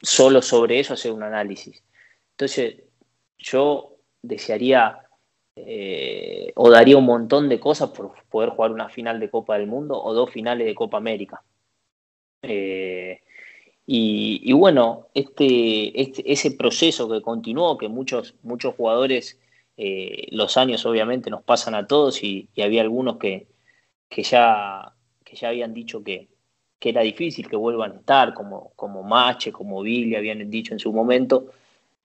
solo 0.00 0.42
sobre 0.42 0.80
eso 0.80 0.94
hacer 0.94 1.12
un 1.12 1.22
análisis. 1.22 1.82
Entonces, 2.32 2.76
yo 3.38 3.96
desearía 4.22 5.08
eh, 5.56 6.52
o 6.54 6.70
daría 6.70 6.96
un 6.96 7.04
montón 7.04 7.48
de 7.48 7.58
cosas 7.58 7.90
por 7.90 8.12
poder 8.28 8.50
jugar 8.50 8.70
una 8.70 8.88
final 8.88 9.18
de 9.18 9.30
Copa 9.30 9.58
del 9.58 9.66
Mundo 9.66 10.00
o 10.00 10.14
dos 10.14 10.30
finales 10.30 10.66
de 10.66 10.74
Copa 10.74 10.98
América. 10.98 11.42
Eh, 12.42 13.20
y, 13.90 14.52
bueno, 14.52 15.08
este, 15.14 15.98
este, 16.00 16.30
ese 16.30 16.50
proceso 16.50 17.08
que 17.08 17.22
continuó, 17.22 17.78
que 17.78 17.88
muchos, 17.88 18.34
muchos 18.42 18.74
jugadores, 18.74 19.40
eh, 19.80 20.26
los 20.32 20.56
años 20.56 20.84
obviamente 20.86 21.30
nos 21.30 21.44
pasan 21.44 21.76
a 21.76 21.86
todos 21.86 22.24
y, 22.24 22.48
había 22.60 22.82
algunos 22.82 23.16
que, 23.16 23.46
que, 24.08 24.24
ya, 24.24 24.92
que 25.24 25.36
ya 25.36 25.50
habían 25.50 25.72
dicho 25.72 26.02
que, 26.02 26.28
que 26.80 26.88
era 26.88 27.02
difícil 27.02 27.48
que 27.48 27.54
vuelvan 27.54 27.92
a 27.92 27.96
estar, 27.96 28.34
como, 28.34 28.72
como 28.74 29.04
Mache, 29.04 29.52
como 29.52 29.80
Billy 29.82 30.16
habían 30.16 30.50
dicho 30.50 30.72
en 30.72 30.80
su 30.80 30.92
momento. 30.92 31.52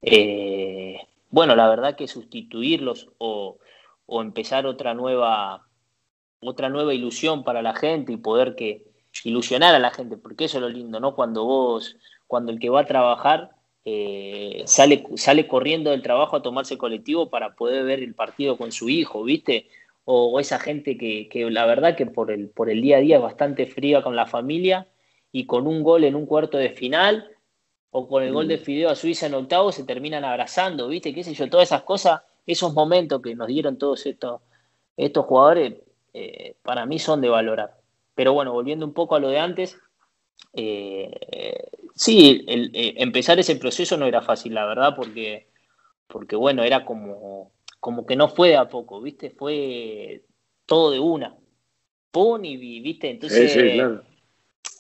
Eh, 0.04 1.00
bueno, 1.32 1.56
la 1.56 1.68
verdad 1.68 1.96
que 1.96 2.08
sustituirlos 2.08 3.10
o, 3.18 3.58
empezar 4.08 4.68
otra 4.68 4.94
nueva, 4.94 5.66
otra 6.42 6.70
nueva 6.70 6.94
ilusión 6.94 7.44
para 7.44 7.64
la 7.64 7.74
gente 7.74 8.14
y 8.14 8.18
poder 8.18 8.54
que 8.56 8.86
ilusionar 9.24 9.74
a 9.74 9.80
la 9.80 9.90
gente, 9.90 10.18
porque 10.18 10.46
eso 10.46 10.58
es 10.58 10.62
lo 10.62 10.70
lindo, 10.70 11.00
¿no? 11.00 11.16
Cuando 11.16 11.44
vos, 11.44 11.98
cuando 12.28 12.52
el 12.52 12.60
que 12.60 12.70
va 12.70 12.82
a 12.82 12.86
trabajar 12.86 13.50
eh, 13.86 14.64
sale, 14.66 15.06
sale 15.16 15.48
corriendo 15.48 15.92
del 15.92 16.02
trabajo 16.02 16.36
a 16.36 16.42
tomarse 16.42 16.78
colectivo 16.78 17.30
para 17.30 17.56
poder 17.56 17.84
ver 17.84 18.00
el 18.00 18.16
partido 18.16 18.58
con 18.58 18.72
su 18.72 18.90
hijo, 18.90 19.24
¿viste? 19.24 19.68
o, 20.06 20.40
esa 20.40 20.60
gente 20.60 20.98
que, 20.98 21.30
la 21.50 21.66
verdad 21.66 21.96
que 21.96 22.06
por 22.06 22.32
el, 22.32 22.50
por 22.50 22.70
el 22.70 22.82
día 22.82 22.98
a 22.98 23.02
día 23.02 23.18
es 23.18 23.22
bastante 23.22 23.66
fría 23.66 24.02
con 24.02 24.16
la 24.16 24.26
familia 24.26 24.88
y 25.32 25.46
con 25.46 25.68
un 25.68 25.84
gol 25.84 26.04
en 26.04 26.16
un 26.16 26.26
cuarto 26.26 26.58
de 26.58 26.70
final 26.70 27.30
o 27.92 28.08
con 28.08 28.24
el 28.24 28.34
gol 28.34 28.48
de 28.48 28.58
mm. 28.58 28.62
Fideo 28.62 28.90
a 28.90 28.96
Suiza 28.96 29.28
en 29.28 29.36
octavo 29.36 29.72
se 29.72 29.84
terminan 29.84 30.26
abrazando, 30.26 30.88
¿viste? 30.88 31.14
¿Qué 31.14 31.24
sé 31.24 31.34
yo? 31.34 31.50
Todas 31.50 31.70
esas 31.70 31.84
cosas, 31.84 32.22
esos 32.46 32.74
momentos 32.74 33.22
que 33.22 33.36
nos 33.36 33.48
dieron 33.48 33.78
todos 33.78 34.06
estos, 34.06 34.42
estos 34.98 35.26
jugadores, 35.26 35.76
eh, 36.14 36.56
para 36.64 36.86
mí 36.86 37.00
son 37.00 37.22
de 37.22 37.30
valorar. 37.30 37.78
Pero 38.16 38.34
bueno, 38.34 38.52
volviendo 38.52 38.86
un 38.86 38.94
poco 38.94 39.16
a 39.16 39.20
lo 39.20 39.30
de 39.30 39.40
antes, 39.40 39.80
eh, 40.54 41.70
sí, 41.96 42.46
eh, 42.48 42.94
empezar 42.98 43.40
ese 43.40 43.56
proceso 43.56 43.98
no 43.98 44.06
era 44.06 44.22
fácil, 44.22 44.54
la 44.54 44.66
verdad, 44.66 44.96
porque, 44.96 45.48
porque 46.08 46.36
bueno, 46.36 46.64
era 46.64 46.86
como 46.86 47.52
como 47.84 48.06
que 48.06 48.16
no 48.16 48.30
fue 48.30 48.48
de 48.48 48.56
a 48.56 48.70
poco, 48.70 49.02
¿viste? 49.02 49.30
Fue 49.30 50.24
todo 50.66 50.90
de 50.92 51.02
una. 51.02 51.36
Y, 52.16 52.80
¿viste? 52.80 53.10
Entonces, 53.10 54.02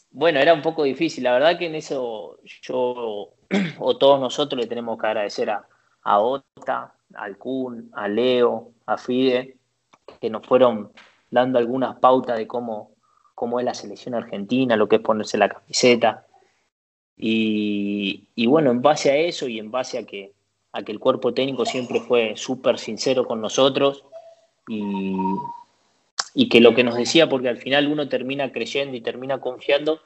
bueno, 0.09 0.39
era 0.39 0.53
un 0.53 0.61
poco 0.61 0.83
difícil. 0.83 1.25
La 1.25 1.33
verdad 1.33 1.57
que 1.57 1.65
en 1.65 1.75
eso 1.75 2.39
yo 2.61 3.33
o 3.79 3.97
todos 3.97 4.21
nosotros 4.21 4.61
le 4.61 4.67
tenemos 4.67 4.97
que 4.97 5.05
agradecer 5.05 5.49
a, 5.49 5.67
a 6.03 6.21
Ota, 6.21 6.95
al 7.15 7.37
Kun, 7.37 7.91
a 7.91 8.07
Leo, 8.07 8.71
a 8.85 8.97
Fide, 8.97 9.57
que 10.21 10.29
nos 10.29 10.47
fueron 10.47 10.93
dando 11.29 11.59
algunas 11.59 11.97
pautas 11.99 12.37
de 12.37 12.47
cómo, 12.47 12.92
cómo 13.43 13.60
es 13.60 13.65
la 13.65 13.73
selección 13.73 14.15
argentina, 14.15 14.77
lo 14.77 14.88
que 14.88 14.95
es 14.95 15.01
ponerse 15.01 15.38
la 15.38 15.49
camiseta. 15.49 16.25
Y, 17.17 18.25
bueno, 18.47 18.71
en 18.71 18.82
base 18.82 19.12
a 19.12 19.17
eso 19.17 19.49
y 19.49 19.60
en 19.60 19.69
base 19.69 19.97
a 19.97 20.06
que 20.06 20.32
a 20.71 20.82
que 20.84 20.93
el 20.93 20.99
cuerpo 20.99 21.34
técnico 21.34 21.65
siempre 21.65 21.99
fue 21.99 22.38
súper 22.38 22.79
sincero 22.79 23.25
con 23.25 23.41
nosotros 23.41 24.06
y, 24.69 25.13
y, 26.34 26.47
que 26.47 26.62
lo 26.62 26.73
que 26.73 26.86
nos 26.86 26.95
decía, 26.95 27.27
porque 27.27 27.49
al 27.49 27.58
final 27.58 27.88
uno 27.88 28.08
termina 28.08 28.49
creyendo 28.53 28.95
y 28.95 29.01
termina 29.01 29.41
confiando 29.41 29.99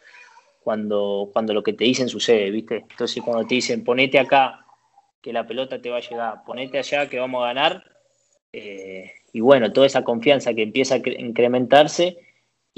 cuando, 0.64 1.30
cuando 1.32 1.54
lo 1.54 1.62
que 1.62 1.74
te 1.74 1.84
dicen 1.84 2.10
sucede, 2.10 2.50
¿viste? 2.50 2.86
Entonces 2.90 3.22
cuando 3.24 3.48
te 3.48 3.54
dicen 3.54 3.84
ponete 3.84 4.18
acá, 4.18 4.66
que 5.22 5.32
la 5.32 5.46
pelota 5.46 5.80
te 5.80 5.92
va 5.92 5.98
a 5.98 6.10
llegar, 6.10 6.44
ponete 6.44 6.80
allá, 6.80 7.08
que 7.08 7.20
vamos 7.20 7.44
a 7.44 7.54
ganar, 7.54 7.84
eh, 8.52 9.12
y 9.32 9.42
bueno, 9.42 9.72
toda 9.72 9.86
esa 9.86 10.04
confianza 10.04 10.56
que 10.56 10.64
empieza 10.64 10.96
a 10.96 11.02
incrementarse 11.20 12.27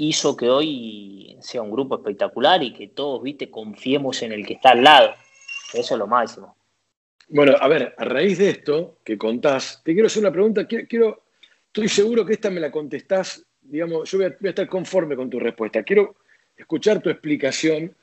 hizo 0.00 0.34
que 0.34 0.48
hoy 0.48 1.36
sea 1.40 1.60
un 1.60 1.70
grupo 1.70 1.96
espectacular 1.96 2.62
y 2.62 2.72
que 2.72 2.88
todos, 2.88 3.22
viste, 3.22 3.50
confiemos 3.50 4.22
en 4.22 4.32
el 4.32 4.46
que 4.46 4.54
está 4.54 4.70
al 4.70 4.82
lado. 4.82 5.14
Eso 5.74 5.94
es 5.94 5.98
lo 5.98 6.06
máximo. 6.06 6.56
Bueno, 7.28 7.54
a 7.60 7.68
ver, 7.68 7.94
a 7.98 8.04
raíz 8.06 8.38
de 8.38 8.48
esto 8.48 8.98
que 9.04 9.18
contás, 9.18 9.82
te 9.84 9.92
quiero 9.92 10.06
hacer 10.06 10.22
una 10.22 10.32
pregunta. 10.32 10.66
Quiero, 10.66 11.24
estoy 11.66 11.88
seguro 11.88 12.24
que 12.24 12.32
esta 12.32 12.50
me 12.50 12.60
la 12.60 12.70
contestás, 12.70 13.44
digamos, 13.60 14.10
yo 14.10 14.18
voy 14.18 14.26
a, 14.26 14.48
estar 14.48 14.66
conforme 14.68 15.16
con 15.16 15.28
tu 15.28 15.38
respuesta. 15.38 15.82
Quiero 15.82 16.16
escuchar 16.56 17.02
tu 17.02 17.10
explicación 17.10 17.94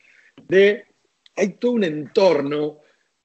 de, 0.47 0.85
hay 1.35 1.53
todo 1.53 1.71
un 1.71 1.83
entorno 1.83 2.77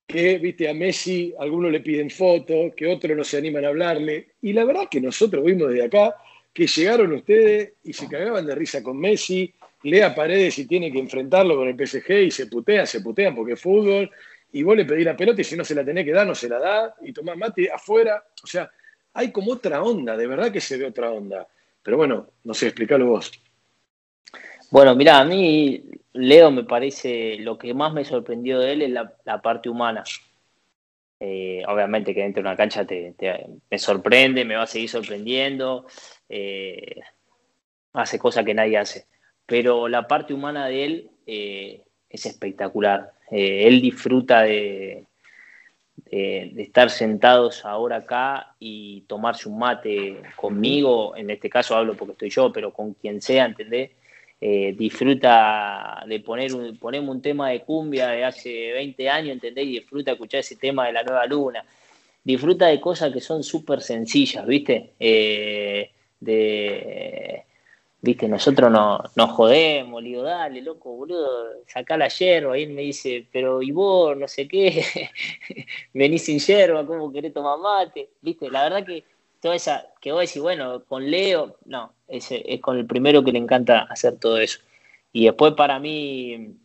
que, 0.06 0.38
viste, 0.38 0.68
a 0.68 0.72
Messi 0.72 1.34
algunos 1.38 1.70
le 1.70 1.80
piden 1.80 2.08
fotos, 2.08 2.72
que 2.74 2.86
otros 2.86 3.14
no 3.14 3.22
se 3.22 3.36
animan 3.36 3.66
a 3.66 3.68
hablarle, 3.68 4.28
y 4.40 4.54
la 4.54 4.64
verdad 4.64 4.88
que 4.90 5.00
nosotros 5.00 5.44
vimos 5.44 5.68
desde 5.68 5.84
acá 5.84 6.16
que 6.52 6.66
llegaron 6.66 7.12
ustedes 7.12 7.74
y 7.84 7.92
se 7.92 8.08
cagaban 8.08 8.46
de 8.46 8.54
risa 8.54 8.82
con 8.82 8.98
Messi, 8.98 9.52
lea 9.84 10.14
Paredes 10.14 10.58
y 10.58 10.66
tiene 10.66 10.92
que 10.92 10.98
enfrentarlo 10.98 11.56
con 11.56 11.68
el 11.68 11.74
PSG 11.74 12.10
y 12.24 12.30
se 12.30 12.46
putean, 12.46 12.86
se 12.86 13.00
putean 13.00 13.34
porque 13.34 13.54
es 13.54 13.60
fútbol, 13.60 14.10
y 14.52 14.62
vos 14.62 14.76
le 14.76 14.84
pedís 14.84 15.06
la 15.06 15.16
pelota 15.16 15.40
y 15.40 15.44
si 15.44 15.56
no 15.56 15.64
se 15.64 15.74
la 15.74 15.84
tenés 15.84 16.04
que 16.04 16.12
dar, 16.12 16.26
no 16.26 16.34
se 16.34 16.48
la 16.48 16.58
da, 16.58 16.94
y 17.00 17.12
tomás 17.12 17.36
mate 17.36 17.70
afuera. 17.72 18.22
O 18.44 18.46
sea, 18.46 18.70
hay 19.14 19.32
como 19.32 19.52
otra 19.52 19.82
onda, 19.82 20.16
de 20.16 20.26
verdad 20.26 20.52
que 20.52 20.60
se 20.60 20.76
ve 20.76 20.86
otra 20.86 21.10
onda. 21.10 21.46
Pero 21.82 21.96
bueno, 21.96 22.28
no 22.44 22.54
sé, 22.54 22.66
explícalo 22.66 23.06
vos. 23.06 23.32
Bueno, 24.70 24.94
mira, 24.94 25.18
a 25.18 25.24
mí 25.24 25.82
Leo 26.12 26.50
me 26.50 26.64
parece, 26.64 27.36
lo 27.38 27.56
que 27.58 27.72
más 27.72 27.92
me 27.92 28.04
sorprendió 28.04 28.58
de 28.58 28.72
él 28.72 28.82
es 28.82 28.90
la, 28.90 29.42
parte 29.42 29.68
humana. 29.68 30.04
Eh, 31.18 31.62
obviamente 31.66 32.14
que 32.14 32.22
dentro 32.22 32.42
de 32.42 32.48
una 32.48 32.56
cancha 32.56 32.84
te, 32.84 33.14
me 33.70 33.78
sorprende, 33.78 34.44
me 34.44 34.56
va 34.56 34.64
a 34.64 34.66
seguir 34.66 34.88
sorprendiendo, 34.88 35.86
eh, 36.34 37.02
hace 37.92 38.18
cosas 38.18 38.42
que 38.42 38.54
nadie 38.54 38.78
hace. 38.78 39.04
Pero 39.44 39.86
la 39.86 40.08
parte 40.08 40.32
humana 40.32 40.66
de 40.66 40.84
él 40.84 41.10
eh, 41.26 41.82
es 42.08 42.24
espectacular. 42.24 43.12
Eh, 43.30 43.68
él 43.68 43.82
disfruta 43.82 44.40
de, 44.42 45.06
estar 46.10 46.88
sentados 46.90 47.64
ahora 47.64 47.96
acá 47.96 48.54
y 48.58 49.02
tomarse 49.02 49.48
un 49.48 49.58
mate 49.58 50.22
conmigo, 50.36 51.14
en 51.16 51.30
este 51.30 51.48
caso 51.50 51.76
hablo 51.76 51.94
porque 51.94 52.12
estoy 52.12 52.30
yo, 52.30 52.52
pero 52.52 52.72
con 52.72 52.94
quien 52.94 53.22
sea, 53.22 53.46
¿entendés? 53.46 53.92
Disfruta 54.40 56.02
de 56.06 56.20
poner 56.20 56.54
un, 56.54 56.78
un 57.08 57.22
tema 57.22 57.50
de 57.50 57.60
cumbia 57.60 58.08
de 58.08 58.24
hace 58.24 58.72
20 58.72 59.08
años, 59.08 59.32
¿entendés? 59.34 59.64
Y 59.64 59.80
disfruta 59.80 60.10
de 60.10 60.14
escuchar 60.14 60.40
ese 60.40 60.56
tema 60.56 60.86
de 60.86 60.92
la 60.92 61.02
nueva 61.02 61.24
luna. 61.26 61.64
Disfruta 62.24 62.66
de 62.66 62.80
cosas 62.80 63.12
que 63.12 63.20
son 63.20 63.42
súper 63.42 63.80
sencillas, 63.80 64.46
¿viste? 64.46 64.92
De, 66.22 67.44
Viste, 68.04 68.26
nosotros 68.26 68.68
no, 68.68 69.00
nos 69.14 69.30
jodemos, 69.30 70.02
le 70.02 70.20
dale, 70.20 70.60
loco, 70.60 70.90
boludo, 70.90 71.62
sacá 71.68 71.96
la 71.96 72.08
yerba. 72.08 72.58
Y 72.58 72.64
él 72.64 72.70
me 72.70 72.82
dice, 72.82 73.28
pero 73.30 73.62
y 73.62 73.70
vos, 73.70 74.16
no 74.16 74.26
sé 74.26 74.48
qué, 74.48 74.84
venís 75.94 76.24
sin 76.24 76.40
yerba, 76.40 76.84
¿cómo 76.84 77.12
querés 77.12 77.32
tomar 77.32 77.60
mate? 77.60 78.10
Viste, 78.20 78.50
la 78.50 78.64
verdad 78.64 78.84
que 78.84 79.04
toda 79.40 79.54
esa, 79.54 79.86
que 80.00 80.10
vos 80.10 80.22
decís, 80.22 80.42
bueno, 80.42 80.82
con 80.84 81.08
Leo, 81.08 81.58
no, 81.66 81.92
es, 82.08 82.28
con 82.60 82.76
el 82.76 82.86
primero 82.86 83.22
que 83.22 83.30
le 83.30 83.38
encanta 83.38 83.82
hacer 83.82 84.18
todo 84.18 84.38
eso. 84.38 84.58
Y 85.12 85.26
después 85.26 85.52
para 85.54 85.78
mí, 85.78 86.56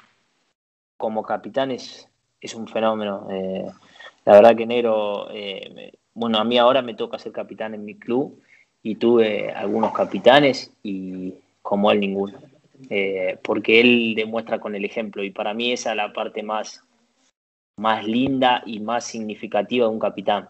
como 0.97 1.21
capitán, 1.21 1.69
es, 1.69 2.09
es 2.41 2.55
un 2.55 2.67
fenómeno. 2.67 3.27
Eh, 3.29 3.65
la 4.25 4.33
verdad 4.33 4.55
que 4.55 4.65
Negro, 4.65 5.27
eh, 5.31 5.93
bueno, 6.15 6.39
a 6.39 6.43
mí 6.43 6.57
ahora 6.57 6.81
me 6.81 6.95
toca 6.95 7.19
ser 7.19 7.31
capitán 7.31 7.75
en 7.75 7.85
mi 7.85 7.93
club 7.93 8.41
y 8.87 8.95
tuve 8.95 9.51
algunos 9.51 9.91
capitanes 9.91 10.71
y 10.81 11.33
como 11.61 11.91
él 11.91 11.99
ninguno. 11.99 12.39
Eh, 12.89 13.37
porque 13.43 13.81
él 13.81 14.13
demuestra 14.15 14.59
con 14.59 14.75
el 14.75 14.85
ejemplo 14.85 15.25
y 15.25 15.31
para 15.31 15.53
mí 15.53 15.73
esa 15.73 15.89
es 15.89 15.97
la 15.97 16.13
parte 16.13 16.41
más, 16.41 16.83
más 17.75 18.05
linda 18.05 18.63
y 18.65 18.79
más 18.79 19.03
significativa 19.03 19.87
de 19.87 19.91
un 19.91 19.99
capitán. 19.99 20.47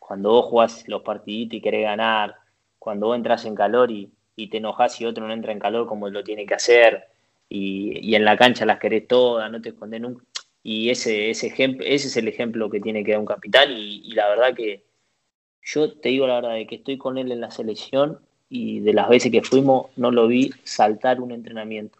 Cuando 0.00 0.30
vos 0.30 0.46
jugás 0.46 0.88
los 0.88 1.02
partiditos 1.02 1.56
y 1.56 1.60
querés 1.60 1.84
ganar, 1.84 2.34
cuando 2.80 3.06
vos 3.06 3.16
entras 3.16 3.44
en 3.44 3.54
calor 3.54 3.92
y, 3.92 4.10
te 4.50 4.56
enojas 4.56 5.00
y 5.00 5.04
otro 5.04 5.26
no 5.26 5.32
entra 5.32 5.52
en 5.52 5.60
calor 5.60 5.86
como 5.86 6.08
lo 6.08 6.24
tiene 6.24 6.46
que 6.46 6.54
hacer, 6.54 7.04
y, 7.48 8.12
en 8.14 8.24
la 8.24 8.36
cancha 8.36 8.66
las 8.66 8.80
querés 8.80 9.06
todas, 9.06 9.50
no 9.52 9.62
te 9.62 9.68
escondes 9.68 10.00
nunca. 10.00 10.24
Y 10.64 10.90
ese, 10.90 11.30
ese, 11.30 11.46
ejemplo, 11.46 11.86
ese 11.86 12.08
es 12.08 12.16
el 12.16 12.26
ejemplo 12.26 12.68
que 12.70 12.80
tiene 12.80 13.04
que 13.04 13.12
dar 13.12 13.20
un 13.20 13.26
capitán 13.26 13.70
y 13.70 14.10
la 14.14 14.28
verdad 14.28 14.54
que, 14.54 14.87
yo 15.68 15.92
te 15.92 16.08
digo 16.08 16.26
la 16.26 16.36
verdad 16.36 16.54
de 16.54 16.66
que 16.66 16.76
estoy 16.76 16.96
con 16.96 17.18
él 17.18 17.30
en 17.30 17.42
la 17.42 17.50
selección 17.50 18.20
y 18.48 18.80
de 18.80 18.94
las 18.94 19.08
veces 19.08 19.30
que 19.30 19.42
fuimos 19.42 19.88
no 19.96 20.10
lo 20.10 20.26
vi 20.26 20.50
saltar 20.64 21.20
un 21.20 21.30
entrenamiento. 21.30 21.98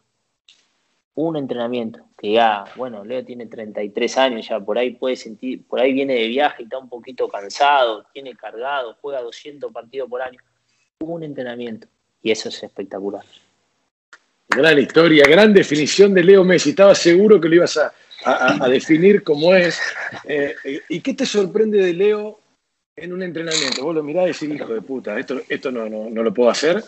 Un 1.14 1.37
entrenamiento, 1.37 2.01
que 2.16 2.33
ya, 2.33 2.64
bueno, 2.77 3.05
Leo 3.05 3.25
tiene 3.25 3.47
33 3.47 4.19
años, 4.19 4.49
ya 4.49 4.61
por 4.61 4.79
ahí 4.79 4.95
puede 4.95 5.16
sentir, 5.16 5.66
por 5.66 5.81
ahí 5.81 5.93
viene 5.93 6.14
de 6.14 6.29
viaje 6.29 6.62
y 6.62 6.64
está 6.64 6.79
un 6.79 6.89
poquito 6.89 7.29
cansado, 7.29 8.07
tiene 8.12 8.35
cargado, 8.35 8.97
juega 9.03 9.21
200 9.21 9.71
partidos 9.71 10.09
por 10.09 10.23
año. 10.23 10.39
Un 11.01 11.23
entrenamiento 11.23 11.89
y 12.23 12.31
eso 12.31 12.49
es 12.49 12.62
espectacular. 12.62 13.25
Gran 14.49 14.79
historia, 14.79 15.25
gran 15.25 15.53
definición 15.53 16.14
de 16.14 16.25
Leo 16.25 16.43
Messi. 16.43 16.71
Estaba 16.71 16.95
seguro 16.95 17.39
que 17.39 17.49
lo 17.49 17.57
ibas 17.57 17.77
a, 17.77 18.69
definir 18.69 19.23
como 19.23 19.55
es. 19.55 19.79
Eh, 20.25 20.55
¿Y 20.89 21.01
qué 21.01 21.12
te 21.12 21.27
sorprende 21.27 21.79
de 21.79 21.93
Leo 21.93 22.41
en 23.01 23.12
un 23.12 23.22
entrenamiento? 23.22 23.82
Vos 23.82 23.94
lo 23.94 24.03
mirás 24.03 24.24
y 24.24 24.46
decís, 24.46 24.61
hijo 24.61 24.72
de 24.72 24.82
puta, 24.82 25.18
esto, 25.18 25.40
esto 25.49 25.70
no, 25.70 25.88
no, 25.88 26.22
lo 26.22 26.34
puedo 26.34 26.51
hacer. 26.51 26.82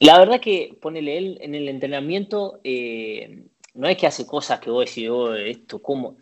La 0.00 0.18
verdad 0.18 0.40
que 0.40 0.76
ponele 0.80 1.18
él 1.18 1.38
en 1.40 1.54
el 1.54 1.68
entrenamiento, 1.68 2.60
eh, 2.64 3.44
no 3.74 3.88
es 3.88 3.96
que 3.96 4.06
hace 4.06 4.26
cosas 4.26 4.60
que 4.60 4.70
vos 4.70 4.86
decís, 4.86 5.08
oh, 5.08 5.34
esto, 5.34 5.80
¿cómo? 5.80 6.16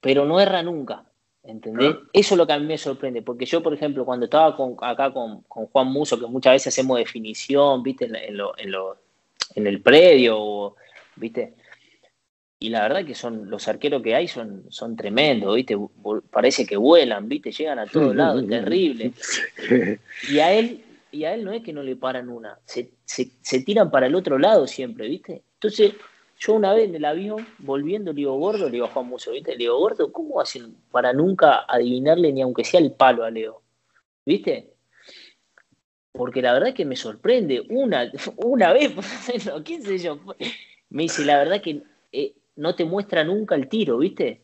Pero 0.00 0.24
no 0.24 0.40
erra 0.40 0.62
nunca. 0.62 1.04
¿Entendés? 1.42 1.96
Eso 2.12 2.34
es 2.34 2.38
lo 2.38 2.46
que 2.46 2.52
a 2.52 2.58
mí 2.58 2.66
me 2.66 2.76
sorprende, 2.76 3.22
porque 3.22 3.46
yo, 3.46 3.62
por 3.62 3.72
ejemplo, 3.72 4.04
cuando 4.04 4.26
estaba 4.26 4.54
acá 4.82 5.10
con, 5.10 5.42
Juan 5.42 5.86
Muso, 5.86 6.20
que 6.20 6.26
muchas 6.26 6.52
veces 6.52 6.74
hacemos 6.74 6.98
definición, 6.98 7.82
¿viste? 7.82 8.04
En, 8.04 8.36
lo, 8.36 8.56
en, 8.58 8.70
lo, 8.70 8.98
en 9.54 9.66
el 9.66 9.80
predio, 9.80 10.76
¿viste? 11.16 11.54
Y 12.62 12.68
la 12.68 12.82
verdad 12.82 13.06
que 13.06 13.14
son 13.14 13.48
los 13.48 13.66
arqueros 13.68 14.02
que 14.02 14.14
hay 14.14 14.28
son, 14.28 14.66
son 14.68 14.94
tremendos, 14.94 15.56
¿viste? 15.56 15.78
Parece 16.30 16.66
que 16.66 16.76
vuelan, 16.76 17.26
¿viste? 17.26 17.50
Llegan 17.52 17.78
a 17.78 17.86
todos 17.86 18.14
lados, 18.14 18.46
terrible. 18.46 19.12
Y 20.30 20.38
a 20.40 20.52
él, 20.52 20.84
y 21.10 21.24
a 21.24 21.32
él 21.32 21.42
no 21.42 21.52
es 21.52 21.62
que 21.62 21.72
no 21.72 21.82
le 21.82 21.96
paran 21.96 22.28
una, 22.28 22.58
se, 22.66 22.90
se, 23.04 23.30
se 23.40 23.62
tiran 23.62 23.90
para 23.90 24.06
el 24.06 24.14
otro 24.14 24.38
lado 24.38 24.66
siempre, 24.66 25.08
¿viste? 25.08 25.42
Entonces, 25.54 25.94
yo 26.38 26.54
una 26.54 26.74
vez 26.74 26.88
en 26.88 26.94
el 26.94 27.04
avión, 27.04 27.46
volviendo, 27.58 28.12
le 28.12 28.16
digo, 28.16 28.36
gordo, 28.36 28.66
le 28.66 28.72
digo 28.72 28.86
a 28.86 28.90
Juan 28.90 29.06
Muso, 29.06 29.32
¿viste? 29.32 29.52
Le 29.52 29.58
digo, 29.58 29.78
gordo, 29.78 30.12
¿cómo 30.12 30.40
hacen 30.40 30.76
para 30.90 31.14
nunca 31.14 31.64
adivinarle 31.66 32.32
ni 32.32 32.42
aunque 32.42 32.64
sea 32.64 32.80
el 32.80 32.92
palo 32.92 33.24
a 33.24 33.30
Leo? 33.30 33.62
¿Viste? 34.24 34.74
Porque 36.12 36.42
la 36.42 36.52
verdad 36.52 36.70
es 36.70 36.74
que 36.74 36.84
me 36.84 36.96
sorprende. 36.96 37.62
Una, 37.68 38.10
una 38.36 38.72
vez, 38.72 38.92
qué 39.64 39.82
sé 39.82 39.98
yo. 39.98 40.18
Me 40.88 41.04
dice, 41.04 41.24
la 41.24 41.38
verdad 41.38 41.60
que 41.60 41.82
eh, 42.12 42.34
no 42.60 42.74
te 42.74 42.84
muestra 42.84 43.24
nunca 43.24 43.54
el 43.54 43.68
tiro, 43.68 43.98
¿viste? 43.98 44.42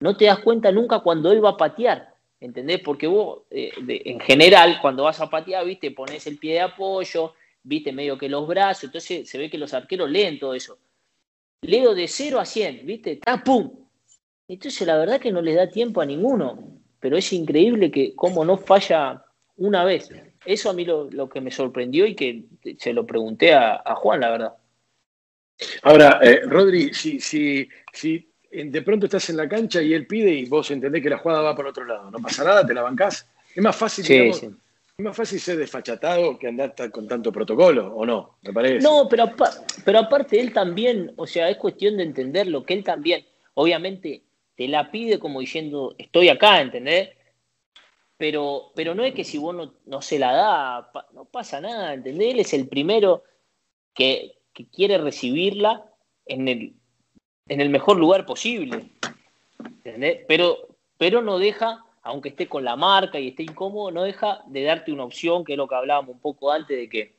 No 0.00 0.16
te 0.16 0.26
das 0.26 0.40
cuenta 0.40 0.72
nunca 0.72 1.00
cuando 1.00 1.30
él 1.32 1.44
va 1.44 1.50
a 1.50 1.56
patear, 1.56 2.14
¿entendés? 2.40 2.80
Porque 2.80 3.06
vos, 3.06 3.42
eh, 3.50 3.72
en 3.86 4.20
general, 4.20 4.78
cuando 4.82 5.04
vas 5.04 5.20
a 5.20 5.30
patear, 5.30 5.64
¿viste? 5.64 5.90
Pones 5.90 6.26
el 6.26 6.38
pie 6.38 6.54
de 6.54 6.60
apoyo, 6.60 7.34
¿viste? 7.62 7.92
Medio 7.92 8.18
que 8.18 8.28
los 8.28 8.46
brazos, 8.46 8.84
entonces 8.84 9.28
se 9.28 9.38
ve 9.38 9.48
que 9.48 9.58
los 9.58 9.72
arqueros 9.74 10.10
leen 10.10 10.38
todo 10.38 10.54
eso 10.54 10.78
leo 11.62 11.94
de 11.94 12.08
0 12.08 12.40
a 12.40 12.44
100, 12.44 12.86
¿viste? 12.86 13.12
¡Está 13.12 13.42
pum! 13.42 13.70
Entonces 14.48 14.86
la 14.86 14.96
verdad 14.96 15.20
que 15.20 15.32
no 15.32 15.42
le 15.42 15.54
da 15.54 15.68
tiempo 15.68 16.00
a 16.00 16.06
ninguno, 16.06 16.80
pero 17.00 17.16
es 17.16 17.32
increíble 17.32 17.90
que 17.90 18.14
cómo 18.14 18.44
no 18.44 18.56
falla 18.56 19.24
una 19.56 19.84
vez. 19.84 20.10
Eso 20.44 20.70
a 20.70 20.72
mí 20.72 20.84
lo, 20.84 21.28
que 21.28 21.40
me 21.40 21.50
sorprendió 21.50 22.06
y 22.06 22.14
que 22.14 22.44
se 22.78 22.92
lo 22.92 23.04
pregunté 23.04 23.54
a, 23.54 23.82
Juan, 23.96 24.20
la 24.20 24.30
verdad. 24.30 24.54
Ahora, 25.82 26.20
eh, 26.22 26.42
Rodri, 26.44 26.92
si, 26.92 27.20
si, 27.20 27.68
si 27.92 28.28
de 28.50 28.82
pronto 28.82 29.06
estás 29.06 29.30
en 29.30 29.36
la 29.36 29.48
cancha 29.48 29.82
y 29.82 29.92
él 29.94 30.06
pide 30.06 30.30
y 30.30 30.46
vos 30.46 30.70
entendés 30.70 31.02
que 31.02 31.10
la 31.10 31.18
jugada 31.18 31.42
va 31.42 31.56
por 31.56 31.66
otro 31.66 31.84
lado, 31.84 32.10
¿no 32.10 32.18
pasa 32.18 32.44
nada? 32.44 32.66
¿Te 32.66 32.74
la 32.74 32.82
bancás? 32.82 33.28
Es 33.54 33.62
más 33.62 33.76
fácil, 33.76 34.04
sí, 34.04 34.32
sí. 34.32 34.50
Es 34.98 35.04
más 35.04 35.16
fácil 35.16 35.38
ser 35.38 35.58
desfachatado 35.58 36.38
que 36.38 36.48
andar 36.48 36.74
con 36.90 37.06
tanto 37.06 37.30
protocolo, 37.30 37.94
¿o 37.94 38.06
no? 38.06 38.38
Me 38.40 38.52
parece. 38.52 38.80
No, 38.80 39.06
pero, 39.10 39.30
pero 39.84 39.98
aparte 39.98 40.40
él 40.40 40.54
también, 40.54 41.12
o 41.16 41.26
sea, 41.26 41.50
es 41.50 41.58
cuestión 41.58 41.98
de 41.98 42.04
entenderlo, 42.04 42.64
que 42.64 42.72
él 42.72 42.82
también, 42.82 43.26
obviamente, 43.54 44.22
te 44.56 44.68
la 44.68 44.90
pide 44.90 45.18
como 45.18 45.40
diciendo, 45.40 45.94
estoy 45.98 46.30
acá, 46.30 46.62
¿entendés? 46.62 47.10
Pero, 48.16 48.72
pero 48.74 48.94
no 48.94 49.04
es 49.04 49.12
que 49.12 49.24
si 49.24 49.36
vos 49.36 49.54
no, 49.84 50.00
se 50.00 50.18
la 50.18 50.32
da, 50.32 50.90
no 51.12 51.26
pasa 51.26 51.60
nada, 51.60 51.92
¿entendés? 51.92 52.32
Él 52.32 52.40
es 52.40 52.54
el 52.54 52.66
primero 52.66 53.22
que, 53.92 54.35
quiere 54.64 54.96
recibirla 54.96 55.84
en 56.24 56.48
el, 56.48 56.74
en 57.48 57.60
el 57.60 57.68
mejor 57.68 57.98
lugar 57.98 58.24
posible. 58.24 58.88
Pero, 60.26 60.68
pero 60.96 61.22
no 61.22 61.38
deja 61.38 61.86
aunque 62.06 62.28
esté 62.28 62.46
con 62.46 62.64
la 62.64 62.76
marca 62.76 63.18
y 63.18 63.28
esté 63.28 63.42
incómodo, 63.42 63.90
no 63.90 64.04
deja 64.04 64.40
de 64.46 64.62
darte 64.62 64.92
una 64.92 65.02
opción, 65.02 65.44
que 65.44 65.54
es 65.54 65.56
lo 65.56 65.66
que 65.66 65.74
hablábamos 65.74 66.14
un 66.14 66.20
poco 66.20 66.52
antes 66.52 66.76
de 66.76 66.88
que, 66.88 67.16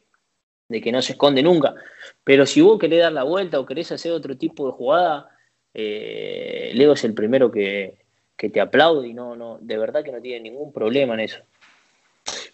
de 0.69 0.79
que 0.79 0.93
no 0.93 1.01
se 1.01 1.11
esconde 1.11 1.43
nunca. 1.43 1.75
Pero 2.23 2.45
si 2.45 2.61
vos 2.61 2.79
querés 2.79 3.01
dar 3.01 3.11
la 3.11 3.23
vuelta 3.23 3.59
o 3.59 3.65
querés 3.65 3.91
hacer 3.91 4.13
otro 4.13 4.37
tipo 4.37 4.65
de 4.65 4.71
jugada, 4.71 5.29
eh, 5.73 6.71
Leo 6.73 6.93
es 6.93 7.03
el 7.03 7.13
primero 7.13 7.51
que, 7.51 7.97
te 8.37 8.61
aplaude 8.61 9.09
y 9.09 9.13
no, 9.13 9.35
no, 9.35 9.57
de 9.59 9.77
verdad 9.77 10.05
que 10.05 10.11
no 10.11 10.21
tiene 10.21 10.49
ningún 10.49 10.71
problema 10.71 11.15
en 11.15 11.19
eso. 11.19 11.39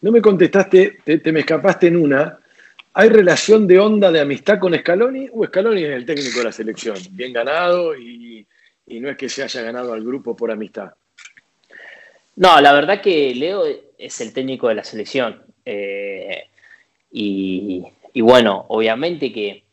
No 0.01 0.11
me 0.11 0.21
contestaste, 0.21 0.97
te, 1.03 1.31
me 1.31 1.41
escapaste 1.41 1.87
en 1.87 1.97
una. 1.97 2.39
¿Hay 2.95 3.09
relación 3.09 3.67
de 3.67 3.79
onda 3.79 4.11
de 4.11 4.21
amistad 4.21 4.59
con 4.59 4.75
Scaloni 4.75 5.27
o 5.31 5.45
Scaloni 5.45 5.83
es 5.83 5.91
el 5.91 6.05
técnico 6.05 6.39
de 6.39 6.45
la 6.45 6.51
selección? 6.51 6.97
Bien 7.11 7.33
ganado 7.33 7.95
y 7.97 8.45
no 8.87 9.09
es 9.09 9.17
que 9.17 9.29
se 9.29 9.43
haya 9.43 9.61
ganado 9.61 9.93
al 9.93 10.03
grupo 10.03 10.35
por 10.35 10.51
amistad. 10.51 10.93
No, 12.35 12.59
la 12.59 12.73
verdad 12.73 13.01
que 13.01 13.33
Leo 13.35 13.63
es 13.97 14.21
el 14.21 14.33
técnico 14.33 14.67
de 14.67 14.75
la 14.75 14.83
selección. 14.83 15.43
Eh, 15.65 16.49
y, 17.11 17.85
bueno, 18.21 18.65
obviamente 18.69 19.31
que, 19.31 19.63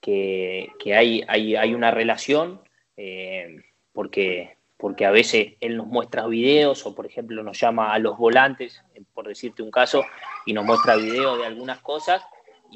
que, 0.00 0.94
hay, 0.94 1.24
hay, 1.26 1.74
una 1.74 1.90
relación, 1.90 2.60
eh, 2.96 3.60
porque, 3.92 4.56
porque 4.76 5.04
a 5.04 5.10
veces 5.10 5.54
él 5.60 5.76
nos 5.76 5.88
muestra 5.88 6.28
videos 6.28 6.86
o, 6.86 6.94
por 6.94 7.06
ejemplo, 7.06 7.42
nos 7.42 7.58
llama 7.58 7.92
a 7.92 7.98
los 7.98 8.16
volantes, 8.16 8.84
por 9.12 9.26
decirte 9.26 9.64
un 9.64 9.72
caso, 9.72 10.04
y 10.44 10.52
nos 10.52 10.64
muestra 10.64 10.94
videos 10.94 11.38
de 11.40 11.46
algunas 11.46 11.80
cosas. 11.80 12.22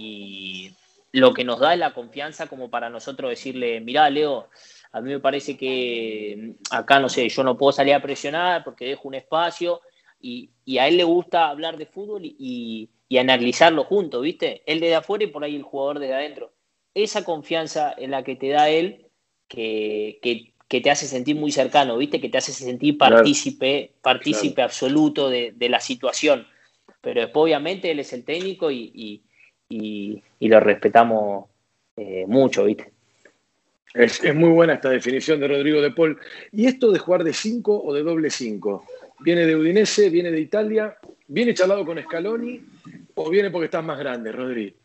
Y 0.00 0.74
lo 1.12 1.34
que 1.34 1.44
nos 1.44 1.60
da 1.60 1.74
es 1.74 1.78
la 1.78 1.92
confianza 1.92 2.46
como 2.46 2.70
para 2.70 2.88
nosotros 2.88 3.28
decirle, 3.28 3.80
mirá, 3.80 4.08
Leo, 4.08 4.48
a 4.92 5.00
mí 5.00 5.10
me 5.10 5.20
parece 5.20 5.56
que 5.56 6.36
mm, 6.36 6.74
acá, 6.74 6.98
no 6.98 7.08
sé, 7.08 7.28
yo 7.28 7.44
no 7.44 7.56
puedo 7.56 7.72
salir 7.72 7.94
a 7.94 8.02
presionar 8.02 8.64
porque 8.64 8.86
dejo 8.86 9.08
un 9.08 9.14
espacio 9.14 9.82
y, 10.20 10.50
a 10.78 10.86
él 10.86 10.96
le 10.98 11.04
gusta 11.04 11.48
hablar 11.48 11.76
de 11.76 11.86
fútbol 11.86 12.22
y, 12.24 12.88
analizarlo 13.18 13.84
juntos, 13.84 14.22
¿viste? 14.22 14.62
Él 14.66 14.80
desde 14.80 14.94
afuera 14.94 15.24
y 15.24 15.28
por 15.28 15.42
ahí 15.42 15.56
el 15.56 15.62
jugador 15.62 15.98
desde 15.98 16.14
adentro. 16.14 16.52
Esa 16.94 17.24
confianza 17.24 17.92
en 17.96 18.12
la 18.12 18.22
que 18.22 18.36
te 18.36 18.48
da 18.50 18.68
él, 18.68 19.08
que, 19.48 20.54
te 20.68 20.90
hace 20.90 21.06
sentir 21.06 21.34
muy 21.36 21.50
cercano, 21.50 21.96
¿viste? 21.96 22.20
Que 22.20 22.28
te 22.28 22.38
hace 22.38 22.52
sentir 22.52 22.96
partícipe, 22.96 23.94
partícipe 24.00 24.62
absoluto 24.62 25.28
de, 25.28 25.54
la 25.68 25.80
situación. 25.80 26.46
Pero 27.00 27.22
después, 27.22 27.44
obviamente, 27.44 27.90
él 27.90 27.98
es 27.98 28.12
el 28.12 28.24
técnico 28.24 28.70
y, 28.70 29.24
lo 29.70 30.60
respetamos 30.60 31.46
eh, 31.96 32.24
mucho, 32.26 32.64
¿viste? 32.64 32.92
Es, 33.92 34.22
muy 34.34 34.50
buena 34.50 34.74
esta 34.74 34.90
definición 34.90 35.40
de 35.40 35.48
Rodrigo 35.48 35.80
de 35.80 35.90
Paul. 35.90 36.18
¿Y 36.52 36.66
esto 36.66 36.92
de 36.92 36.98
jugar 36.98 37.24
de 37.24 37.32
5 37.32 37.82
o 37.84 37.92
de 37.92 38.02
doble 38.02 38.30
5? 38.30 38.84
¿Viene 39.20 39.46
de 39.46 39.56
Udinese? 39.56 40.10
¿Viene 40.10 40.30
de 40.30 40.40
Italia? 40.40 40.96
¿Viene 41.26 41.54
charlado 41.54 41.84
con 41.84 42.00
Scaloni? 42.00 42.60
¿O 43.14 43.28
viene 43.28 43.50
porque 43.50 43.66
estás 43.66 43.84
más 43.84 43.98
grande, 43.98 44.32
Rodrigo? 44.32 44.76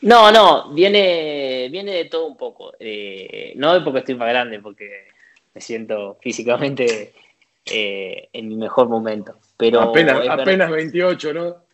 No, 0.00 0.30
no, 0.30 0.72
viene, 0.72 1.68
viene 1.70 1.92
de 1.92 2.04
todo 2.06 2.26
un 2.26 2.36
poco. 2.36 2.72
Eh, 2.78 3.52
no 3.56 3.82
porque 3.84 4.00
estoy 4.00 4.14
más 4.14 4.28
grande, 4.28 4.60
porque 4.60 5.08
me 5.54 5.60
siento 5.60 6.18
físicamente 6.20 7.12
eh, 7.66 8.28
en 8.32 8.48
mi 8.48 8.56
mejor 8.56 8.88
momento. 8.88 9.38
Pero 9.56 9.80
apenas, 9.80 10.26
apenas 10.28 10.70
28, 10.70 11.34
¿no? 11.34 11.67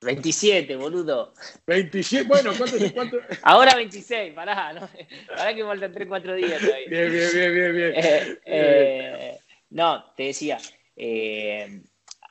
27, 0.00 0.76
boludo. 0.76 1.32
27, 1.66 2.28
bueno, 2.28 2.52
¿cuánto? 2.56 2.76
cuánto? 2.94 3.18
Ahora 3.42 3.74
26, 3.74 4.34
pará, 4.34 4.72
¿no? 4.72 4.88
Pará 5.28 5.54
que 5.54 5.64
faltan 5.64 5.92
3, 5.92 6.08
4 6.08 6.34
días 6.34 6.60
todavía. 6.60 6.88
Bien, 6.88 7.12
bien, 7.12 7.30
bien, 7.32 7.54
bien, 7.54 7.74
bien. 7.74 7.94
Eh, 7.96 8.40
eh, 8.44 9.38
no, 9.70 10.04
te 10.16 10.24
decía, 10.24 10.58
eh, 10.96 11.82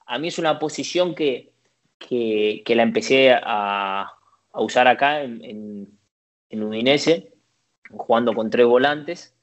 a 0.05 0.19
mí 0.19 0.27
es 0.27 0.37
una 0.37 0.59
posición 0.59 1.15
que, 1.15 1.53
que, 1.97 2.61
que 2.65 2.75
la 2.75 2.83
empecé 2.83 3.31
a, 3.31 4.03
a, 4.51 4.61
usar 4.61 4.87
acá 4.87 5.21
en, 5.21 5.43
en, 5.43 5.99
en, 6.49 6.63
Udinese, 6.63 7.33
jugando 7.89 8.33
con 8.33 8.49
tres 8.49 8.65
volantes, 8.65 9.35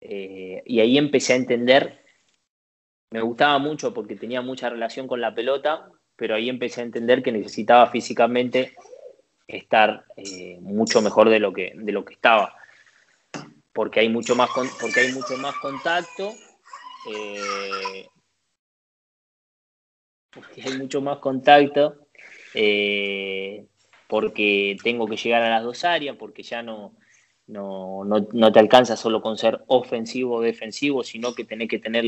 y 0.00 0.80
ahí 0.80 0.96
empecé 0.96 1.34
a 1.34 1.36
entender, 1.36 2.04
me 3.10 3.20
gustaba 3.20 3.58
mucho 3.58 3.92
porque 3.92 4.16
tenía 4.16 4.40
mucha 4.40 4.70
relación 4.70 5.06
con 5.06 5.20
la 5.20 5.34
pelota, 5.34 5.90
pero 6.20 6.34
ahí 6.34 6.50
empecé 6.50 6.82
a 6.82 6.84
entender 6.84 7.22
que 7.22 7.32
necesitaba 7.32 7.86
físicamente 7.86 8.74
estar 9.48 10.04
eh, 10.18 10.58
mucho 10.60 11.00
mejor 11.00 11.30
de 11.30 11.40
lo 11.40 11.50
que, 11.50 11.72
de 11.74 11.92
lo 11.92 12.04
que 12.04 12.12
estaba. 12.12 12.54
Porque 13.72 14.00
hay 14.00 14.10
mucho 14.10 14.36
más, 14.36 14.50
porque 14.78 15.00
hay 15.00 15.12
mucho 15.14 15.38
más 15.38 15.54
contacto. 15.56 16.34
Eh, 17.10 18.06
porque 20.30 20.62
hay 20.62 20.76
mucho 20.76 21.00
más 21.00 21.20
contacto, 21.20 22.06
eh, 22.52 23.64
porque 24.06 24.76
tengo 24.84 25.06
que 25.08 25.16
llegar 25.16 25.42
a 25.42 25.48
las 25.48 25.62
dos 25.62 25.84
áreas, 25.84 26.16
porque 26.18 26.42
ya 26.42 26.62
no, 26.62 26.96
no, 27.46 28.04
no, 28.04 28.52
te 28.52 28.58
alcanza 28.58 28.94
solo 28.94 29.22
con 29.22 29.38
ser 29.38 29.64
ofensivo 29.68 30.36
o 30.36 30.42
defensivo, 30.42 31.02
sino 31.02 31.34
que 31.34 31.46
tenés 31.46 31.70
que 31.70 31.78
tener 31.78 32.04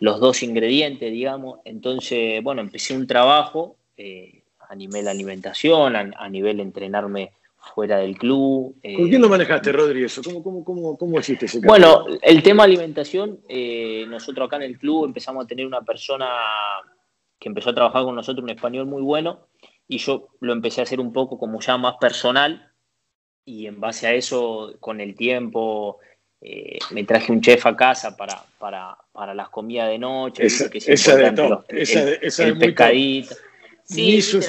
los 0.00 0.20
dos 0.20 0.42
ingredientes, 0.42 1.12
digamos. 1.12 1.60
Entonces, 1.64 2.42
bueno, 2.42 2.60
empecé 2.60 2.94
un 2.94 3.06
trabajo 3.06 3.76
eh, 3.96 4.42
a 4.68 4.74
nivel 4.74 5.08
alimentación, 5.08 5.96
a, 5.96 6.28
nivel 6.28 6.60
entrenarme 6.60 7.32
fuera 7.74 7.98
del 7.98 8.16
club. 8.16 8.76
¿Con 8.82 9.08
quién 9.08 9.22
lo 9.22 9.28
manejaste, 9.28 9.72
Rodríguez? 9.72 10.20
¿Cómo, 10.24 10.42
cómo, 10.42 10.64
cómo, 10.64 10.98
cómo 10.98 11.18
hiciste 11.18 11.46
ese 11.46 11.60
Bueno, 11.60 12.06
el 12.22 12.42
tema 12.42 12.64
alimentación, 12.64 13.40
eh, 13.48 14.04
nosotros 14.08 14.46
acá 14.46 14.56
en 14.56 14.62
el 14.62 14.78
club 14.78 15.06
empezamos 15.06 15.44
a 15.44 15.48
tener 15.48 15.66
una 15.66 15.82
persona 15.82 16.28
que 17.38 17.48
empezó 17.48 17.70
a 17.70 17.74
trabajar 17.74 18.04
con 18.04 18.14
nosotros, 18.14 18.42
un 18.42 18.50
español 18.50 18.86
muy 18.86 19.02
bueno, 19.02 19.48
y 19.86 19.98
yo 19.98 20.28
lo 20.40 20.52
empecé 20.52 20.80
a 20.80 20.84
hacer 20.84 21.00
un 21.00 21.12
poco 21.12 21.38
como 21.38 21.60
ya 21.60 21.76
más 21.76 21.96
personal, 22.00 22.72
y 23.44 23.66
en 23.66 23.80
base 23.80 24.06
a 24.06 24.12
eso, 24.12 24.74
con 24.80 25.00
el 25.00 25.14
tiempo, 25.14 25.98
eh, 26.40 26.78
me 26.90 27.04
traje 27.04 27.32
un 27.32 27.40
chef 27.40 27.66
a 27.66 27.76
casa 27.76 28.16
para, 28.16 28.42
para, 28.58 28.96
para 29.12 29.34
las 29.34 29.48
comidas 29.48 29.88
de 29.88 29.98
noche. 29.98 30.46
Esa, 30.46 30.70
que 30.70 30.78
esa 30.78 31.16
de 31.16 31.32
todo, 31.32 31.64
esa, 31.68 32.04
de, 32.04 32.18
esa 32.22 32.44
el 32.44 32.58
pescadito. 32.58 33.34
Sí, 33.82 34.12
ni, 34.12 34.22
Sus, 34.22 34.46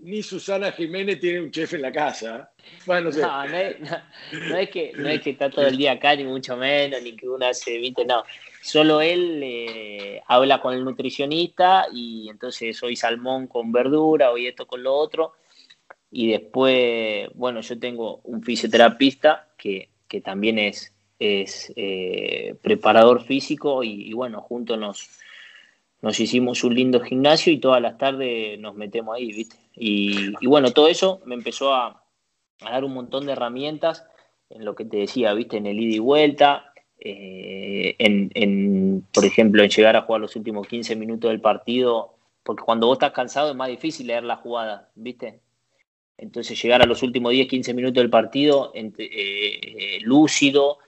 ni, 0.00 0.22
Susana 0.22 0.70
Jiménez 0.70 1.18
tiene 1.18 1.40
un 1.40 1.50
chef 1.50 1.74
en 1.74 1.82
la 1.82 1.90
casa. 1.90 2.52
Bueno, 2.86 3.10
no, 3.10 3.48
no, 3.48 3.56
es, 3.56 3.76
no, 3.80 4.56
es, 4.56 4.70
que, 4.70 4.92
no 4.94 5.08
es 5.08 5.20
que 5.22 5.30
está 5.30 5.50
todo 5.50 5.66
el 5.66 5.76
día 5.76 5.92
acá, 5.92 6.14
ni 6.14 6.24
mucho 6.24 6.56
menos, 6.56 7.02
ni 7.02 7.16
que 7.16 7.28
uno 7.28 7.46
hace, 7.46 7.78
viste, 7.78 8.04
no. 8.04 8.22
Solo 8.62 9.00
él 9.00 9.40
eh, 9.42 10.22
habla 10.26 10.60
con 10.60 10.74
el 10.74 10.84
nutricionista 10.84 11.86
y 11.92 12.28
entonces 12.30 12.80
hoy 12.82 12.96
salmón 12.96 13.46
con 13.46 13.72
verdura, 13.72 14.30
hoy 14.30 14.46
esto 14.46 14.66
con 14.66 14.82
lo 14.82 14.94
otro. 14.94 15.32
Y 16.10 16.30
después, 16.30 17.28
bueno, 17.34 17.60
yo 17.62 17.78
tengo 17.78 18.20
un 18.24 18.42
fisioterapista 18.42 19.48
que, 19.56 19.88
que 20.14 20.20
también 20.20 20.60
es, 20.60 20.94
eh, 21.18 22.54
preparador 22.62 23.24
físico 23.24 23.82
y, 23.82 24.12
bueno, 24.12 24.40
juntos 24.40 24.78
nos, 24.78 26.20
hicimos 26.20 26.62
un 26.62 26.76
lindo 26.76 27.00
gimnasio 27.00 27.52
y 27.52 27.58
todas 27.58 27.82
las 27.82 27.98
tardes 27.98 28.56
nos 28.60 28.76
metemos 28.76 29.16
ahí, 29.16 29.32
¿viste? 29.32 29.56
Y, 29.74 30.46
bueno, 30.46 30.70
todo 30.70 30.86
eso 30.86 31.20
me 31.24 31.34
empezó 31.34 31.74
a, 31.74 32.04
a, 32.60 32.70
dar 32.70 32.84
un 32.84 32.94
montón 32.94 33.26
de 33.26 33.32
herramientas 33.32 34.06
en 34.50 34.64
lo 34.64 34.76
que 34.76 34.84
te 34.84 34.98
decía, 34.98 35.34
¿viste? 35.34 35.56
En 35.56 35.66
el 35.66 35.80
ida 35.80 35.96
y 35.96 35.98
vuelta, 35.98 36.72
eh, 37.00 37.96
en, 37.98 38.30
en, 38.34 39.04
por 39.12 39.24
ejemplo, 39.24 39.64
en 39.64 39.70
llegar 39.70 39.96
a 39.96 40.02
jugar 40.02 40.20
los 40.20 40.36
últimos 40.36 40.68
15 40.68 40.94
minutos 40.94 41.28
del 41.28 41.40
partido, 41.40 42.14
porque 42.44 42.62
cuando 42.62 42.86
vos 42.86 42.98
estás 42.98 43.10
cansado 43.10 43.50
es 43.50 43.56
más 43.56 43.68
difícil 43.68 44.06
leer 44.06 44.22
la 44.22 44.36
jugada, 44.36 44.90
¿viste? 44.94 45.40
Entonces 46.16 46.60
llegar 46.62 46.82
a 46.82 46.86
los 46.86 47.02
últimos 47.02 47.32
10, 47.32 47.48
15 47.48 47.74
minutos 47.74 48.02
del 48.02 48.10
partido 48.10 48.72
eh, 48.74 48.92
eh, 48.98 49.98
lúcido 50.02 50.78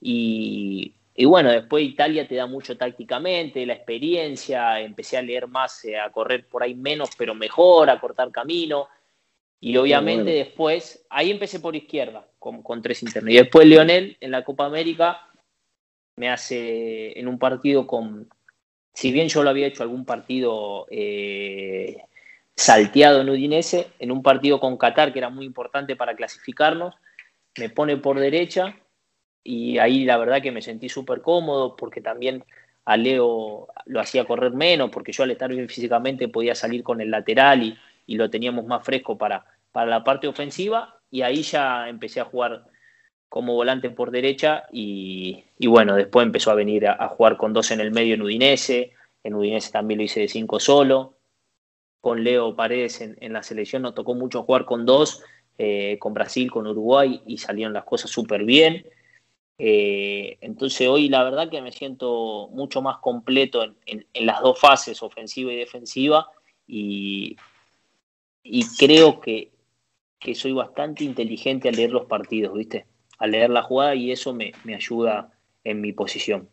y, 0.00 0.94
bueno, 1.26 1.50
después 1.50 1.84
Italia 1.84 2.26
te 2.26 2.34
da 2.34 2.46
mucho 2.46 2.76
tácticamente, 2.78 3.66
la 3.66 3.74
experiencia, 3.74 4.80
empecé 4.80 5.18
a 5.18 5.22
leer 5.22 5.46
más, 5.46 5.84
eh, 5.84 5.98
a 5.98 6.10
correr 6.10 6.46
por 6.48 6.62
ahí 6.62 6.74
menos, 6.74 7.10
pero 7.18 7.34
mejor, 7.34 7.90
a 7.90 8.00
cortar 8.00 8.30
camino. 8.30 8.88
Y 9.60 9.76
obviamente 9.76 10.30
después, 10.30 11.04
ahí 11.10 11.30
empecé 11.30 11.60
por 11.60 11.76
izquierda, 11.76 12.26
con, 12.38 12.62
con 12.62 12.80
tres 12.80 13.02
internos. 13.02 13.34
Y 13.34 13.36
después 13.36 13.66
Leonel 13.66 14.16
en 14.18 14.30
la 14.30 14.42
Copa 14.42 14.64
América 14.64 15.28
me 16.16 16.30
hace 16.30 17.18
en 17.18 17.28
un 17.28 17.38
partido 17.38 17.86
con, 17.86 18.30
si 18.94 19.12
bien 19.12 19.28
yo 19.28 19.42
lo 19.42 19.50
había 19.50 19.66
hecho 19.66 19.82
algún 19.82 20.06
partido 20.06 20.86
salteado 22.60 23.22
en 23.22 23.30
Udinese, 23.30 23.88
en 23.98 24.10
un 24.10 24.22
partido 24.22 24.60
con 24.60 24.76
Qatar 24.76 25.14
que 25.14 25.18
era 25.18 25.30
muy 25.30 25.46
importante 25.46 25.96
para 25.96 26.14
clasificarnos, 26.14 26.94
me 27.56 27.70
pone 27.70 27.96
por 27.96 28.20
derecha 28.20 28.76
y 29.42 29.78
ahí 29.78 30.04
la 30.04 30.18
verdad 30.18 30.42
que 30.42 30.52
me 30.52 30.60
sentí 30.60 30.90
súper 30.90 31.22
cómodo 31.22 31.74
porque 31.74 32.02
también 32.02 32.44
a 32.84 32.98
Leo 32.98 33.68
lo 33.86 34.00
hacía 34.00 34.26
correr 34.26 34.52
menos, 34.52 34.90
porque 34.90 35.10
yo 35.10 35.22
al 35.22 35.30
estar 35.30 35.50
bien 35.50 35.70
físicamente 35.70 36.28
podía 36.28 36.54
salir 36.54 36.82
con 36.82 37.00
el 37.00 37.10
lateral 37.10 37.62
y, 37.62 37.78
y 38.06 38.16
lo 38.16 38.28
teníamos 38.28 38.66
más 38.66 38.84
fresco 38.84 39.16
para, 39.16 39.46
para 39.72 39.88
la 39.88 40.04
parte 40.04 40.28
ofensiva. 40.28 41.00
Y 41.10 41.22
ahí 41.22 41.42
ya 41.42 41.88
empecé 41.88 42.20
a 42.20 42.26
jugar 42.26 42.66
como 43.30 43.54
volante 43.54 43.88
por 43.88 44.10
derecha 44.10 44.64
y, 44.70 45.44
y 45.58 45.66
bueno, 45.66 45.94
después 45.96 46.26
empezó 46.26 46.50
a 46.50 46.54
venir 46.54 46.86
a, 46.86 46.92
a, 46.92 47.08
jugar 47.08 47.38
con 47.38 47.54
dos 47.54 47.70
en 47.70 47.80
el 47.80 47.90
medio 47.90 48.14
en 48.14 48.22
Udinese, 48.22 48.92
en 49.24 49.34
Udinese 49.34 49.72
también 49.72 49.98
lo 49.98 50.04
hice 50.04 50.20
de 50.20 50.28
cinco 50.28 50.60
solo, 50.60 51.19
con 52.00 52.24
Leo 52.24 52.56
Paredes 52.56 53.00
en, 53.00 53.32
la 53.32 53.42
selección, 53.42 53.82
nos 53.82 53.94
tocó 53.94 54.14
mucho 54.14 54.42
jugar 54.42 54.64
con 54.64 54.86
dos, 54.86 55.22
eh, 55.58 55.98
con 55.98 56.14
Brasil, 56.14 56.50
con 56.50 56.66
Uruguay, 56.66 57.22
y 57.26 57.38
salieron 57.38 57.72
las 57.72 57.84
cosas 57.84 58.10
súper 58.10 58.44
bien. 58.44 58.86
Eh, 59.58 60.38
entonces 60.40 60.88
hoy 60.88 61.10
la 61.10 61.22
verdad 61.22 61.50
que 61.50 61.60
me 61.60 61.72
siento 61.72 62.48
mucho 62.52 62.80
más 62.80 62.98
completo 62.98 63.62
en, 63.84 64.06
las 64.14 64.40
dos 64.40 64.58
fases, 64.58 65.02
ofensiva 65.02 65.52
y 65.52 65.56
defensiva, 65.56 66.28
y, 66.66 67.36
creo 68.78 69.20
que, 69.20 69.52
soy 70.34 70.52
bastante 70.52 71.04
inteligente 71.04 71.68
al 71.68 71.76
leer 71.76 71.90
los 71.90 72.06
partidos, 72.06 72.54
¿viste? 72.54 72.86
Al 73.18 73.32
leer 73.32 73.50
la 73.50 73.62
jugada 73.62 73.94
y 73.94 74.12
eso 74.12 74.32
me 74.32 74.74
ayuda 74.74 75.32
en 75.64 75.80
mi 75.80 75.92
posición. 75.92 76.48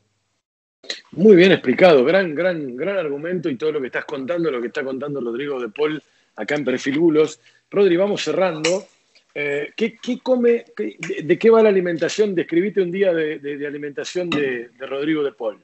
Muy 1.12 1.36
bien 1.36 1.52
explicado, 1.52 2.04
gran, 2.04 2.36
gran, 2.36 2.76
gran 2.76 2.98
argumento 2.98 3.50
y 3.50 3.56
todo 3.56 3.72
lo 3.72 3.82
que 3.82 3.88
estás 3.88 4.06
contando, 4.06 4.52
lo 4.52 4.62
que 4.62 4.68
está 4.68 4.84
contando 4.84 5.22
Rodrigo 5.22 5.60
de 5.60 5.70
Paul 5.70 6.02
acá 6.36 6.56
en 6.56 6.66
Perfil 6.66 7.00
Bulos. 7.00 7.40
Rodri, 7.70 7.98
vamos 7.98 8.24
cerrando. 8.24 8.88
Eh, 9.34 9.72
¿qué, 9.76 9.98
come, 10.22 10.66
de, 10.76 11.38
qué 11.38 11.50
va 11.50 11.62
la 11.62 11.70
alimentación? 11.70 12.34
Describite 12.34 12.82
un 12.82 12.92
día 12.92 13.14
de, 13.14 13.68
alimentación 13.68 14.30
de, 14.30 14.70
Rodrigo 14.80 15.24
de 15.24 15.32
Paul. 15.32 15.64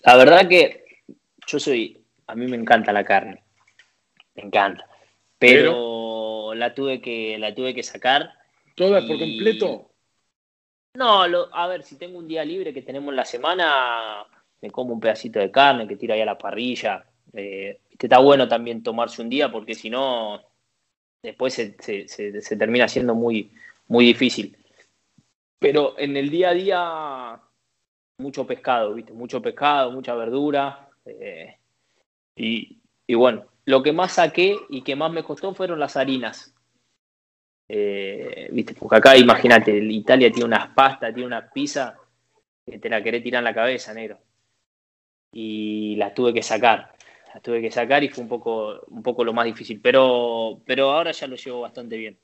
La 0.00 0.16
verdad 0.16 0.48
que 0.48 0.84
yo 1.46 1.58
soy, 1.58 2.00
a 2.26 2.34
mí 2.34 2.46
me 2.46 2.56
encanta 2.56 2.92
la 2.92 3.04
carne, 3.04 3.42
me 4.36 4.44
encanta, 4.44 4.86
pero, 5.38 6.54
la, 6.54 6.72
tuve 6.72 7.00
que, 7.00 7.36
la 7.38 7.54
tuve 7.54 7.74
que 7.74 7.82
sacar. 7.82 8.30
¿Toda 8.76 9.04
por 9.06 9.18
completo? 9.18 9.90
No, 10.96 11.22
a 11.52 11.66
ver, 11.66 11.82
si 11.82 11.96
tengo 11.96 12.18
un 12.18 12.26
día 12.26 12.42
libre 12.42 12.72
que 12.72 12.80
tenemos 12.80 13.14
la 13.14 13.26
semana, 13.26 14.24
me 14.62 14.70
como 14.70 14.94
un 14.94 15.00
pedacito 15.00 15.38
de 15.38 15.50
carne 15.50 15.86
que 15.86 15.96
tiro 15.96 16.14
ahí 16.14 16.22
a 16.22 16.24
la 16.26 16.38
parrilla. 16.38 17.04
Eh, 17.34 17.80
está 17.98 18.18
bueno 18.18 18.48
también 18.48 18.82
tomarse 18.82 19.20
un 19.20 19.28
día 19.28 19.52
porque 19.52 19.74
si 19.74 19.90
no, 19.90 20.40
después 21.22 21.52
se, 21.52 22.56
termina 22.56 22.88
siendo 22.88 23.14
muy, 23.14 23.52
muy 23.88 24.06
difícil. 24.06 24.56
Pero 25.58 25.98
en 25.98 26.16
el 26.16 26.30
día 26.30 26.50
a 26.50 26.54
día, 26.54 27.40
mucho 28.18 28.46
pescado, 28.46 28.94
¿viste? 28.94 29.12
Mucho 29.12 29.42
pescado, 29.42 29.92
mucha 29.92 30.14
verdura. 30.14 30.88
Eh, 31.04 31.58
y, 32.36 32.80
y 33.06 33.14
bueno, 33.14 33.44
lo 33.66 33.82
que 33.82 33.92
más 33.92 34.12
saqué 34.12 34.56
y 34.70 34.80
que 34.80 34.96
más 34.96 35.12
me 35.12 35.24
costó 35.24 35.52
fueron 35.54 35.78
las 35.78 35.98
harinas. 35.98 36.55
Eh, 37.68 38.48
¿viste? 38.52 38.74
Porque 38.74 38.96
acá, 38.96 39.16
imagínate, 39.16 39.76
Italia 39.76 40.30
tiene 40.30 40.46
unas 40.46 40.68
pastas, 40.68 41.12
tiene 41.12 41.26
una 41.26 41.50
pizza 41.50 41.96
que 42.64 42.78
te 42.78 42.88
la 42.88 43.02
querés 43.02 43.22
tirar 43.22 43.40
en 43.40 43.44
la 43.44 43.54
cabeza, 43.54 43.92
negro. 43.94 44.18
Y 45.32 45.96
las 45.96 46.14
tuve 46.14 46.32
que 46.32 46.42
sacar. 46.42 46.92
Las 47.32 47.42
tuve 47.42 47.60
que 47.60 47.70
sacar 47.70 48.02
y 48.02 48.08
fue 48.08 48.22
un 48.22 48.28
poco, 48.28 48.80
un 48.88 49.02
poco 49.02 49.24
lo 49.24 49.32
más 49.32 49.44
difícil. 49.44 49.80
Pero, 49.82 50.60
pero 50.64 50.90
ahora 50.90 51.12
ya 51.12 51.26
lo 51.26 51.36
llevo 51.36 51.60
bastante 51.62 51.96
bien. 51.96 52.18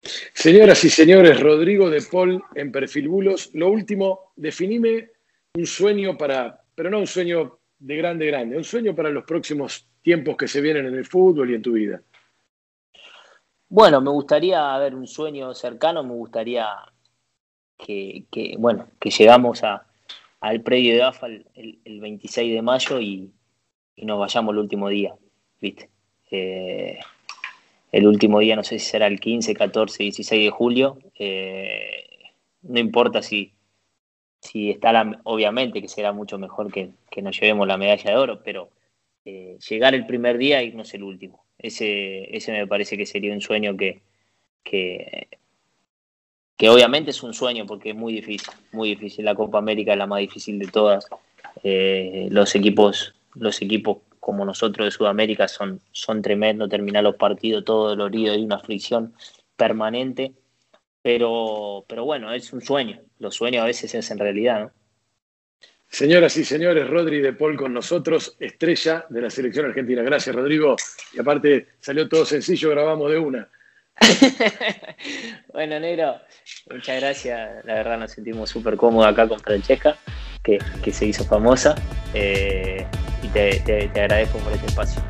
Señoras 0.00 0.84
y 0.84 0.90
señores, 0.90 1.40
Rodrigo 1.40 1.90
de 1.90 2.02
Paul 2.02 2.42
en 2.54 2.70
Perfil 2.70 3.08
Bulos. 3.08 3.50
Lo 3.54 3.68
último, 3.68 4.32
definime 4.36 5.10
un 5.54 5.66
sueño 5.66 6.16
para, 6.16 6.62
pero 6.74 6.90
no 6.90 7.00
un 7.00 7.06
sueño 7.06 7.58
de 7.78 7.96
grande, 7.96 8.26
grande, 8.26 8.56
un 8.56 8.64
sueño 8.64 8.94
para 8.94 9.10
los 9.10 9.24
próximos 9.24 9.88
tiempos 10.02 10.36
que 10.36 10.48
se 10.48 10.60
vienen 10.60 10.86
en 10.86 10.94
el 10.94 11.04
fútbol 11.04 11.50
y 11.50 11.54
en 11.54 11.62
tu 11.62 11.72
vida. 11.72 12.00
Bueno, 13.70 14.00
me 14.00 14.10
gustaría 14.10 14.76
ver 14.78 14.94
un 14.94 15.06
sueño 15.06 15.54
cercano, 15.54 16.02
me 16.02 16.14
gustaría 16.14 16.66
que, 17.76 18.24
bueno, 18.58 18.88
que 19.00 19.10
llegamos 19.10 19.62
a, 19.62 19.86
al 20.40 20.62
predio 20.62 20.94
de 20.94 21.02
AFA 21.02 21.26
el, 21.26 22.00
26 22.00 22.54
de 22.54 22.62
mayo 22.62 23.00
y, 23.00 23.32
nos 23.96 24.18
vayamos 24.18 24.52
el 24.52 24.58
último 24.60 24.88
día, 24.88 25.14
¿viste? 25.60 25.90
Eh, 26.30 26.98
el 27.92 28.06
último 28.06 28.38
día, 28.38 28.56
no 28.56 28.64
sé 28.64 28.78
si 28.78 28.86
será 28.86 29.06
el 29.06 29.20
15, 29.20 29.54
14, 29.54 30.02
16 30.04 30.44
de 30.44 30.50
julio. 30.50 30.98
Eh, 31.18 32.06
no 32.62 32.78
importa 32.78 33.22
si, 33.22 33.54
si 34.40 34.70
está 34.70 34.92
la, 34.92 35.20
obviamente 35.24 35.82
que 35.82 35.88
será 35.88 36.12
mucho 36.12 36.38
mejor 36.38 36.72
que, 36.72 36.90
que 37.10 37.22
nos 37.22 37.38
llevemos 37.38 37.66
la 37.66 37.76
medalla 37.76 38.10
de 38.10 38.16
oro, 38.16 38.42
pero 38.42 38.70
eh, 39.24 39.58
llegar 39.68 39.94
el 39.94 40.06
primer 40.06 40.38
día 40.38 40.62
y 40.62 40.68
irnos 40.68 40.94
el 40.94 41.02
último. 41.02 41.47
Ese, 41.58 42.36
ese 42.36 42.52
me 42.52 42.66
parece 42.66 42.96
que 42.96 43.06
sería 43.06 43.32
un 43.32 43.40
sueño 43.40 43.76
que, 43.76 44.00
que, 44.62 45.28
obviamente 46.68 47.10
es 47.10 47.22
un 47.22 47.34
sueño 47.34 47.66
porque 47.66 47.90
es 47.90 47.96
muy 47.96 48.12
difícil, 48.12 48.52
muy 48.72 48.90
difícil. 48.90 49.24
La 49.24 49.34
Copa 49.34 49.58
América 49.58 49.92
es 49.92 49.98
la 49.98 50.06
más 50.06 50.20
difícil 50.20 50.58
de 50.58 50.66
todas. 50.66 51.08
Eh, 51.64 52.28
los 52.30 52.54
equipos 52.54 53.14
los 53.38 53.62
equipos 53.62 53.98
como 54.20 54.44
nosotros 54.44 54.86
de 54.86 54.90
Sudamérica 54.90 55.48
son, 55.48 55.80
son 55.92 56.22
tremendos, 56.22 56.68
terminar 56.68 57.04
los 57.04 57.16
partidos 57.16 57.64
todo 57.64 57.88
dolorido, 57.88 58.34
hay 58.34 58.42
una 58.42 58.58
fricción 58.58 59.14
permanente, 59.56 60.34
pero, 61.02 61.84
pero 61.88 62.04
bueno, 62.04 62.32
es 62.32 62.52
un 62.52 62.60
sueño, 62.60 63.00
los 63.18 63.36
sueños 63.36 63.62
a 63.62 63.66
veces 63.66 63.94
es 63.94 64.10
en 64.10 64.18
realidad, 64.18 64.60
¿no? 64.60 64.77
Señoras 65.90 66.36
y 66.36 66.44
señores, 66.44 66.86
Rodri 66.86 67.20
de 67.20 67.32
Paul 67.32 67.56
con 67.56 67.72
nosotros, 67.72 68.36
estrella 68.38 69.06
de 69.08 69.22
la 69.22 69.30
selección 69.30 69.66
argentina. 69.66 70.02
Gracias, 70.02 70.34
Rodrigo. 70.34 70.76
Y 71.14 71.20
aparte, 71.20 71.68
salió 71.80 72.08
todo 72.08 72.26
sencillo, 72.26 72.70
grabamos 72.70 73.10
de 73.10 73.18
una. 73.18 73.48
bueno, 75.52 75.80
negro, 75.80 76.20
muchas 76.70 77.00
gracias. 77.00 77.64
La 77.64 77.74
verdad 77.74 77.98
nos 77.98 78.12
sentimos 78.12 78.50
súper 78.50 78.76
cómodos 78.76 79.10
acá 79.10 79.26
con 79.26 79.40
Francesca, 79.40 79.96
que, 80.42 80.60
se 80.92 81.06
hizo 81.06 81.24
famosa. 81.24 81.74
Eh, 82.14 82.86
y 83.22 83.28
te, 83.28 83.60
te 83.60 84.00
agradezco 84.00 84.38
por 84.38 84.52
este 84.52 84.66
espacio. 84.66 85.02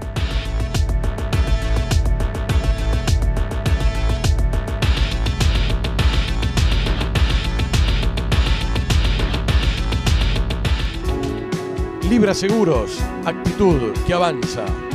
Libra 12.09 12.32
Seguros, 12.32 12.98
actitud 13.26 13.92
que 14.06 14.14
avanza. 14.14 14.88